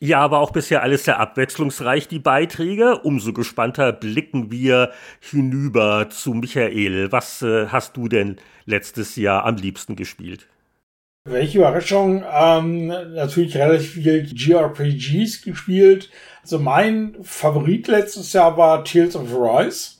[0.00, 2.98] Ja, aber auch bisher alles sehr abwechslungsreich, die Beiträge.
[2.98, 7.12] Umso gespannter blicken wir hinüber zu Michael.
[7.12, 10.48] Was äh, hast du denn letztes Jahr am liebsten gespielt?
[11.26, 12.22] Welche Überraschung?
[12.30, 16.10] Ähm, natürlich relativ viel GRPGs gespielt.
[16.42, 19.92] Also mein Favorit letztes Jahr war Tales of Rise.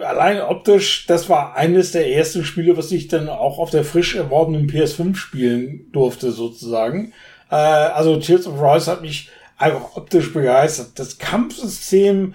[0.00, 4.16] Allein optisch, das war eines der ersten Spiele, was ich dann auch auf der frisch
[4.16, 7.12] erworbenen PS5 spielen durfte, sozusagen.
[7.54, 10.98] Äh, also Tales of Rise hat mich einfach optisch begeistert.
[10.98, 12.34] Das Kampfsystem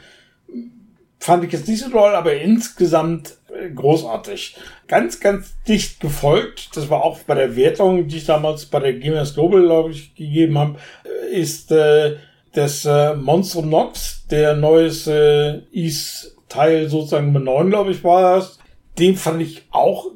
[1.19, 4.55] fand ich jetzt nicht so toll, aber insgesamt äh, großartig.
[4.87, 6.69] Ganz, ganz dicht gefolgt.
[6.75, 10.15] Das war auch bei der Wertung, die ich damals bei der Gamers Global, glaube ich,
[10.15, 12.15] gegeben habe, äh, ist äh,
[12.53, 18.57] das äh, Monstrum Nox, der neues äh, Is-Teil sozusagen Nummer 9, glaube ich, war das.
[18.97, 20.07] Den fand ich auch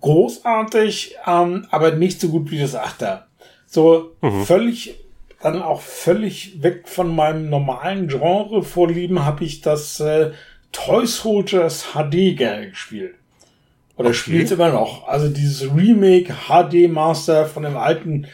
[0.00, 3.26] großartig, ähm, aber nicht so gut wie das Achter.
[3.72, 4.44] So mhm.
[4.44, 4.96] völlig,
[5.42, 10.32] dann auch völlig weg von meinem normalen Genre vorlieben, habe ich das äh,
[10.72, 13.14] Toy Soldiers HD gerne gespielt.
[13.96, 14.18] Oder okay.
[14.18, 15.08] spielt immer noch.
[15.08, 18.26] Also dieses Remake HD Master von dem alten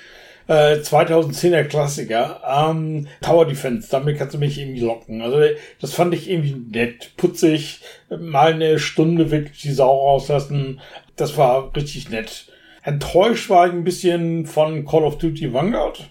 [0.49, 2.41] äh, 2010er Klassiker.
[2.45, 5.23] Ähm, Tower Defense, damit kannst du mich irgendwie locken.
[5.23, 5.41] Also
[5.81, 10.81] das fand ich irgendwie nett, putzig, mal eine Stunde wirklich die Sau rauslassen.
[11.15, 12.48] Das war richtig nett.
[12.83, 16.11] Enttäuscht war ich ein bisschen von Call of Duty Vanguard.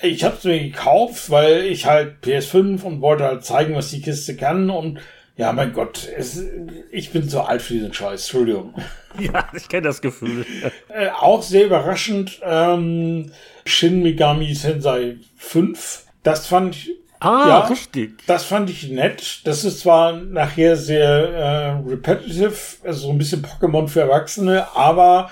[0.00, 4.00] Ich habe es mir gekauft, weil ich halt PS5 und wollte halt zeigen, was die
[4.00, 5.00] Kiste kann und
[5.38, 6.42] ja, mein Gott, es,
[6.90, 8.74] ich bin zu alt für diesen Scheiß, Entschuldigung.
[9.18, 10.46] Ja, ich kenne das Gefühl.
[10.88, 13.32] Äh, auch sehr überraschend, ähm,
[13.64, 16.04] Shin Megami Sensei 5.
[16.22, 16.92] Das fand ich.
[17.18, 18.24] Ah, ja, richtig.
[18.28, 19.40] Das fand ich nett.
[19.44, 22.54] Das ist zwar nachher sehr äh, repetitive,
[22.84, 25.30] also so ein bisschen Pokémon für Erwachsene, aber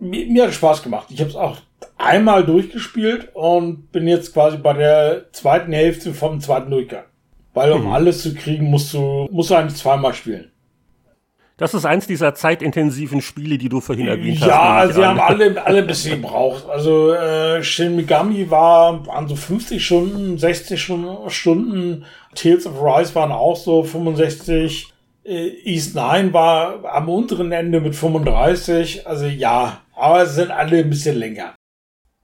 [0.00, 1.08] mir, mir hat Spaß gemacht.
[1.10, 1.58] Ich habe es auch
[1.96, 7.04] einmal durchgespielt und bin jetzt quasi bei der zweiten Hälfte vom zweiten Durchgang.
[7.52, 7.92] Weil um hm.
[7.92, 10.50] alles zu kriegen, musst du, musst du eigentlich zweimal spielen.
[11.56, 14.88] Das ist eins dieser zeitintensiven Spiele, die du vorhin erwähnt ja, hast.
[14.88, 16.68] Ja, sie haben alle, alle ein bisschen gebraucht.
[16.68, 20.82] Also äh, Shin Megami war an so 50 Stunden, 60
[21.28, 22.06] Stunden.
[22.34, 24.93] Tales of Rise waren auch so 65.
[25.24, 29.06] Äh, East 9 war am unteren Ende mit 35.
[29.06, 31.54] Also ja, aber sie sind alle ein bisschen länger.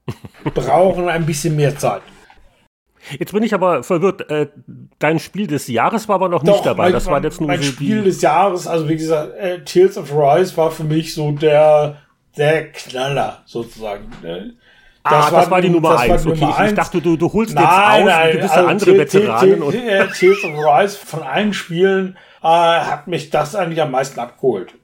[0.53, 2.01] Brauchen ein bisschen mehr Zeit.
[3.17, 4.29] Jetzt bin ich aber verwirrt.
[4.29, 4.47] Äh,
[4.99, 6.85] dein Spiel des Jahres war aber noch Doch, nicht dabei.
[6.85, 9.97] Mein, das war jetzt nur mein so Spiel des Jahres, also wie gesagt, äh, Tales
[9.97, 11.97] of Rise war für mich so der,
[12.37, 14.11] der Knaller sozusagen.
[14.21, 14.53] Ne?
[15.03, 16.25] Das ah, war das war die Nummer eins.
[16.25, 19.61] Okay, Nummer ich dachte, du, du holst nein, jetzt aus nein, gewisse also andere Veteranen.
[19.63, 24.75] und Tales of Rise von allen Spielen äh, hat mich das eigentlich am meisten abgeholt.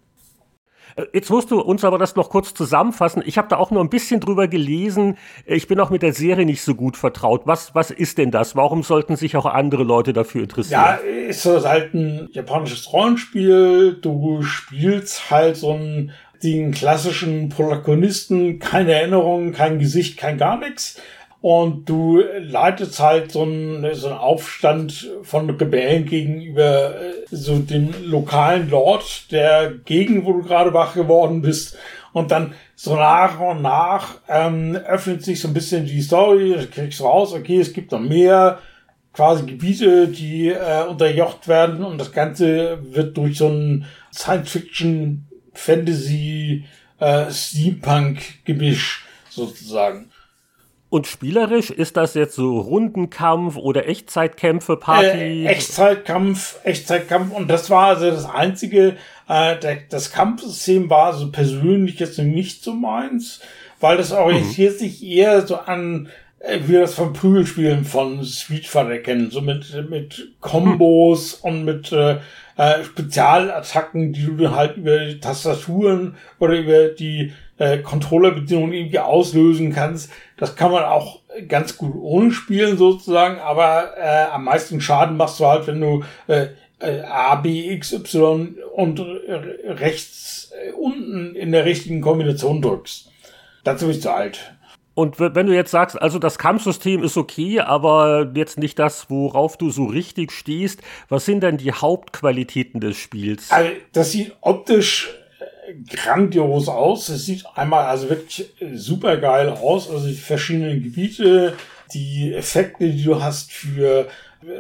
[1.14, 3.22] Jetzt musst du uns aber das noch kurz zusammenfassen.
[3.24, 5.16] Ich habe da auch nur ein bisschen drüber gelesen.
[5.46, 7.44] Ich bin auch mit der Serie nicht so gut vertraut.
[7.46, 8.56] Was, was ist denn das?
[8.56, 10.82] Warum sollten sich auch andere Leute dafür interessieren?
[10.82, 14.00] Ja, ist halt ein japanisches Rollenspiel.
[14.02, 21.00] Du spielst halt so einen, den klassischen Protagonisten, keine Erinnerungen, kein Gesicht, kein gar nichts.
[21.42, 27.94] Und du leitest halt so einen, so einen Aufstand von Rebellen gegenüber äh, so dem
[28.04, 31.78] lokalen Lord der Gegend, wo du gerade wach geworden bist.
[32.12, 36.68] Und dann so nach und nach ähm, öffnet sich so ein bisschen die Story, du
[36.68, 38.60] kriegst raus, okay, es gibt noch mehr
[39.14, 41.84] quasi Gebiete, die äh, unterjocht werden.
[41.84, 45.27] Und das Ganze wird durch so ein Science-Fiction,
[45.58, 46.66] Fantasy,
[47.00, 50.10] äh, Steampunk-Gemisch sozusagen.
[50.90, 55.46] Und spielerisch ist das jetzt so Rundenkampf oder Echtzeitkämpfe, Party?
[55.46, 57.34] Äh, Echtzeitkampf, Echtzeitkampf.
[57.34, 58.96] Und das war also das einzige,
[59.28, 63.42] äh, der, das Kampfsystem war so persönlich jetzt nicht so meins,
[63.82, 64.80] weil das orientiert mhm.
[64.80, 66.08] sich eher so an,
[66.40, 71.50] äh, wie wir das von Prügelspielen von Street Fighter kennen, so mit, mit Kombos mhm.
[71.50, 72.20] und mit äh,
[72.58, 79.74] äh, Spezialattacken, die du halt über die Tastaturen oder über die äh, Controllerbedienung irgendwie auslösen
[79.74, 80.12] kannst.
[80.38, 85.40] Das kann man auch ganz gut ohne spielen sozusagen, aber äh, am meisten Schaden machst
[85.40, 86.48] du halt, wenn du äh,
[86.80, 93.12] äh, A, B, X, Y und rechts äh, unten in der richtigen Kombination drückst.
[93.64, 94.57] Dazu bist du alt.
[94.98, 99.56] Und wenn du jetzt sagst, also das Kampfsystem ist okay, aber jetzt nicht das, worauf
[99.56, 103.52] du so richtig stehst, was sind denn die Hauptqualitäten des Spiels?
[103.52, 105.14] Also das sieht optisch
[105.88, 107.10] grandios aus.
[107.10, 109.88] Es sieht einmal also wirklich super geil aus.
[109.88, 111.54] Also die verschiedenen Gebiete,
[111.94, 114.08] die Effekte, die du hast für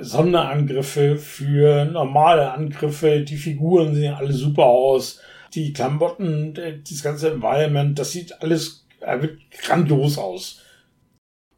[0.01, 5.19] Sonderangriffe, für normale Angriffe, die Figuren sehen alle super aus.
[5.55, 6.53] Die Klamotten,
[6.87, 10.61] das ganze Environment, das sieht alles wirklich grandios aus.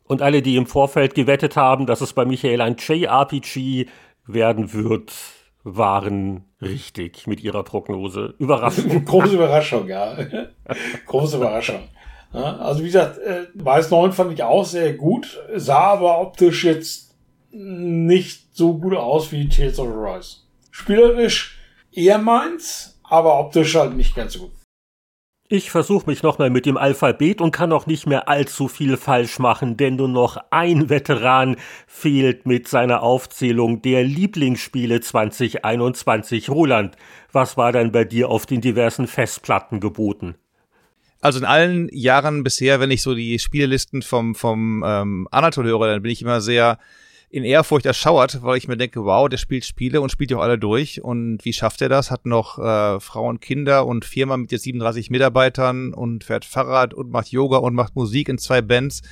[0.03, 3.85] Und alle, die im Vorfeld gewettet haben, dass es bei Michael ein JRPG
[4.25, 5.13] werden wird,
[5.63, 8.33] waren richtig mit ihrer Prognose.
[8.39, 9.05] Überraschung.
[9.05, 10.17] Große Überraschung, ja.
[11.05, 11.81] Große Überraschung.
[12.33, 16.63] Ja, also wie gesagt, äh, Weiß 9 fand ich auch sehr gut, sah aber optisch
[16.63, 17.15] jetzt
[17.51, 20.37] nicht so gut aus wie Tales of Rise.
[20.69, 21.59] Spielerisch
[21.91, 24.51] eher meins, aber optisch halt nicht ganz so gut.
[25.51, 29.39] Ich versuche mich nochmal mit dem Alphabet und kann auch nicht mehr allzu viel falsch
[29.39, 31.55] machen, denn nur noch ein Veteran
[31.87, 36.51] fehlt mit seiner Aufzählung der Lieblingsspiele 2021.
[36.51, 36.95] Roland,
[37.31, 40.35] was war denn bei dir auf den diversen Festplatten geboten?
[41.19, 45.87] Also in allen Jahren bisher, wenn ich so die Spielelisten vom, vom ähm, Anatol höre,
[45.87, 46.77] dann bin ich immer sehr
[47.31, 50.41] in Ehrfurcht erschauert, weil ich mir denke, wow, der spielt Spiele und spielt die auch
[50.41, 51.03] alle durch.
[51.03, 52.09] Und wie schafft er das?
[52.09, 57.11] Hat noch äh, Frauen, Kinder und Firma mit jetzt 37 Mitarbeitern und fährt Fahrrad und
[57.11, 59.03] macht Yoga und macht Musik in zwei Bands.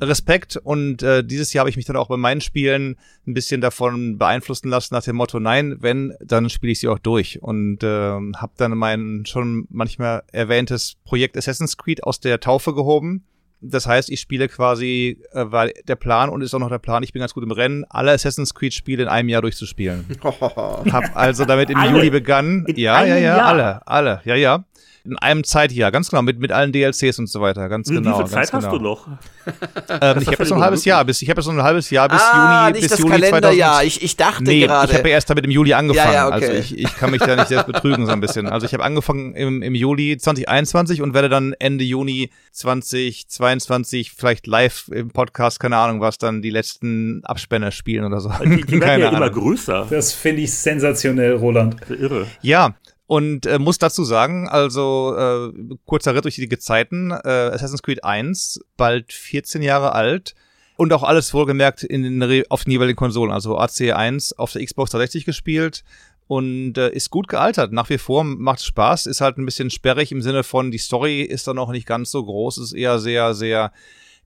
[0.00, 2.96] Respekt und äh, dieses Jahr habe ich mich dann auch bei meinen Spielen
[3.26, 6.98] ein bisschen davon beeinflussen lassen nach dem Motto, nein, wenn, dann spiele ich sie auch
[6.98, 12.74] durch und äh, habe dann mein schon manchmal erwähntes Projekt Assassin's Creed aus der Taufe
[12.74, 13.24] gehoben
[13.60, 17.02] das heißt, ich spiele quasi, äh, war der Plan und ist auch noch der Plan,
[17.02, 20.04] ich bin ganz gut im Rennen, alle Assassin's Creed-Spiele in einem Jahr durchzuspielen.
[20.22, 21.78] Hab also damit im.
[21.86, 22.66] Juli begangen.
[22.66, 23.46] In ja, ja, ja, Jahr.
[23.46, 24.64] alle, alle, ja, ja
[25.06, 28.18] in einem Zeitjahr, ganz genau, mit, mit allen DLCs und so weiter, ganz genau.
[28.18, 28.62] Wie viel Zeit genau.
[28.62, 29.08] hast du noch?
[29.88, 31.90] Ähm, ich habe jetzt noch ein halbes Jahr, bis ich habe jetzt noch ein halbes
[31.90, 33.80] Jahr bis ah, Juni, nicht bis das Juni Kalenderjahr.
[33.80, 33.86] 2000.
[33.86, 34.90] Ich, ich dachte nee, gerade.
[34.90, 36.12] Ich habe ja erst damit im Juli angefangen.
[36.12, 36.46] Ja, ja, okay.
[36.46, 38.48] Also ich, ich kann mich da nicht selbst betrügen so ein bisschen.
[38.48, 44.46] Also ich habe angefangen im, im Juli 2021 und werde dann Ende Juni 2022 vielleicht
[44.46, 48.32] live im Podcast, keine Ahnung was, dann die letzten Abspänne spielen oder so.
[48.44, 49.86] Die, die werden ja immer größer.
[49.90, 51.76] Das finde ich sensationell, Roland.
[51.88, 52.26] Irre.
[52.42, 52.74] Ja,
[53.06, 58.04] und äh, muss dazu sagen, also äh, kurzer Ritt durch die Gezeiten, äh, Assassin's Creed
[58.04, 60.34] 1, bald 14 Jahre alt
[60.76, 64.90] und auch alles wohlgemerkt in den, auf den jeweiligen Konsolen, also AC1 auf der Xbox
[64.90, 65.84] 360 gespielt
[66.26, 67.72] und äh, ist gut gealtert.
[67.72, 71.22] Nach wie vor macht Spaß, ist halt ein bisschen sperrig im Sinne von, die Story
[71.22, 73.72] ist da noch nicht ganz so groß, ist eher sehr, sehr,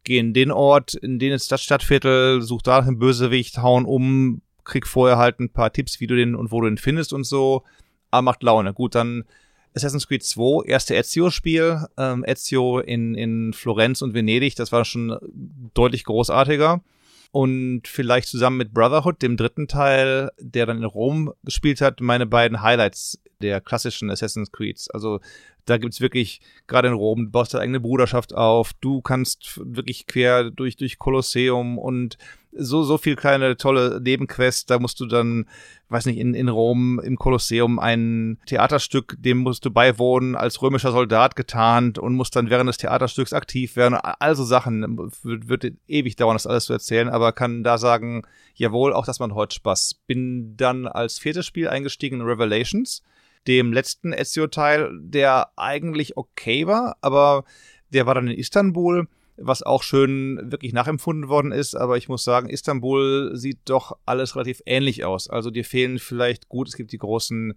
[0.05, 4.41] geh in den Ort, in den ist das Stadtviertel, such da einen Bösewicht, hauen um,
[4.65, 7.25] krieg vorher halt ein paar Tipps, wie du den und wo du den findest und
[7.25, 7.65] so
[8.11, 8.73] aber ah, macht Laune.
[8.75, 9.25] Gut, dann
[9.75, 11.87] Assassin's Creed 2, erste Ezio-Spiel.
[11.97, 15.17] Ähm, Ezio in, in Florenz und Venedig, das war schon
[15.75, 16.83] deutlich großartiger.
[17.33, 22.27] Und vielleicht zusammen mit Brotherhood, dem dritten Teil, der dann in Rom gespielt hat, meine
[22.27, 24.91] beiden Highlights der klassischen Assassin's Creeds.
[24.91, 25.21] Also
[25.65, 30.07] da gibt's wirklich, gerade in Rom, du baust deine eigene Bruderschaft auf, du kannst wirklich
[30.07, 32.19] quer durch, durch Kolosseum und
[32.53, 35.47] so, so viel kleine tolle Nebenquests, da musst du dann,
[35.89, 40.91] weiß nicht, in, in Rom im Kolosseum ein Theaterstück, dem musst du beiwohnen, als römischer
[40.91, 43.95] Soldat getarnt und musst dann während des Theaterstücks aktiv werden.
[43.95, 48.23] Also Sachen, wird, wird ewig dauern, das alles zu erzählen, aber kann da sagen,
[48.55, 50.01] jawohl, auch das macht heute Spaß.
[50.07, 53.03] Bin dann als viertes Spiel eingestiegen in Revelations
[53.47, 57.45] dem letzten Ezio-Teil, der eigentlich okay war, aber
[57.89, 61.75] der war dann in Istanbul, was auch schön wirklich nachempfunden worden ist.
[61.75, 65.29] Aber ich muss sagen, Istanbul sieht doch alles relativ ähnlich aus.
[65.29, 67.55] Also dir fehlen vielleicht gut, es gibt die großen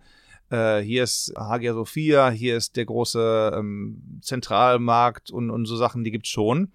[0.50, 6.04] äh, hier ist Hagia Sophia, hier ist der große ähm, Zentralmarkt und, und so Sachen,
[6.04, 6.72] die gibt's schon.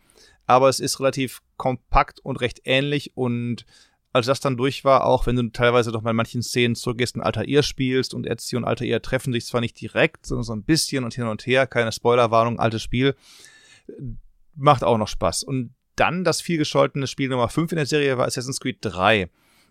[0.46, 3.66] Aber es ist relativ kompakt und recht ähnlich und
[4.12, 7.16] als das dann durch war, auch wenn du teilweise doch mal in manchen Szenen zurückgehst
[7.16, 10.64] und Altair spielst und Ezio und Altair treffen sich zwar nicht direkt, sondern so ein
[10.64, 13.14] bisschen und hin und her, keine Spoilerwarnung, altes Spiel,
[14.54, 15.44] macht auch noch Spaß.
[15.44, 19.28] Und dann das vielgescholtene Spiel Nummer 5 in der Serie war Assassin's Creed 3.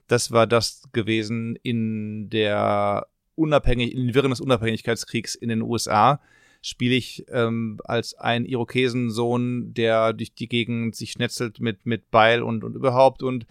[0.07, 6.19] Das war das gewesen in der unabhängig, in den Wirren des Unabhängigkeitskriegs in den USA
[6.61, 12.41] spiele ich ähm, als ein Irokesensohn, der durch die Gegend sich schnetzelt mit, mit Beil
[12.41, 13.45] und, und überhaupt und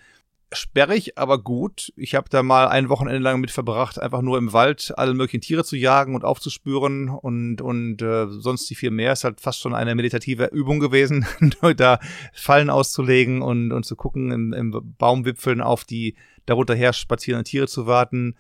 [0.53, 1.93] sperrig, aber gut.
[1.97, 5.41] Ich habe da mal ein Wochenende lang mit verbracht, einfach nur im Wald alle möglichen
[5.41, 9.13] Tiere zu jagen und aufzuspüren und und äh, sonst die viel mehr.
[9.13, 11.27] Ist halt fast schon eine meditative Übung gewesen,
[11.77, 11.99] da
[12.33, 16.15] Fallen auszulegen und und zu gucken im, im Baumwipfeln auf die
[16.47, 18.37] darunter her spazierenden Tiere zu warten.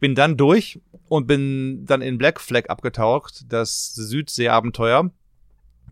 [0.00, 5.10] Bin dann durch und bin dann in Black Flag abgetaucht, das Südseeabenteuer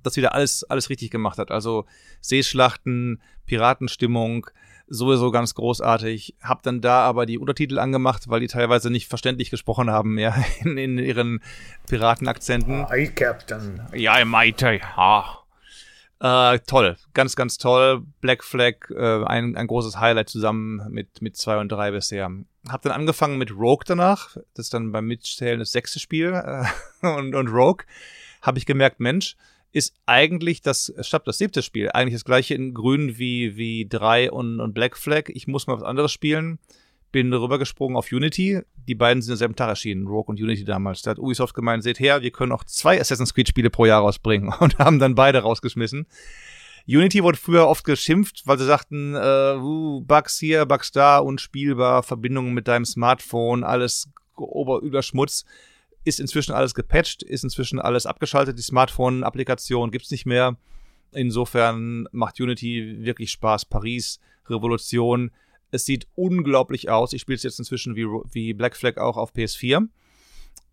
[0.02, 1.50] das wieder alles, alles richtig gemacht hat.
[1.50, 1.84] Also
[2.22, 4.46] Seeschlachten, Piratenstimmung,
[4.90, 6.34] sowieso ganz großartig.
[6.42, 10.34] Hab dann da aber die Untertitel angemacht, weil die teilweise nicht verständlich gesprochen haben, ja,
[10.60, 11.40] in, in ihren
[11.88, 12.86] Piratenakzenten.
[12.88, 13.80] Hi, Captain.
[13.94, 14.80] Ja, Mighty.
[14.80, 15.38] Ha.
[16.22, 18.02] Äh, toll, ganz, ganz toll.
[18.20, 22.30] Black Flag, äh, ein, ein großes Highlight zusammen mit, mit zwei und drei bisher.
[22.68, 24.36] Hab dann angefangen mit Rogue danach.
[24.54, 26.34] Das ist dann beim Mitzählen das sechste Spiel.
[26.34, 26.64] Äh,
[27.06, 27.86] und, und Rogue
[28.42, 29.36] habe ich gemerkt, Mensch,
[29.72, 34.30] ist eigentlich das, stopp, das siebte Spiel, eigentlich das gleiche in grün wie, wie 3
[34.30, 35.28] und, und Black Flag.
[35.28, 36.58] Ich muss mal was anderes spielen.
[37.12, 38.60] Bin rübergesprungen auf Unity.
[38.88, 41.02] Die beiden sind am selben Tag erschienen, Rogue und Unity damals.
[41.02, 44.02] Da hat Ubisoft gemeint, seht her, wir können auch zwei Assassin's Creed Spiele pro Jahr
[44.02, 46.06] rausbringen und haben dann beide rausgeschmissen.
[46.86, 52.02] Unity wurde früher oft geschimpft, weil sie sagten, äh, uh, Bugs hier, Bugs da, unspielbar,
[52.02, 55.44] Verbindungen mit deinem Smartphone, alles oberüber Schmutz
[56.10, 60.56] ist inzwischen alles gepatcht, ist inzwischen alles abgeschaltet, die Smartphone-Applikation gibt's nicht mehr.
[61.12, 63.64] Insofern macht Unity wirklich Spaß.
[63.64, 65.30] Paris, Revolution.
[65.70, 67.12] Es sieht unglaublich aus.
[67.12, 69.88] Ich spiele es jetzt inzwischen wie, wie Black Flag auch auf PS4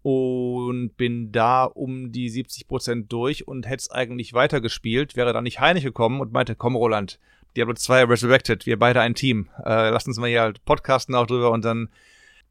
[0.02, 5.60] und bin da um die 70% durch und hätte es eigentlich weitergespielt, wäre da nicht
[5.60, 7.20] Heinig gekommen und meinte, komm Roland,
[7.56, 9.50] Diablo 2 Resurrected, wir beide ein Team.
[9.60, 11.90] Äh, lass uns mal hier halt podcasten auch drüber und dann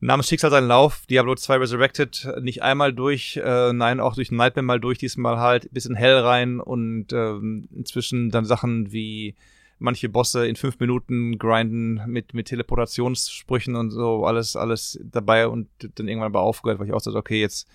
[0.01, 1.06] nahm das Schicksal seinen Lauf.
[1.06, 5.73] Diablo 2 Resurrected nicht einmal durch, äh, nein, auch durch Nightmare mal durch, diesmal halt
[5.73, 9.35] bis in Hell rein und ähm, inzwischen dann Sachen wie
[9.78, 15.68] manche Bosse in fünf Minuten grinden mit, mit Teleportationssprüchen und so, alles, alles dabei und
[15.97, 17.68] dann irgendwann aber aufgehört, weil ich auch so, okay, jetzt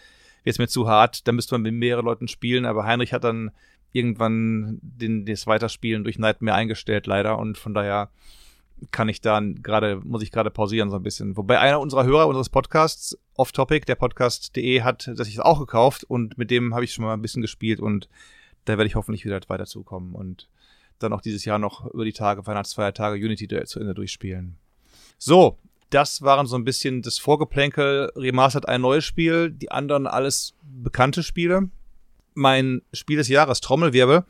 [0.43, 3.23] wird es mir zu hart, da müsste man mit mehreren Leuten spielen, aber Heinrich hat
[3.23, 3.51] dann
[3.91, 8.09] irgendwann den, das Weiterspielen durch Nightmare eingestellt, leider, und von daher
[8.89, 11.37] kann ich da gerade, muss ich gerade pausieren so ein bisschen.
[11.37, 16.03] Wobei einer unserer Hörer unseres Podcasts, Off Topic, der Podcast.de, hat das sich auch gekauft
[16.03, 18.09] und mit dem habe ich schon mal ein bisschen gespielt und
[18.65, 20.49] da werde ich hoffentlich wieder weiter zukommen und
[20.99, 24.57] dann auch dieses Jahr noch über die Tage, Weihnachtsfeiertage Unity zu Ende durchspielen.
[25.17, 25.57] So,
[25.89, 31.21] das waren so ein bisschen das Vorgeplänkel, Remastered ein neues Spiel, die anderen alles bekannte
[31.21, 31.69] Spiele.
[32.33, 34.25] Mein Spiel des Jahres, Trommelwirbel.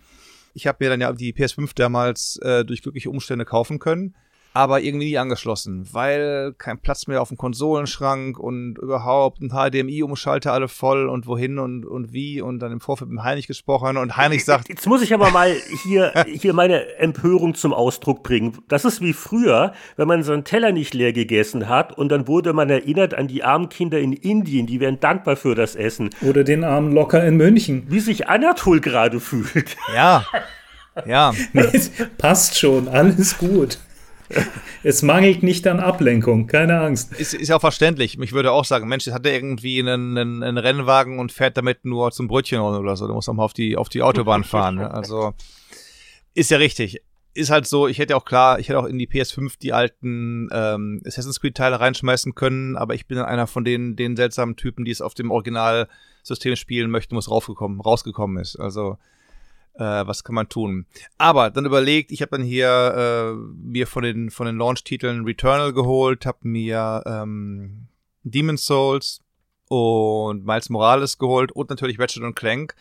[0.54, 4.16] Ich habe mir dann ja die PS5 damals äh, durch glückliche Umstände kaufen können
[4.54, 10.52] aber irgendwie nie angeschlossen, weil kein Platz mehr auf dem Konsolenschrank und überhaupt ein HDMI-Umschalter
[10.52, 14.18] alle voll und wohin und, und wie und dann im Vorfeld mit Heinrich gesprochen und
[14.18, 14.68] Heinrich sagt.
[14.68, 18.58] Jetzt muss ich aber mal hier, hier meine Empörung zum Ausdruck bringen.
[18.68, 22.28] Das ist wie früher, wenn man so einen Teller nicht leer gegessen hat und dann
[22.28, 26.10] wurde man erinnert an die armen Kinder in Indien, die wären dankbar für das Essen.
[26.22, 27.86] Oder den armen Locker in München.
[27.88, 29.78] Wie sich Anatol gerade fühlt.
[29.96, 30.26] Ja.
[31.06, 31.34] Ja.
[31.54, 31.70] Nee,
[32.18, 33.78] passt schon, alles gut.
[34.84, 37.14] es mangelt nicht an Ablenkung, keine Angst.
[37.14, 38.18] Ist, ist ja auch verständlich.
[38.20, 41.58] Ich würde auch sagen, Mensch, jetzt hat er irgendwie einen, einen, einen Rennwagen und fährt
[41.58, 43.06] damit nur zum Brötchen oder so.
[43.06, 44.76] Der muss auch mal auf die, auf die Autobahn fahren.
[44.76, 44.92] Ne?
[44.92, 45.34] Also
[46.34, 47.02] ist ja richtig.
[47.34, 50.50] Ist halt so, ich hätte auch klar, ich hätte auch in die PS5 die alten
[50.52, 54.84] ähm, Assassin's Creed-Teile reinschmeißen können, aber ich bin dann einer von den, den seltsamen Typen,
[54.84, 58.58] die es auf dem Originalsystem spielen möchten, wo es rausgekommen, rausgekommen ist.
[58.58, 58.98] Also
[59.82, 60.86] äh, was kann man tun?
[61.18, 65.74] Aber dann überlegt, ich habe dann hier äh, mir von den von den Launch-Titeln Returnal
[65.74, 67.88] geholt, habe mir ähm,
[68.24, 69.22] Demon's Souls
[69.68, 72.76] und Miles Morales geholt und natürlich Ratchet und Clank.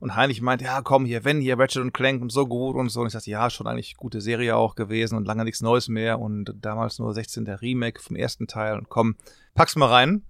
[0.00, 2.90] Und Heinrich meint, ja, komm hier, wenn hier Ratchet und Clank und so gut und
[2.90, 3.00] so.
[3.00, 6.20] Und ich dachte, ja, schon eigentlich gute Serie auch gewesen und lange nichts Neues mehr
[6.20, 9.16] und damals nur 16 der Remake vom ersten Teil und komm,
[9.54, 10.22] pack's mal rein.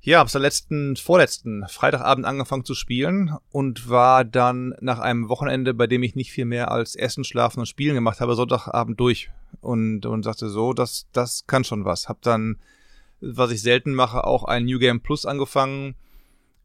[0.00, 5.74] Ja, hab's am letzten, vorletzten Freitagabend angefangen zu spielen und war dann nach einem Wochenende,
[5.74, 9.30] bei dem ich nicht viel mehr als Essen, Schlafen und Spielen gemacht habe, Sonntagabend durch
[9.60, 12.08] und, und sagte so, das, das kann schon was.
[12.08, 12.58] Hab dann,
[13.20, 15.96] was ich selten mache, auch ein New Game Plus angefangen,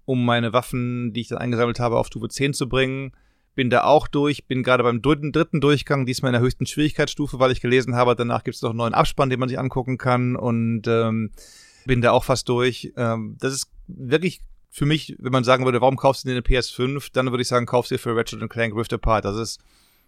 [0.06, 3.14] um meine Waffen, die ich dann eingesammelt habe, auf Stufe 10 zu bringen.
[3.53, 7.40] Bin da auch durch, bin gerade beim dritten, dritten Durchgang, diesmal in der höchsten Schwierigkeitsstufe,
[7.40, 10.36] weil ich gelesen habe, danach gibt's noch einen neuen Abspann, den man sich angucken kann
[10.36, 11.32] und ähm,
[11.86, 12.94] bin da auch fast durch.
[12.95, 16.41] Ähm, das ist wirklich für mich, wenn man sagen würde, warum kaufst du dir eine
[16.41, 19.26] PS5, dann würde ich sagen, kaufst du dir für Ratchet Clank Rift Apart.
[19.26, 19.60] Das ist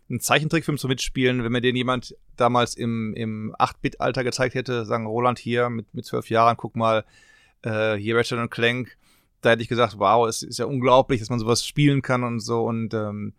[0.10, 1.44] ein Zeichentrickfilm zum Mitspielen.
[1.44, 6.06] Wenn mir den jemand damals im, im 8-Bit-Alter gezeigt hätte, sagen Roland hier mit, mit
[6.06, 7.04] 12 Jahren, guck mal,
[7.64, 8.98] äh, hier Ratchet Clank,
[9.42, 12.40] da hätte ich gesagt, wow, es ist ja unglaublich, dass man sowas spielen kann und
[12.40, 12.64] so.
[12.64, 13.34] Und ähm,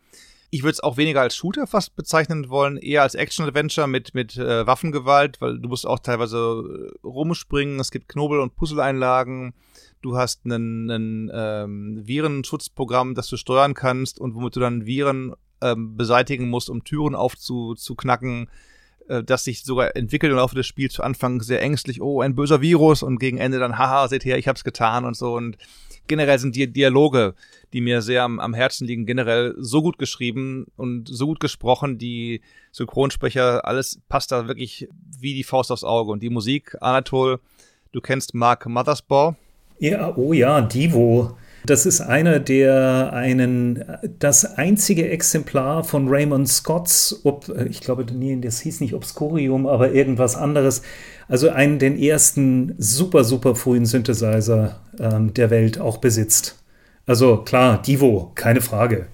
[0.55, 4.37] ich würde es auch weniger als Shooter fast bezeichnen wollen, eher als Action-Adventure mit, mit
[4.37, 9.53] äh, Waffengewalt, weil du musst auch teilweise äh, rumspringen, es gibt Knobel- und Puzzle-Einlagen,
[10.01, 15.97] du hast ein ähm, Virenschutzprogramm, das du steuern kannst und womit du dann Viren ähm,
[15.97, 18.49] beseitigen musst, um Türen aufzuknacken,
[19.09, 22.37] äh, das sich sogar entwickelt im Laufe des Spiels zu Anfang sehr ängstlich, oh, ein
[22.37, 25.35] böser Virus und gegen Ende dann, haha, seht her, ich hab's getan und so.
[25.35, 25.59] Und
[26.07, 27.35] generell sind die Dialoge,
[27.73, 31.99] die mir sehr am, am Herzen liegen, generell so gut geschrieben und so gut gesprochen.
[31.99, 32.41] Die
[32.73, 36.13] Synchronsprecher, alles passt da wirklich wie die Faust aufs Auge.
[36.13, 37.41] Und die Musik, Anatol,
[37.93, 39.37] du kennst Mark Mothersbaugh.
[39.79, 41.37] Ja, oh ja, Divo.
[41.67, 43.83] Das ist einer der einen,
[44.19, 50.37] das einzige Exemplar von Raymond Scotts, ob, ich glaube, das hieß nicht Obscurium, aber irgendwas
[50.37, 50.83] anderes.
[51.27, 56.63] Also einen den ersten super, super frühen Synthesizer ähm, der Welt auch besitzt.
[57.07, 59.07] Also klar, Divo, keine Frage.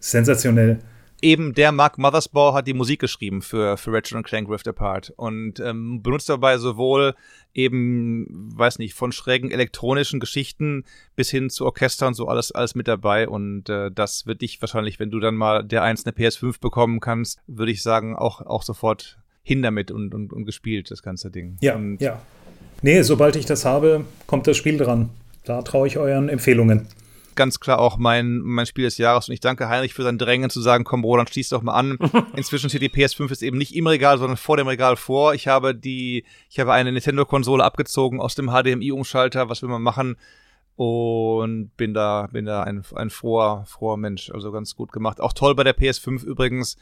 [0.00, 0.78] Sensationell
[1.22, 5.60] eben der Mark Mothersbaugh hat die Musik geschrieben für, für Ratchet Clank Rift Apart und
[5.60, 7.14] ähm, benutzt dabei sowohl
[7.54, 8.26] eben,
[8.56, 10.84] weiß nicht, von schrägen elektronischen Geschichten
[11.16, 15.00] bis hin zu Orchestern so alles, alles mit dabei und äh, das wird dich wahrscheinlich,
[15.00, 18.62] wenn du dann mal der eins eine PS5 bekommen kannst, würde ich sagen, auch, auch
[18.62, 21.56] sofort hin damit und, und, und gespielt, das ganze Ding.
[21.60, 22.20] Ja, und ja.
[22.82, 25.10] Nee, sobald ich das habe, kommt das Spiel dran.
[25.44, 26.86] Da traue ich euren Empfehlungen.
[27.38, 30.50] Ganz klar auch mein, mein Spiel des Jahres und ich danke Heinrich für sein Drängen
[30.50, 31.96] zu sagen, komm Roland, schließ doch mal an.
[32.36, 35.34] Inzwischen steht die PS5 jetzt eben nicht im Regal, sondern vor dem Regal vor.
[35.34, 40.16] Ich habe die, ich habe eine Nintendo-Konsole abgezogen aus dem HDMI-Umschalter, was will man machen?
[40.74, 44.30] Und bin da, bin da ein, ein froher, froher Mensch.
[44.30, 45.20] Also ganz gut gemacht.
[45.20, 46.76] Auch toll bei der PS5 übrigens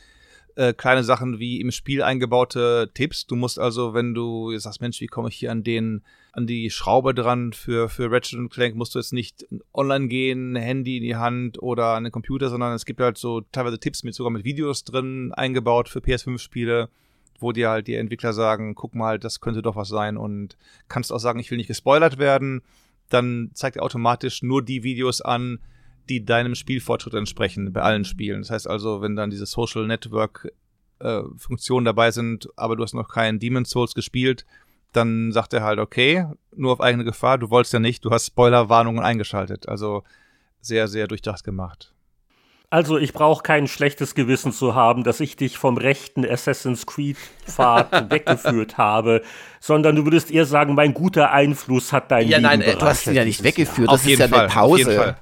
[0.56, 3.26] äh, kleine Sachen wie im Spiel eingebaute Tipps.
[3.26, 6.02] Du musst also, wenn du sagst, Mensch, wie komme ich hier an den,
[6.32, 10.96] an die Schraube dran für, für Ratchet Clank, musst du jetzt nicht online gehen, Handy
[10.96, 14.14] in die Hand oder an den Computer, sondern es gibt halt so teilweise Tipps mit
[14.14, 16.88] sogar mit Videos drin eingebaut für PS5-Spiele
[17.38, 20.56] wo dir halt die Entwickler sagen, guck mal, das könnte doch was sein und
[20.88, 22.62] kannst auch sagen, ich will nicht gespoilert werden,
[23.10, 25.60] dann zeigt er automatisch nur die Videos an,
[26.08, 28.42] die deinem Spielfortschritt entsprechen bei allen Spielen.
[28.42, 30.52] Das heißt also, wenn dann diese Social Network
[30.98, 34.46] äh, Funktionen dabei sind, aber du hast noch keinen Demon's Souls gespielt,
[34.92, 38.26] dann sagt er halt, okay, nur auf eigene Gefahr, du wolltest ja nicht, du hast
[38.26, 39.68] Spoilerwarnungen eingeschaltet.
[39.68, 40.04] Also
[40.60, 41.92] sehr, sehr durchdacht gemacht.
[42.68, 47.16] Also ich brauche kein schlechtes Gewissen zu haben, dass ich dich vom rechten Assassin's Creed
[47.44, 49.22] Pfad weggeführt habe,
[49.60, 53.06] sondern du würdest eher sagen, mein guter Einfluss hat dein ja, Leben nein, du hast
[53.06, 55.16] ihn ja nicht weggeführt, das auf ist ja Fall, eine Pause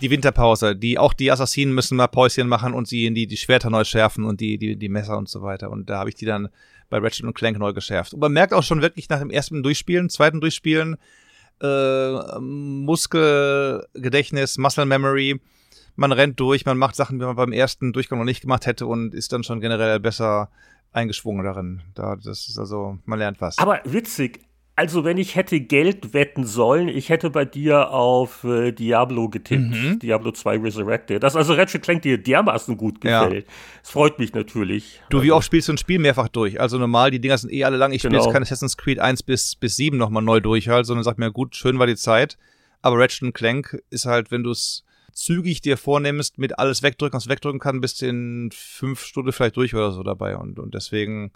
[0.00, 3.36] die Winterpause, die auch die Assassinen müssen mal Päuschen machen und sie in die, die
[3.36, 5.70] Schwerter neu schärfen und die, die, die Messer und so weiter.
[5.70, 6.48] Und da habe ich die dann
[6.90, 8.14] bei Ratchet und Clank neu geschärft.
[8.14, 10.96] Und man merkt auch schon wirklich nach dem ersten Durchspielen, zweiten Durchspielen,
[11.62, 15.40] äh, Muskelgedächtnis, Muscle Memory.
[15.94, 18.86] Man rennt durch, man macht Sachen, die man beim ersten Durchgang noch nicht gemacht hätte
[18.86, 20.50] und ist dann schon generell besser
[20.92, 21.82] eingeschwungen darin.
[21.94, 23.58] Da, das ist also, man lernt was.
[23.58, 24.40] Aber witzig,
[24.74, 29.70] also, wenn ich hätte Geld wetten sollen, ich hätte bei dir auf äh, Diablo getippt.
[29.70, 29.98] Mhm.
[29.98, 31.22] Diablo 2 Resurrected.
[31.22, 33.46] Das also Ratchet Clank dir dermaßen gut gefällt.
[33.46, 33.52] Ja.
[33.82, 35.02] Das freut mich natürlich.
[35.10, 36.58] Du, wie also oft spielst du ein Spiel mehrfach durch?
[36.58, 37.92] Also normal, die Dinger sind eh alle lang.
[37.92, 38.14] Ich genau.
[38.14, 41.18] spiele jetzt kein Assassin's Creed 1 bis, bis 7 nochmal neu durch, halt, sondern sag
[41.18, 42.38] mir, gut, schön war die Zeit.
[42.80, 47.28] Aber Ratchet Clank ist halt, wenn du es zügig dir vornimmst, mit alles wegdrücken, was
[47.28, 50.36] wegdrücken kann, bist du in fünf Stunden vielleicht durch oder so dabei.
[50.38, 51.32] Und, und deswegen,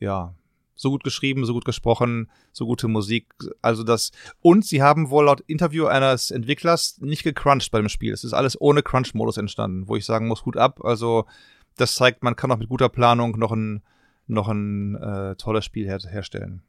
[0.00, 0.34] ja,
[0.80, 3.26] so gut geschrieben, so gut gesprochen, so gute Musik.
[3.60, 4.12] Also das.
[4.40, 8.14] Und sie haben wohl laut Interview eines Entwicklers nicht gecrunched bei dem Spiel.
[8.14, 10.82] Es ist alles ohne Crunch-Modus entstanden, wo ich sagen muss, gut ab.
[10.82, 11.26] Also
[11.76, 13.82] das zeigt, man kann auch mit guter Planung noch ein,
[14.26, 16.62] noch ein äh, tolles Spiel her herstellen.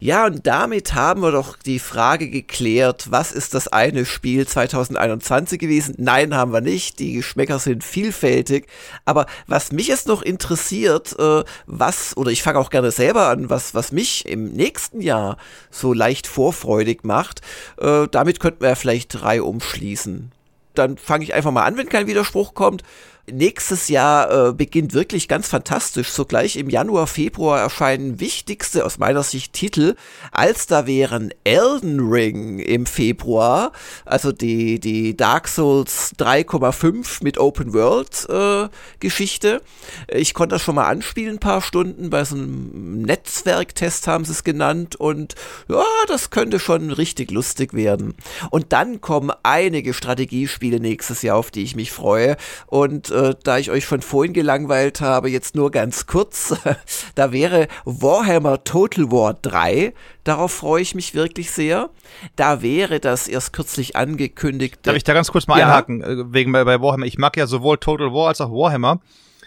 [0.00, 5.58] Ja, und damit haben wir doch die Frage geklärt, was ist das eine Spiel 2021
[5.58, 5.94] gewesen?
[5.98, 6.98] Nein, haben wir nicht.
[6.98, 8.66] Die Geschmäcker sind vielfältig.
[9.04, 13.50] Aber was mich jetzt noch interessiert, äh, was, oder ich fange auch gerne selber an,
[13.50, 15.36] was, was mich im nächsten Jahr
[15.70, 17.40] so leicht vorfreudig macht,
[17.78, 20.32] äh, damit könnten wir ja vielleicht drei umschließen.
[20.74, 22.82] Dann fange ich einfach mal an, wenn kein Widerspruch kommt.
[23.26, 26.10] Nächstes Jahr äh, beginnt wirklich ganz fantastisch.
[26.10, 29.94] Sogleich im Januar, Februar erscheinen wichtigste aus meiner Sicht Titel,
[30.30, 33.72] als da wären Elden Ring im Februar,
[34.04, 38.68] also die, die Dark Souls 3,5 mit Open World äh,
[39.00, 39.62] Geschichte.
[40.08, 44.32] Ich konnte das schon mal anspielen, ein paar Stunden, bei so einem Netzwerktest haben sie
[44.32, 45.34] es genannt und
[45.68, 48.16] ja, das könnte schon richtig lustig werden.
[48.50, 52.36] Und dann kommen einige Strategiespiele nächstes Jahr, auf die ich mich freue
[52.66, 56.54] und äh, da ich euch von vorhin gelangweilt habe, jetzt nur ganz kurz.
[57.14, 59.94] da wäre Warhammer Total War 3.
[60.24, 61.90] Darauf freue ich mich wirklich sehr.
[62.36, 64.80] Da wäre das erst kürzlich angekündigt.
[64.82, 65.66] Darf ich da ganz kurz mal ja.
[65.66, 66.02] einhaken?
[66.02, 67.06] Äh, wegen bei, bei Warhammer.
[67.06, 69.00] Ich mag ja sowohl Total War als auch Warhammer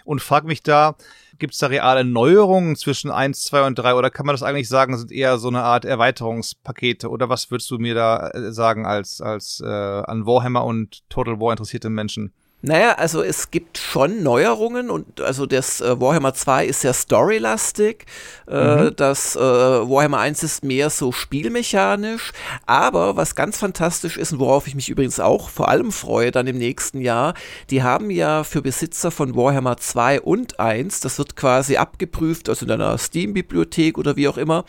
[0.04, 0.96] und frage mich da,
[1.38, 4.68] Gibt es da reale Neuerungen zwischen 1, 2 und 3 oder kann man das eigentlich
[4.68, 8.86] sagen, sind eher so eine Art Erweiterungspakete oder was würdest du mir da äh, sagen
[8.86, 12.32] als, als äh, an Warhammer und Total War interessierte Menschen?
[12.60, 18.04] Naja, also es gibt schon Neuerungen und also das äh, Warhammer 2 ist sehr storylastig,
[18.48, 18.96] äh, mhm.
[18.96, 22.32] das äh, Warhammer 1 ist mehr so spielmechanisch,
[22.66, 26.48] aber was ganz fantastisch ist und worauf ich mich übrigens auch vor allem freue dann
[26.48, 27.34] im nächsten Jahr,
[27.70, 32.66] die haben ja für Besitzer von Warhammer 2 und 1, das wird quasi abgeprüft, also
[32.66, 34.64] in einer Steam-Bibliothek oder wie auch immer,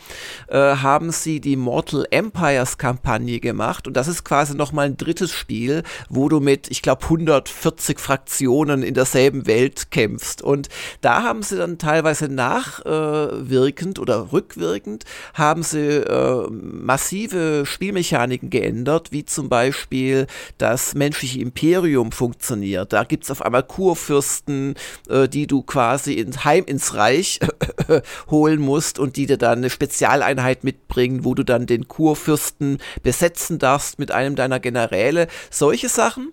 [0.46, 5.32] äh, haben sie die Mortal Empires Kampagne gemacht und das ist quasi nochmal ein drittes
[5.32, 10.42] Spiel, wo du mit, ich glaube, 140 40 Fraktionen in derselben Welt kämpfst.
[10.42, 10.68] Und
[11.00, 15.04] da haben sie dann teilweise nachwirkend äh, oder rückwirkend
[15.34, 20.26] haben sie äh, massive Spielmechaniken geändert, wie zum Beispiel
[20.58, 22.92] das menschliche Imperium funktioniert.
[22.92, 24.74] Da gibt es auf einmal Kurfürsten,
[25.08, 27.40] äh, die du quasi in, heim ins Reich
[28.30, 33.58] holen musst und die dir dann eine Spezialeinheit mitbringen, wo du dann den Kurfürsten besetzen
[33.58, 35.28] darfst mit einem deiner Generäle.
[35.50, 36.32] Solche Sachen.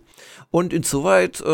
[0.50, 1.46] Und insoweit, äh,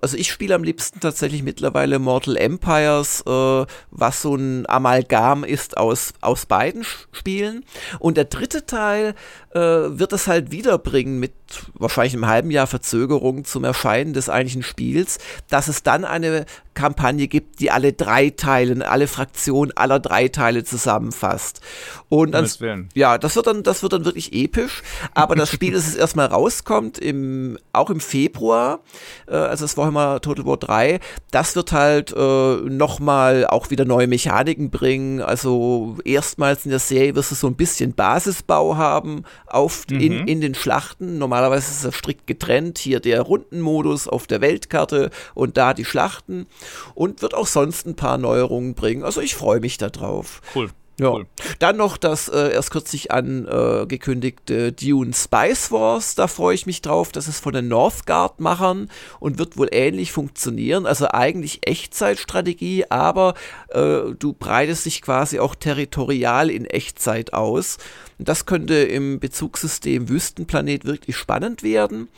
[0.00, 5.78] also ich spiele am liebsten tatsächlich mittlerweile Mortal Empires, äh, was so ein Amalgam ist
[5.78, 7.64] aus, aus beiden Spielen.
[8.00, 9.14] Und der dritte Teil
[9.54, 11.32] äh, wird es halt wiederbringen mit
[11.74, 15.18] wahrscheinlich im halben Jahr Verzögerung zum Erscheinen des eigentlichen Spiels,
[15.48, 20.64] dass es dann eine Kampagne gibt, die alle drei Teilen, alle Fraktionen aller drei Teile
[20.64, 21.60] zusammenfasst.
[22.08, 24.82] Und dann, ja, das wird dann, das wird dann wirklich episch.
[25.14, 28.80] Aber das Spiel, das es erstmal rauskommt, im, auch im Februar,
[29.28, 31.00] äh, also es war immer Total War 3,
[31.30, 35.20] das wird halt äh, nochmal auch wieder neue Mechaniken bringen.
[35.20, 40.00] Also erstmals in der Serie wirst du so ein bisschen Basisbau haben auf, mhm.
[40.00, 41.18] in, in den Schlachten.
[41.18, 42.78] Normalerweise ist es strikt getrennt.
[42.78, 46.46] Hier der Rundenmodus auf der Weltkarte und da die Schlachten
[46.94, 49.04] und wird auch sonst ein paar Neuerungen bringen.
[49.04, 50.40] Also ich freue mich darauf.
[50.54, 50.70] Cool.
[50.98, 51.10] Ja.
[51.10, 51.26] Cool.
[51.58, 56.14] Dann noch das äh, erst kürzlich angekündigte Dune Spice Wars.
[56.14, 57.10] Da freue ich mich drauf.
[57.10, 58.88] Das ist von den Northgard-Machern
[59.18, 60.86] und wird wohl ähnlich funktionieren.
[60.86, 63.34] Also eigentlich Echtzeitstrategie, aber
[63.70, 67.78] äh, du breitest dich quasi auch territorial in Echtzeit aus.
[68.18, 72.08] Das könnte im Bezugssystem Wüstenplanet wirklich spannend werden.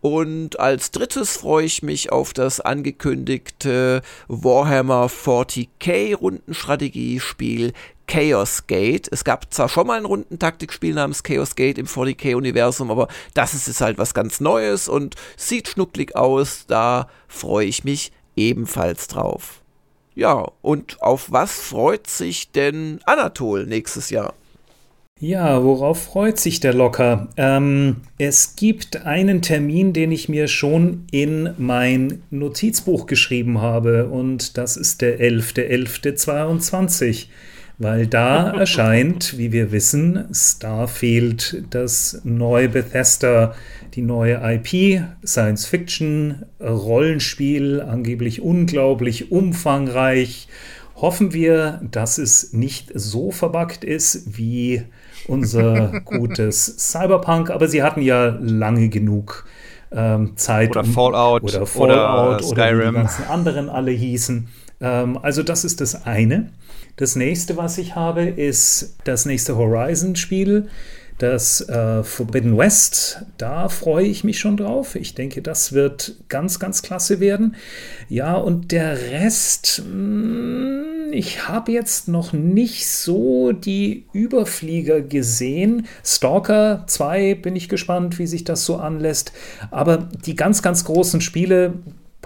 [0.00, 7.72] Und als drittes freue ich mich auf das angekündigte Warhammer 40k Rundenstrategiespiel
[8.06, 9.08] Chaos Gate.
[9.10, 13.66] Es gab zwar schon mal ein Rundentaktikspiel namens Chaos Gate im 40k-Universum, aber das ist
[13.66, 16.66] jetzt halt was ganz Neues und sieht schnucklig aus.
[16.66, 19.62] Da freue ich mich ebenfalls drauf.
[20.14, 24.34] Ja, und auf was freut sich denn Anatol nächstes Jahr?
[25.18, 27.28] Ja, worauf freut sich der Locker?
[27.38, 34.58] Ähm, es gibt einen Termin, den ich mir schon in mein Notizbuch geschrieben habe, und
[34.58, 37.28] das ist der 11.11.22,
[37.78, 43.54] weil da erscheint, wie wir wissen, Starfield, das neue Bethesda,
[43.94, 50.48] die neue IP, Science Fiction, Rollenspiel, angeblich unglaublich umfangreich.
[50.94, 54.82] Hoffen wir, dass es nicht so verbuggt ist wie
[55.28, 59.46] unser gutes Cyberpunk, aber sie hatten ja lange genug
[59.92, 60.70] ähm, Zeit.
[60.70, 61.42] Oder Fallout.
[61.42, 62.78] Oder Fallout oder, Skyrim.
[62.78, 64.48] Oder die ganzen anderen alle hießen.
[64.80, 66.50] Ähm, also das ist das eine.
[66.96, 70.68] Das nächste, was ich habe, ist das nächste Horizon-Spiel.
[71.18, 74.96] Das äh, Forbidden West, da freue ich mich schon drauf.
[74.96, 77.56] Ich denke, das wird ganz, ganz klasse werden.
[78.08, 85.86] Ja, und der Rest, mh, hm, ich habe jetzt noch nicht so die Überflieger gesehen.
[86.04, 89.32] Stalker 2 bin ich gespannt, wie sich das so anlässt.
[89.70, 91.74] Aber die ganz, ganz großen Spiele,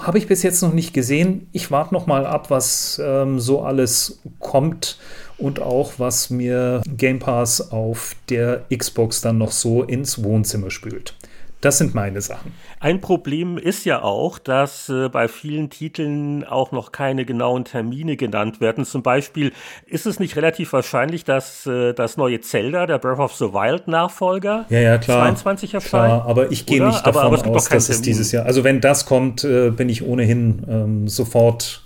[0.01, 1.48] habe ich bis jetzt noch nicht gesehen.
[1.52, 4.98] Ich warte noch mal ab, was ähm, so alles kommt
[5.39, 11.14] und auch was mir Game Pass auf der Xbox dann noch so ins Wohnzimmer spült.
[11.61, 12.55] Das sind meine Sachen.
[12.78, 18.16] Ein Problem ist ja auch, dass äh, bei vielen Titeln auch noch keine genauen Termine
[18.16, 18.87] genannt werden.
[18.87, 19.53] Zum Beispiel
[19.87, 23.89] ist es nicht relativ wahrscheinlich, dass äh, das neue Zelda, der Breath of the Wild
[23.89, 26.07] Nachfolger, ja, ja, klar, 22 erscheint.
[26.07, 28.47] Klar, aber ich gehe nicht davon aber, aber aus, dass es dieses Jahr.
[28.47, 31.82] Also wenn das kommt, äh, bin ich ohnehin ähm, sofort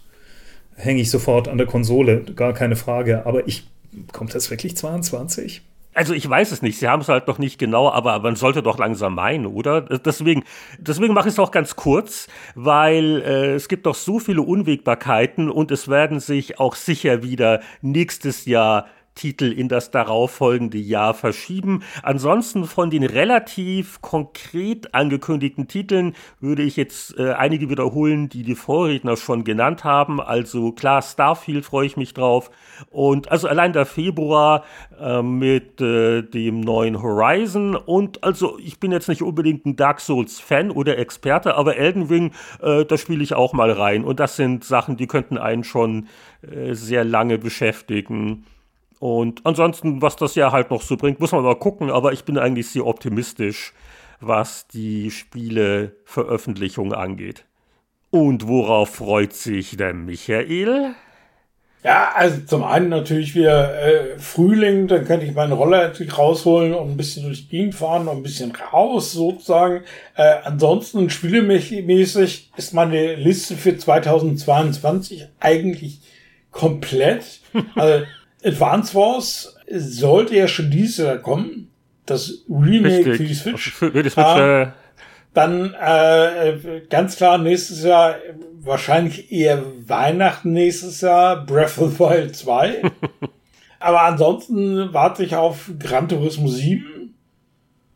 [0.76, 3.26] hänge ich sofort an der Konsole, gar keine Frage.
[3.26, 3.64] Aber ich
[4.12, 5.62] kommt das wirklich 22?
[5.94, 8.62] Also ich weiß es nicht, sie haben es halt noch nicht genau, aber man sollte
[8.62, 9.82] doch langsam meinen, oder?
[9.82, 10.42] Deswegen,
[10.78, 12.26] deswegen mache ich es auch ganz kurz,
[12.56, 17.60] weil äh, es gibt doch so viele Unwägbarkeiten und es werden sich auch sicher wieder
[17.80, 21.82] nächstes Jahr Titel in das darauffolgende Jahr verschieben.
[22.02, 28.54] Ansonsten von den relativ konkret angekündigten Titeln würde ich jetzt äh, einige wiederholen, die die
[28.54, 30.20] Vorredner schon genannt haben.
[30.20, 32.50] Also klar, Starfield freue ich mich drauf.
[32.90, 34.64] Und also allein der Februar
[35.00, 37.76] äh, mit äh, dem neuen Horizon.
[37.76, 42.04] Und also ich bin jetzt nicht unbedingt ein Dark Souls Fan oder Experte, aber Elden
[42.04, 44.04] Ring, äh, da spiele ich auch mal rein.
[44.04, 46.08] Und das sind Sachen, die könnten einen schon
[46.42, 48.44] äh, sehr lange beschäftigen.
[49.04, 52.24] Und ansonsten, was das Jahr halt noch so bringt, muss man mal gucken, aber ich
[52.24, 53.74] bin eigentlich sehr optimistisch,
[54.20, 57.44] was die Spieleveröffentlichung angeht.
[58.08, 60.94] Und worauf freut sich der Michael?
[61.82, 66.72] Ja, also zum einen natürlich wieder äh, Frühling, dann könnte ich meinen Roller natürlich rausholen
[66.72, 69.82] und ein bisschen durch die Gegend fahren und ein bisschen raus sozusagen.
[70.16, 76.00] Äh, ansonsten spielemäßig ist meine Liste für 2022 eigentlich
[76.50, 77.42] komplett.
[77.76, 78.06] Also
[78.44, 81.70] Advance Wars sollte ja schon dieses Jahr kommen.
[82.06, 83.16] Das Remake Richtig.
[83.16, 83.72] für die Switch.
[83.72, 84.66] Für, die Switch äh,
[85.32, 88.16] dann äh, ganz klar nächstes Jahr,
[88.60, 92.82] wahrscheinlich eher Weihnachten nächstes Jahr, Breath of the Wild 2.
[93.80, 97.14] Aber ansonsten warte ich auf Gran Turismo 7,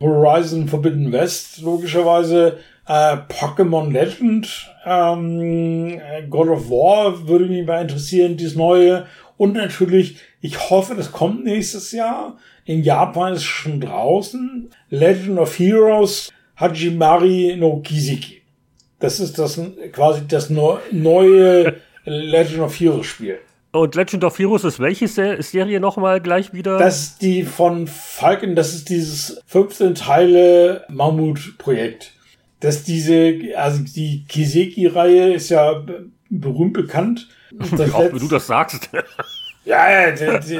[0.01, 2.57] Horizon Forbidden West, logischerweise,
[2.87, 5.99] äh, Pokémon Legend, ähm,
[6.29, 9.05] God of War würde mich mal interessieren, dieses neue
[9.37, 12.37] und natürlich, ich hoffe, das kommt nächstes Jahr.
[12.65, 14.69] In Japan ist es schon draußen.
[14.89, 18.41] Legend of Heroes Hajimari no Kiseki.
[18.99, 19.59] Das ist das
[19.91, 21.75] quasi das neue
[22.05, 23.39] Legend of Heroes Spiel.
[23.71, 26.79] Und Legend of Heroes ist welche Serie nochmal gleich wieder?
[26.79, 32.13] Das ist die von Falcon, das ist dieses 15 Teile Mammut-Projekt.
[32.61, 35.85] Dass diese, also die Kiseki-Reihe ist ja
[36.29, 37.27] berühmt bekannt.
[37.75, 38.89] Das Auch wenn du das sagst.
[39.69, 40.59] Ja, die, die,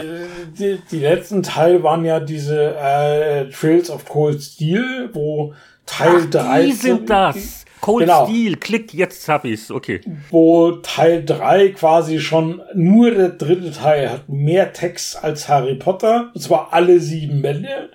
[0.58, 5.54] die, die, letzten Teile waren ja diese äh, Trails of Cold Steel, wo
[5.86, 6.66] Teil Ach, 3.
[6.66, 7.66] Die sind das.
[7.82, 8.26] Cold genau.
[8.26, 10.02] Steel, klick, jetzt hab ich's, okay.
[10.30, 16.32] Wo Teil 3 quasi schon, nur der dritte Teil hat mehr Text als Harry Potter,
[16.34, 17.90] und zwar alle sieben Bände.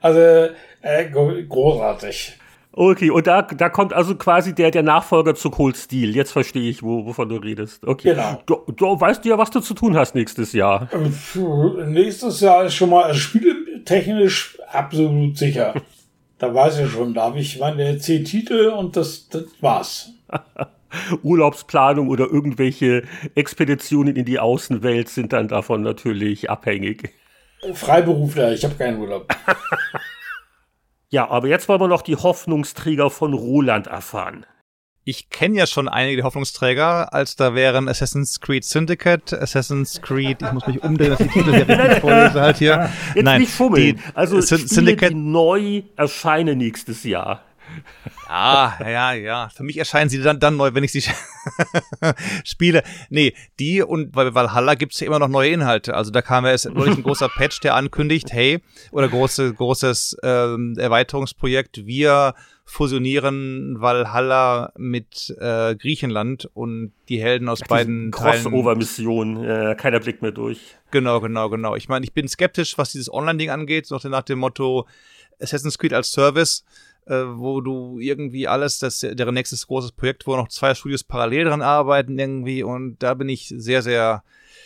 [0.00, 0.20] Also,
[0.82, 1.04] äh,
[1.48, 2.38] großartig.
[2.78, 6.14] Okay, und da, da kommt also quasi der, der Nachfolger zu Cold Steel.
[6.14, 7.86] Jetzt verstehe ich, wo, wovon du redest.
[7.86, 8.10] Okay.
[8.10, 8.42] Genau.
[8.44, 10.86] Du, du weißt ja, was du zu tun hast nächstes Jahr.
[11.86, 15.74] Nächstes Jahr ist schon mal also spieletechnisch absolut sicher.
[16.38, 20.12] Da weiß ich schon, da habe ich meine zehn Titel und das, das war's.
[21.22, 23.04] Urlaubsplanung oder irgendwelche
[23.34, 27.14] Expeditionen in die Außenwelt sind dann davon natürlich abhängig.
[27.72, 29.34] Freiberufler, ich habe keinen Urlaub.
[31.08, 34.46] ja, aber jetzt wollen wir noch die Hoffnungsträger von Roland erfahren
[35.08, 40.52] ich kenne ja schon einige Hoffnungsträger, als da wären Assassin's Creed Syndicate, Assassin's Creed, ich
[40.52, 42.90] muss mich umdrehen, dass ich die Titel hier richtig vorlese halt hier.
[43.14, 43.56] Jetzt Nein, nicht.
[43.56, 47.44] Die, also Spiele, Syndicate, die neu erscheinen nächstes Jahr.
[48.28, 49.48] Ah, ja, ja.
[49.54, 51.02] Für mich erscheinen sie dann, dann neu, wenn ich sie
[52.44, 52.82] spiele.
[53.08, 55.94] Nee, die und bei Valhalla gibt's ja immer noch neue Inhalte.
[55.94, 60.18] Also da kam ja jetzt wirklich ein großer Patch, der ankündigt, hey, oder große, großes
[60.22, 62.34] ähm, Erweiterungsprojekt, wir
[62.68, 70.20] fusionieren Valhalla mit äh, Griechenland und die Helden aus Ach, beiden Crossover-Mission, äh, keiner blickt
[70.20, 70.76] mehr durch.
[70.90, 71.76] Genau, genau, genau.
[71.76, 74.88] Ich meine, ich bin skeptisch, was dieses Online-Ding angeht, noch nach dem Motto
[75.40, 76.64] Assassin's Creed als Service,
[77.06, 81.44] äh, wo du irgendwie alles, das deren nächstes großes Projekt, wo noch zwei Studios parallel
[81.46, 84.22] dran arbeiten irgendwie und da bin ich sehr, sehr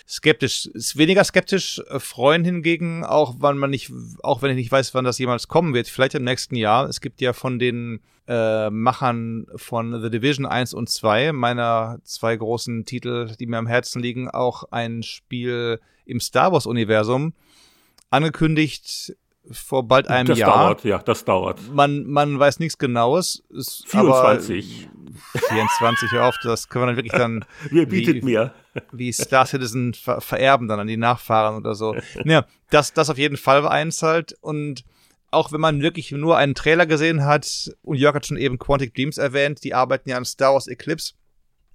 [0.09, 0.66] skeptisch.
[0.66, 3.92] Ist weniger skeptisch äh, freuen hingegen, auch wann man nicht,
[4.22, 6.88] auch wenn ich nicht weiß, wann das jemals kommen wird, vielleicht im nächsten Jahr.
[6.88, 12.36] Es gibt ja von den äh, Machern von The Division 1 und 2, meiner zwei
[12.36, 17.34] großen Titel, die mir am Herzen liegen, auch ein Spiel im Star Wars Universum
[18.10, 19.16] angekündigt
[19.51, 20.51] vor bald einem das Jahr.
[20.51, 21.73] Das dauert, ja, das dauert.
[21.73, 23.43] Man, man weiß nichts Genaues.
[23.51, 24.89] Ist 24.
[25.35, 27.45] 24, hör auf, das können wir dann wirklich dann.
[27.71, 28.55] Wer bietet wie, mir?
[28.93, 31.97] Wie Star Citizen ver vererben dann an die Nachfahren oder so.
[32.25, 34.37] Ja, das, das auf jeden Fall war eins halt.
[34.41, 34.85] Und
[35.31, 38.95] auch wenn man wirklich nur einen Trailer gesehen hat, und Jörg hat schon eben Quantic
[38.95, 41.15] Dreams erwähnt, die arbeiten ja an Star Wars Eclipse.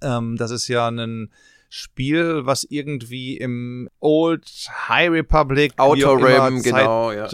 [0.02, 1.30] Ähm, das ist ja ein
[1.68, 4.46] Spiel, was irgendwie im Old
[4.88, 7.28] High Republic Outer Rim, genau, ja.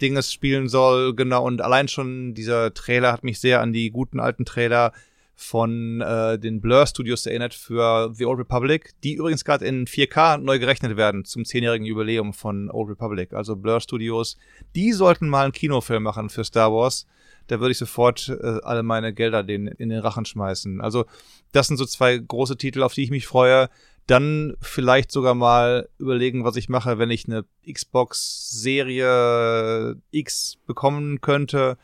[0.00, 1.44] Dinges spielen soll, genau.
[1.44, 4.92] Und allein schon dieser Trailer hat mich sehr an die guten alten Trailer
[5.36, 10.38] von äh, den Blur Studios erinnert für The Old Republic, die übrigens gerade in 4K
[10.38, 13.34] neu gerechnet werden zum zehnjährigen Jubiläum von Old Republic.
[13.34, 14.38] Also Blur Studios,
[14.74, 17.06] die sollten mal einen Kinofilm machen für Star Wars.
[17.46, 20.80] Da würde ich sofort äh, alle meine Gelder den, in den Rachen schmeißen.
[20.80, 21.06] Also
[21.52, 23.68] das sind so zwei große Titel, auf die ich mich freue.
[24.06, 31.20] Dann vielleicht sogar mal überlegen, was ich mache, wenn ich eine Xbox Serie X bekommen
[31.20, 31.76] könnte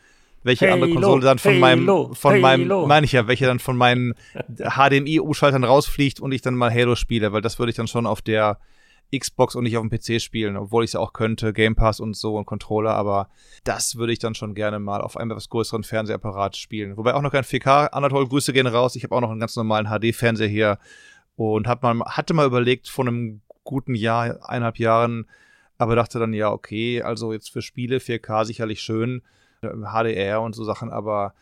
[0.43, 2.41] welche Halo, andere Konsole dann von Halo, meinem, von Halo.
[2.41, 4.13] meinem, meine ich ja, welche dann von meinen
[4.57, 8.21] HDMI-Umschaltern rausfliegt und ich dann mal Halo spiele, weil das würde ich dann schon auf
[8.21, 8.59] der
[9.17, 12.15] Xbox und nicht auf dem PC spielen, obwohl ich es auch könnte, Game Pass und
[12.15, 13.29] so und Controller, aber
[13.63, 16.97] das würde ich dann schon gerne mal auf einem etwas größeren Fernsehapparat spielen.
[16.97, 19.55] Wobei auch noch kein 4K, Anatol, Grüße gehen raus, ich habe auch noch einen ganz
[19.55, 20.79] normalen HD-Fernseher hier
[21.35, 25.25] und hab mal, hatte mal überlegt, vor einem guten Jahr, eineinhalb Jahren,
[25.77, 29.21] aber dachte dann, ja, okay, also jetzt für Spiele 4K sicherlich schön,
[29.61, 31.33] HDR und so Sachen, aber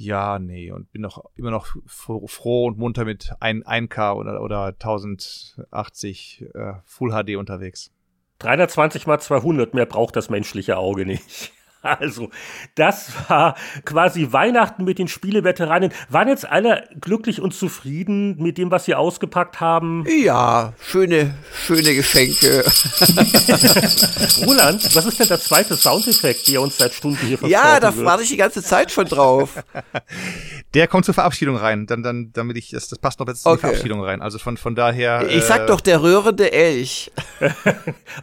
[0.00, 4.64] ja, nee, und bin noch immer noch froh und munter mit 1, 1K oder, oder
[4.68, 7.92] 1080 äh, Full HD unterwegs.
[8.38, 11.52] 320 mal 200, mehr braucht das menschliche Auge nicht.
[11.82, 12.30] Also,
[12.74, 15.92] das war quasi Weihnachten mit den Spieleveteranen.
[16.10, 20.04] Waren jetzt alle glücklich und zufrieden mit dem, was sie ausgepackt haben?
[20.22, 21.34] Ja, schöne,
[21.66, 22.64] schöne Geschenke.
[24.46, 28.24] Roland, was ist denn der zweite Soundeffekt, der uns seit Stunden hier Ja, da warte
[28.24, 29.62] ich die ganze Zeit schon drauf.
[30.74, 33.54] Der kommt zur Verabschiedung rein, dann, dann, damit ich, das, das passt noch jetzt okay.
[33.54, 34.22] zur Verabschiedung rein.
[34.22, 35.28] Also von, von daher.
[35.28, 37.10] Ich sag äh, doch, der rührende Elch.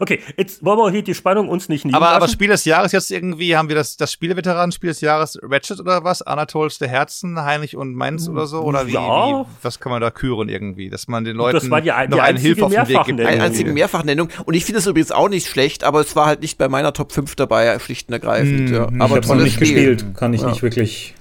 [0.00, 2.92] okay, jetzt wollen wir hier die Spannung uns nicht nehmen aber, aber Spiel des Jahres
[2.92, 6.22] jetzt irgendwie irgendwie haben wir das, das Spieleveteranenspiel des Jahres Ratchet oder was?
[6.22, 8.60] Anatols der Herzen, Heinrich und Mainz oder so?
[8.60, 9.40] Oder wie, Ja.
[9.42, 10.90] wie was kann man da küren irgendwie?
[10.90, 12.86] Dass man den Leuten das war die, die noch eine einzige Hilfe auf den Weg
[12.86, 12.90] gibt.
[13.18, 13.26] Mehrfachnennung.
[13.32, 14.28] Eine einzige Mehrfachnennung.
[14.44, 16.92] Und ich finde es übrigens auch nicht schlecht, aber es war halt nicht bei meiner
[16.92, 18.68] Top 5 dabei, schlicht und ergreifend.
[18.70, 18.84] Hm, ja.
[18.88, 19.74] ich ich Aber habe es noch nicht Spiel.
[19.74, 21.14] gespielt, kann ich nicht wirklich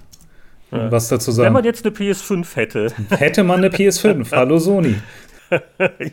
[0.69, 1.65] was dazu Wenn man sagen.
[1.65, 2.93] jetzt eine PS5 hätte.
[3.09, 4.95] Hätte man eine PS5, hallo Sony.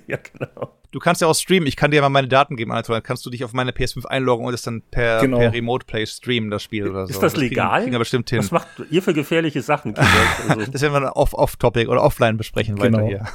[0.06, 0.74] ja, genau.
[0.94, 1.66] Du kannst ja auch streamen.
[1.66, 2.94] Ich kann dir mal meine Daten geben, Anatol.
[2.94, 5.38] Dann kannst du dich auf meine PS5 einloggen und es dann per, Genau.
[5.38, 7.10] per Remote Play streamen, das Spiel oder so.
[7.10, 7.80] Ist das kriegen- legal?
[7.80, 8.38] Kriegen wir bestimmt hin.
[8.38, 9.96] Was macht ihr für gefährliche Sachen?
[9.96, 13.06] Also, Das werden wir dann off- off-topic oder offline besprechen weiter Genau.
[13.08, 13.24] hier.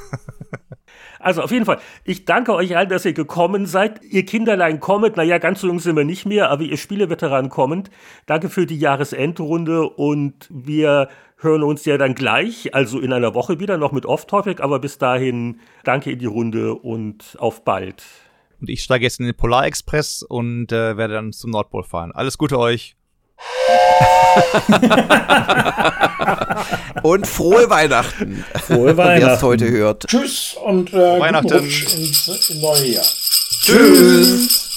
[1.20, 4.02] Also auf jeden Fall, ich danke euch allen, dass ihr gekommen seid.
[4.02, 7.90] Ihr Kinderlein kommet, naja, ganz so jung sind wir nicht mehr, aber ihr Spieleveteranen kommend.
[8.26, 11.08] Danke für die Jahresendrunde und wir
[11.42, 14.98] hören uns ja dann gleich, also in einer Woche wieder noch mit Off-Topic, aber bis
[14.98, 18.02] dahin danke in die Runde und auf bald.
[18.60, 22.12] Und ich steige jetzt in den Polarexpress und äh, werde dann zum Nordpol fahren.
[22.12, 22.96] Alles Gute euch.
[27.02, 29.42] Und frohe Weihnachten, Frohe wer es Weihnachten.
[29.46, 30.06] heute hört.
[30.06, 31.52] Tschüss und äh, guten Weihnachten.
[31.52, 33.04] Rutsch ins neue Jahr.
[33.62, 33.72] Tschüss.
[33.72, 34.69] Ihr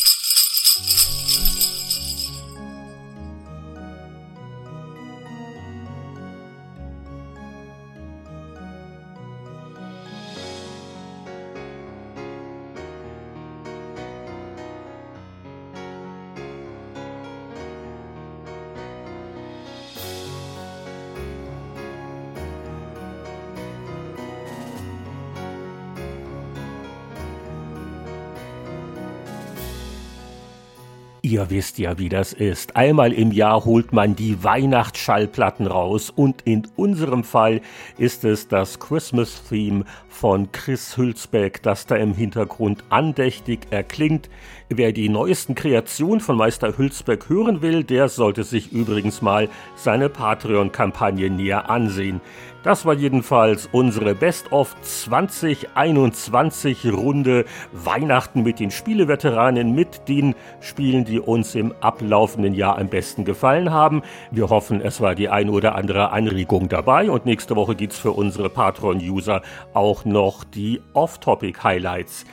[31.53, 32.75] wisst ja, wie das ist.
[32.75, 37.61] Einmal im Jahr holt man die Weihnachtsschallplatten raus und in unserem Fall
[37.99, 44.31] ist es das Christmas Theme von Chris Hülsbeck, das da im Hintergrund andächtig erklingt.
[44.69, 50.09] Wer die neuesten Kreationen von Meister Hülsbeck hören will, der sollte sich übrigens mal seine
[50.09, 52.19] Patreon-Kampagne näher ansehen.
[52.64, 61.03] Das war jedenfalls unsere Best of 2021 Runde Weihnachten mit den Spieleveteranen, mit den Spielen,
[61.03, 64.02] die uns im ablaufenden Jahr am besten gefallen haben.
[64.31, 68.11] Wir hoffen, es war die ein oder andere Anregung dabei und nächste Woche gibt's für
[68.11, 69.41] unsere Patreon-User
[69.73, 72.23] auch noch die Off-Topic-Highlights.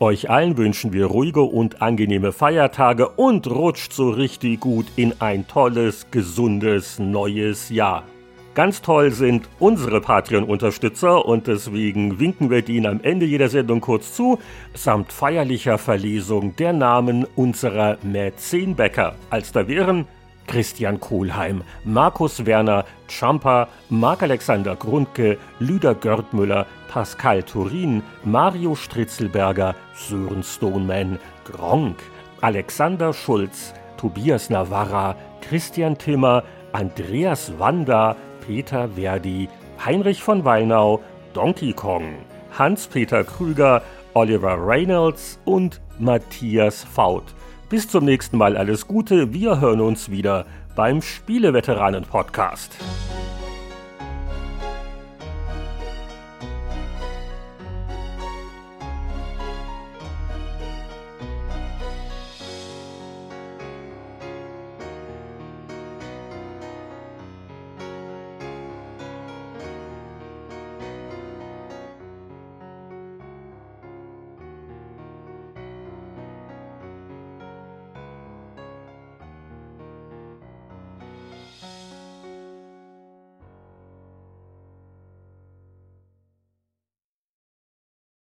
[0.00, 5.48] Euch allen wünschen wir ruhige und angenehme Feiertage und rutscht so richtig gut in ein
[5.48, 8.04] tolles, gesundes neues Jahr.
[8.54, 14.14] Ganz toll sind unsere Patreon-Unterstützer und deswegen winken wir denen am Ende jeder Sendung kurz
[14.14, 14.38] zu,
[14.74, 20.06] samt feierlicher Verlesung der Namen unserer Mäzenbäcker, als da wären
[20.48, 31.18] Christian Kohlheim, Markus Werner, Champa, Marc-Alexander Grundke, Lüder Görtmüller, Pascal Turin, Mario Stritzelberger, Sören Stoneman,
[31.44, 31.98] Gronk,
[32.40, 36.42] Alexander Schulz, Tobias Navarra, Christian Timmer,
[36.72, 38.16] Andreas Wanda,
[38.48, 39.46] Peter Verdi,
[39.84, 41.02] Heinrich von Weinau,
[41.34, 42.14] Donkey Kong,
[42.58, 43.82] Hans-Peter Krüger,
[44.14, 47.24] Oliver Reynolds und Matthias Faut.
[47.68, 52.72] Bis zum nächsten Mal alles Gute, wir hören uns wieder beim Spieleveteranen-Podcast.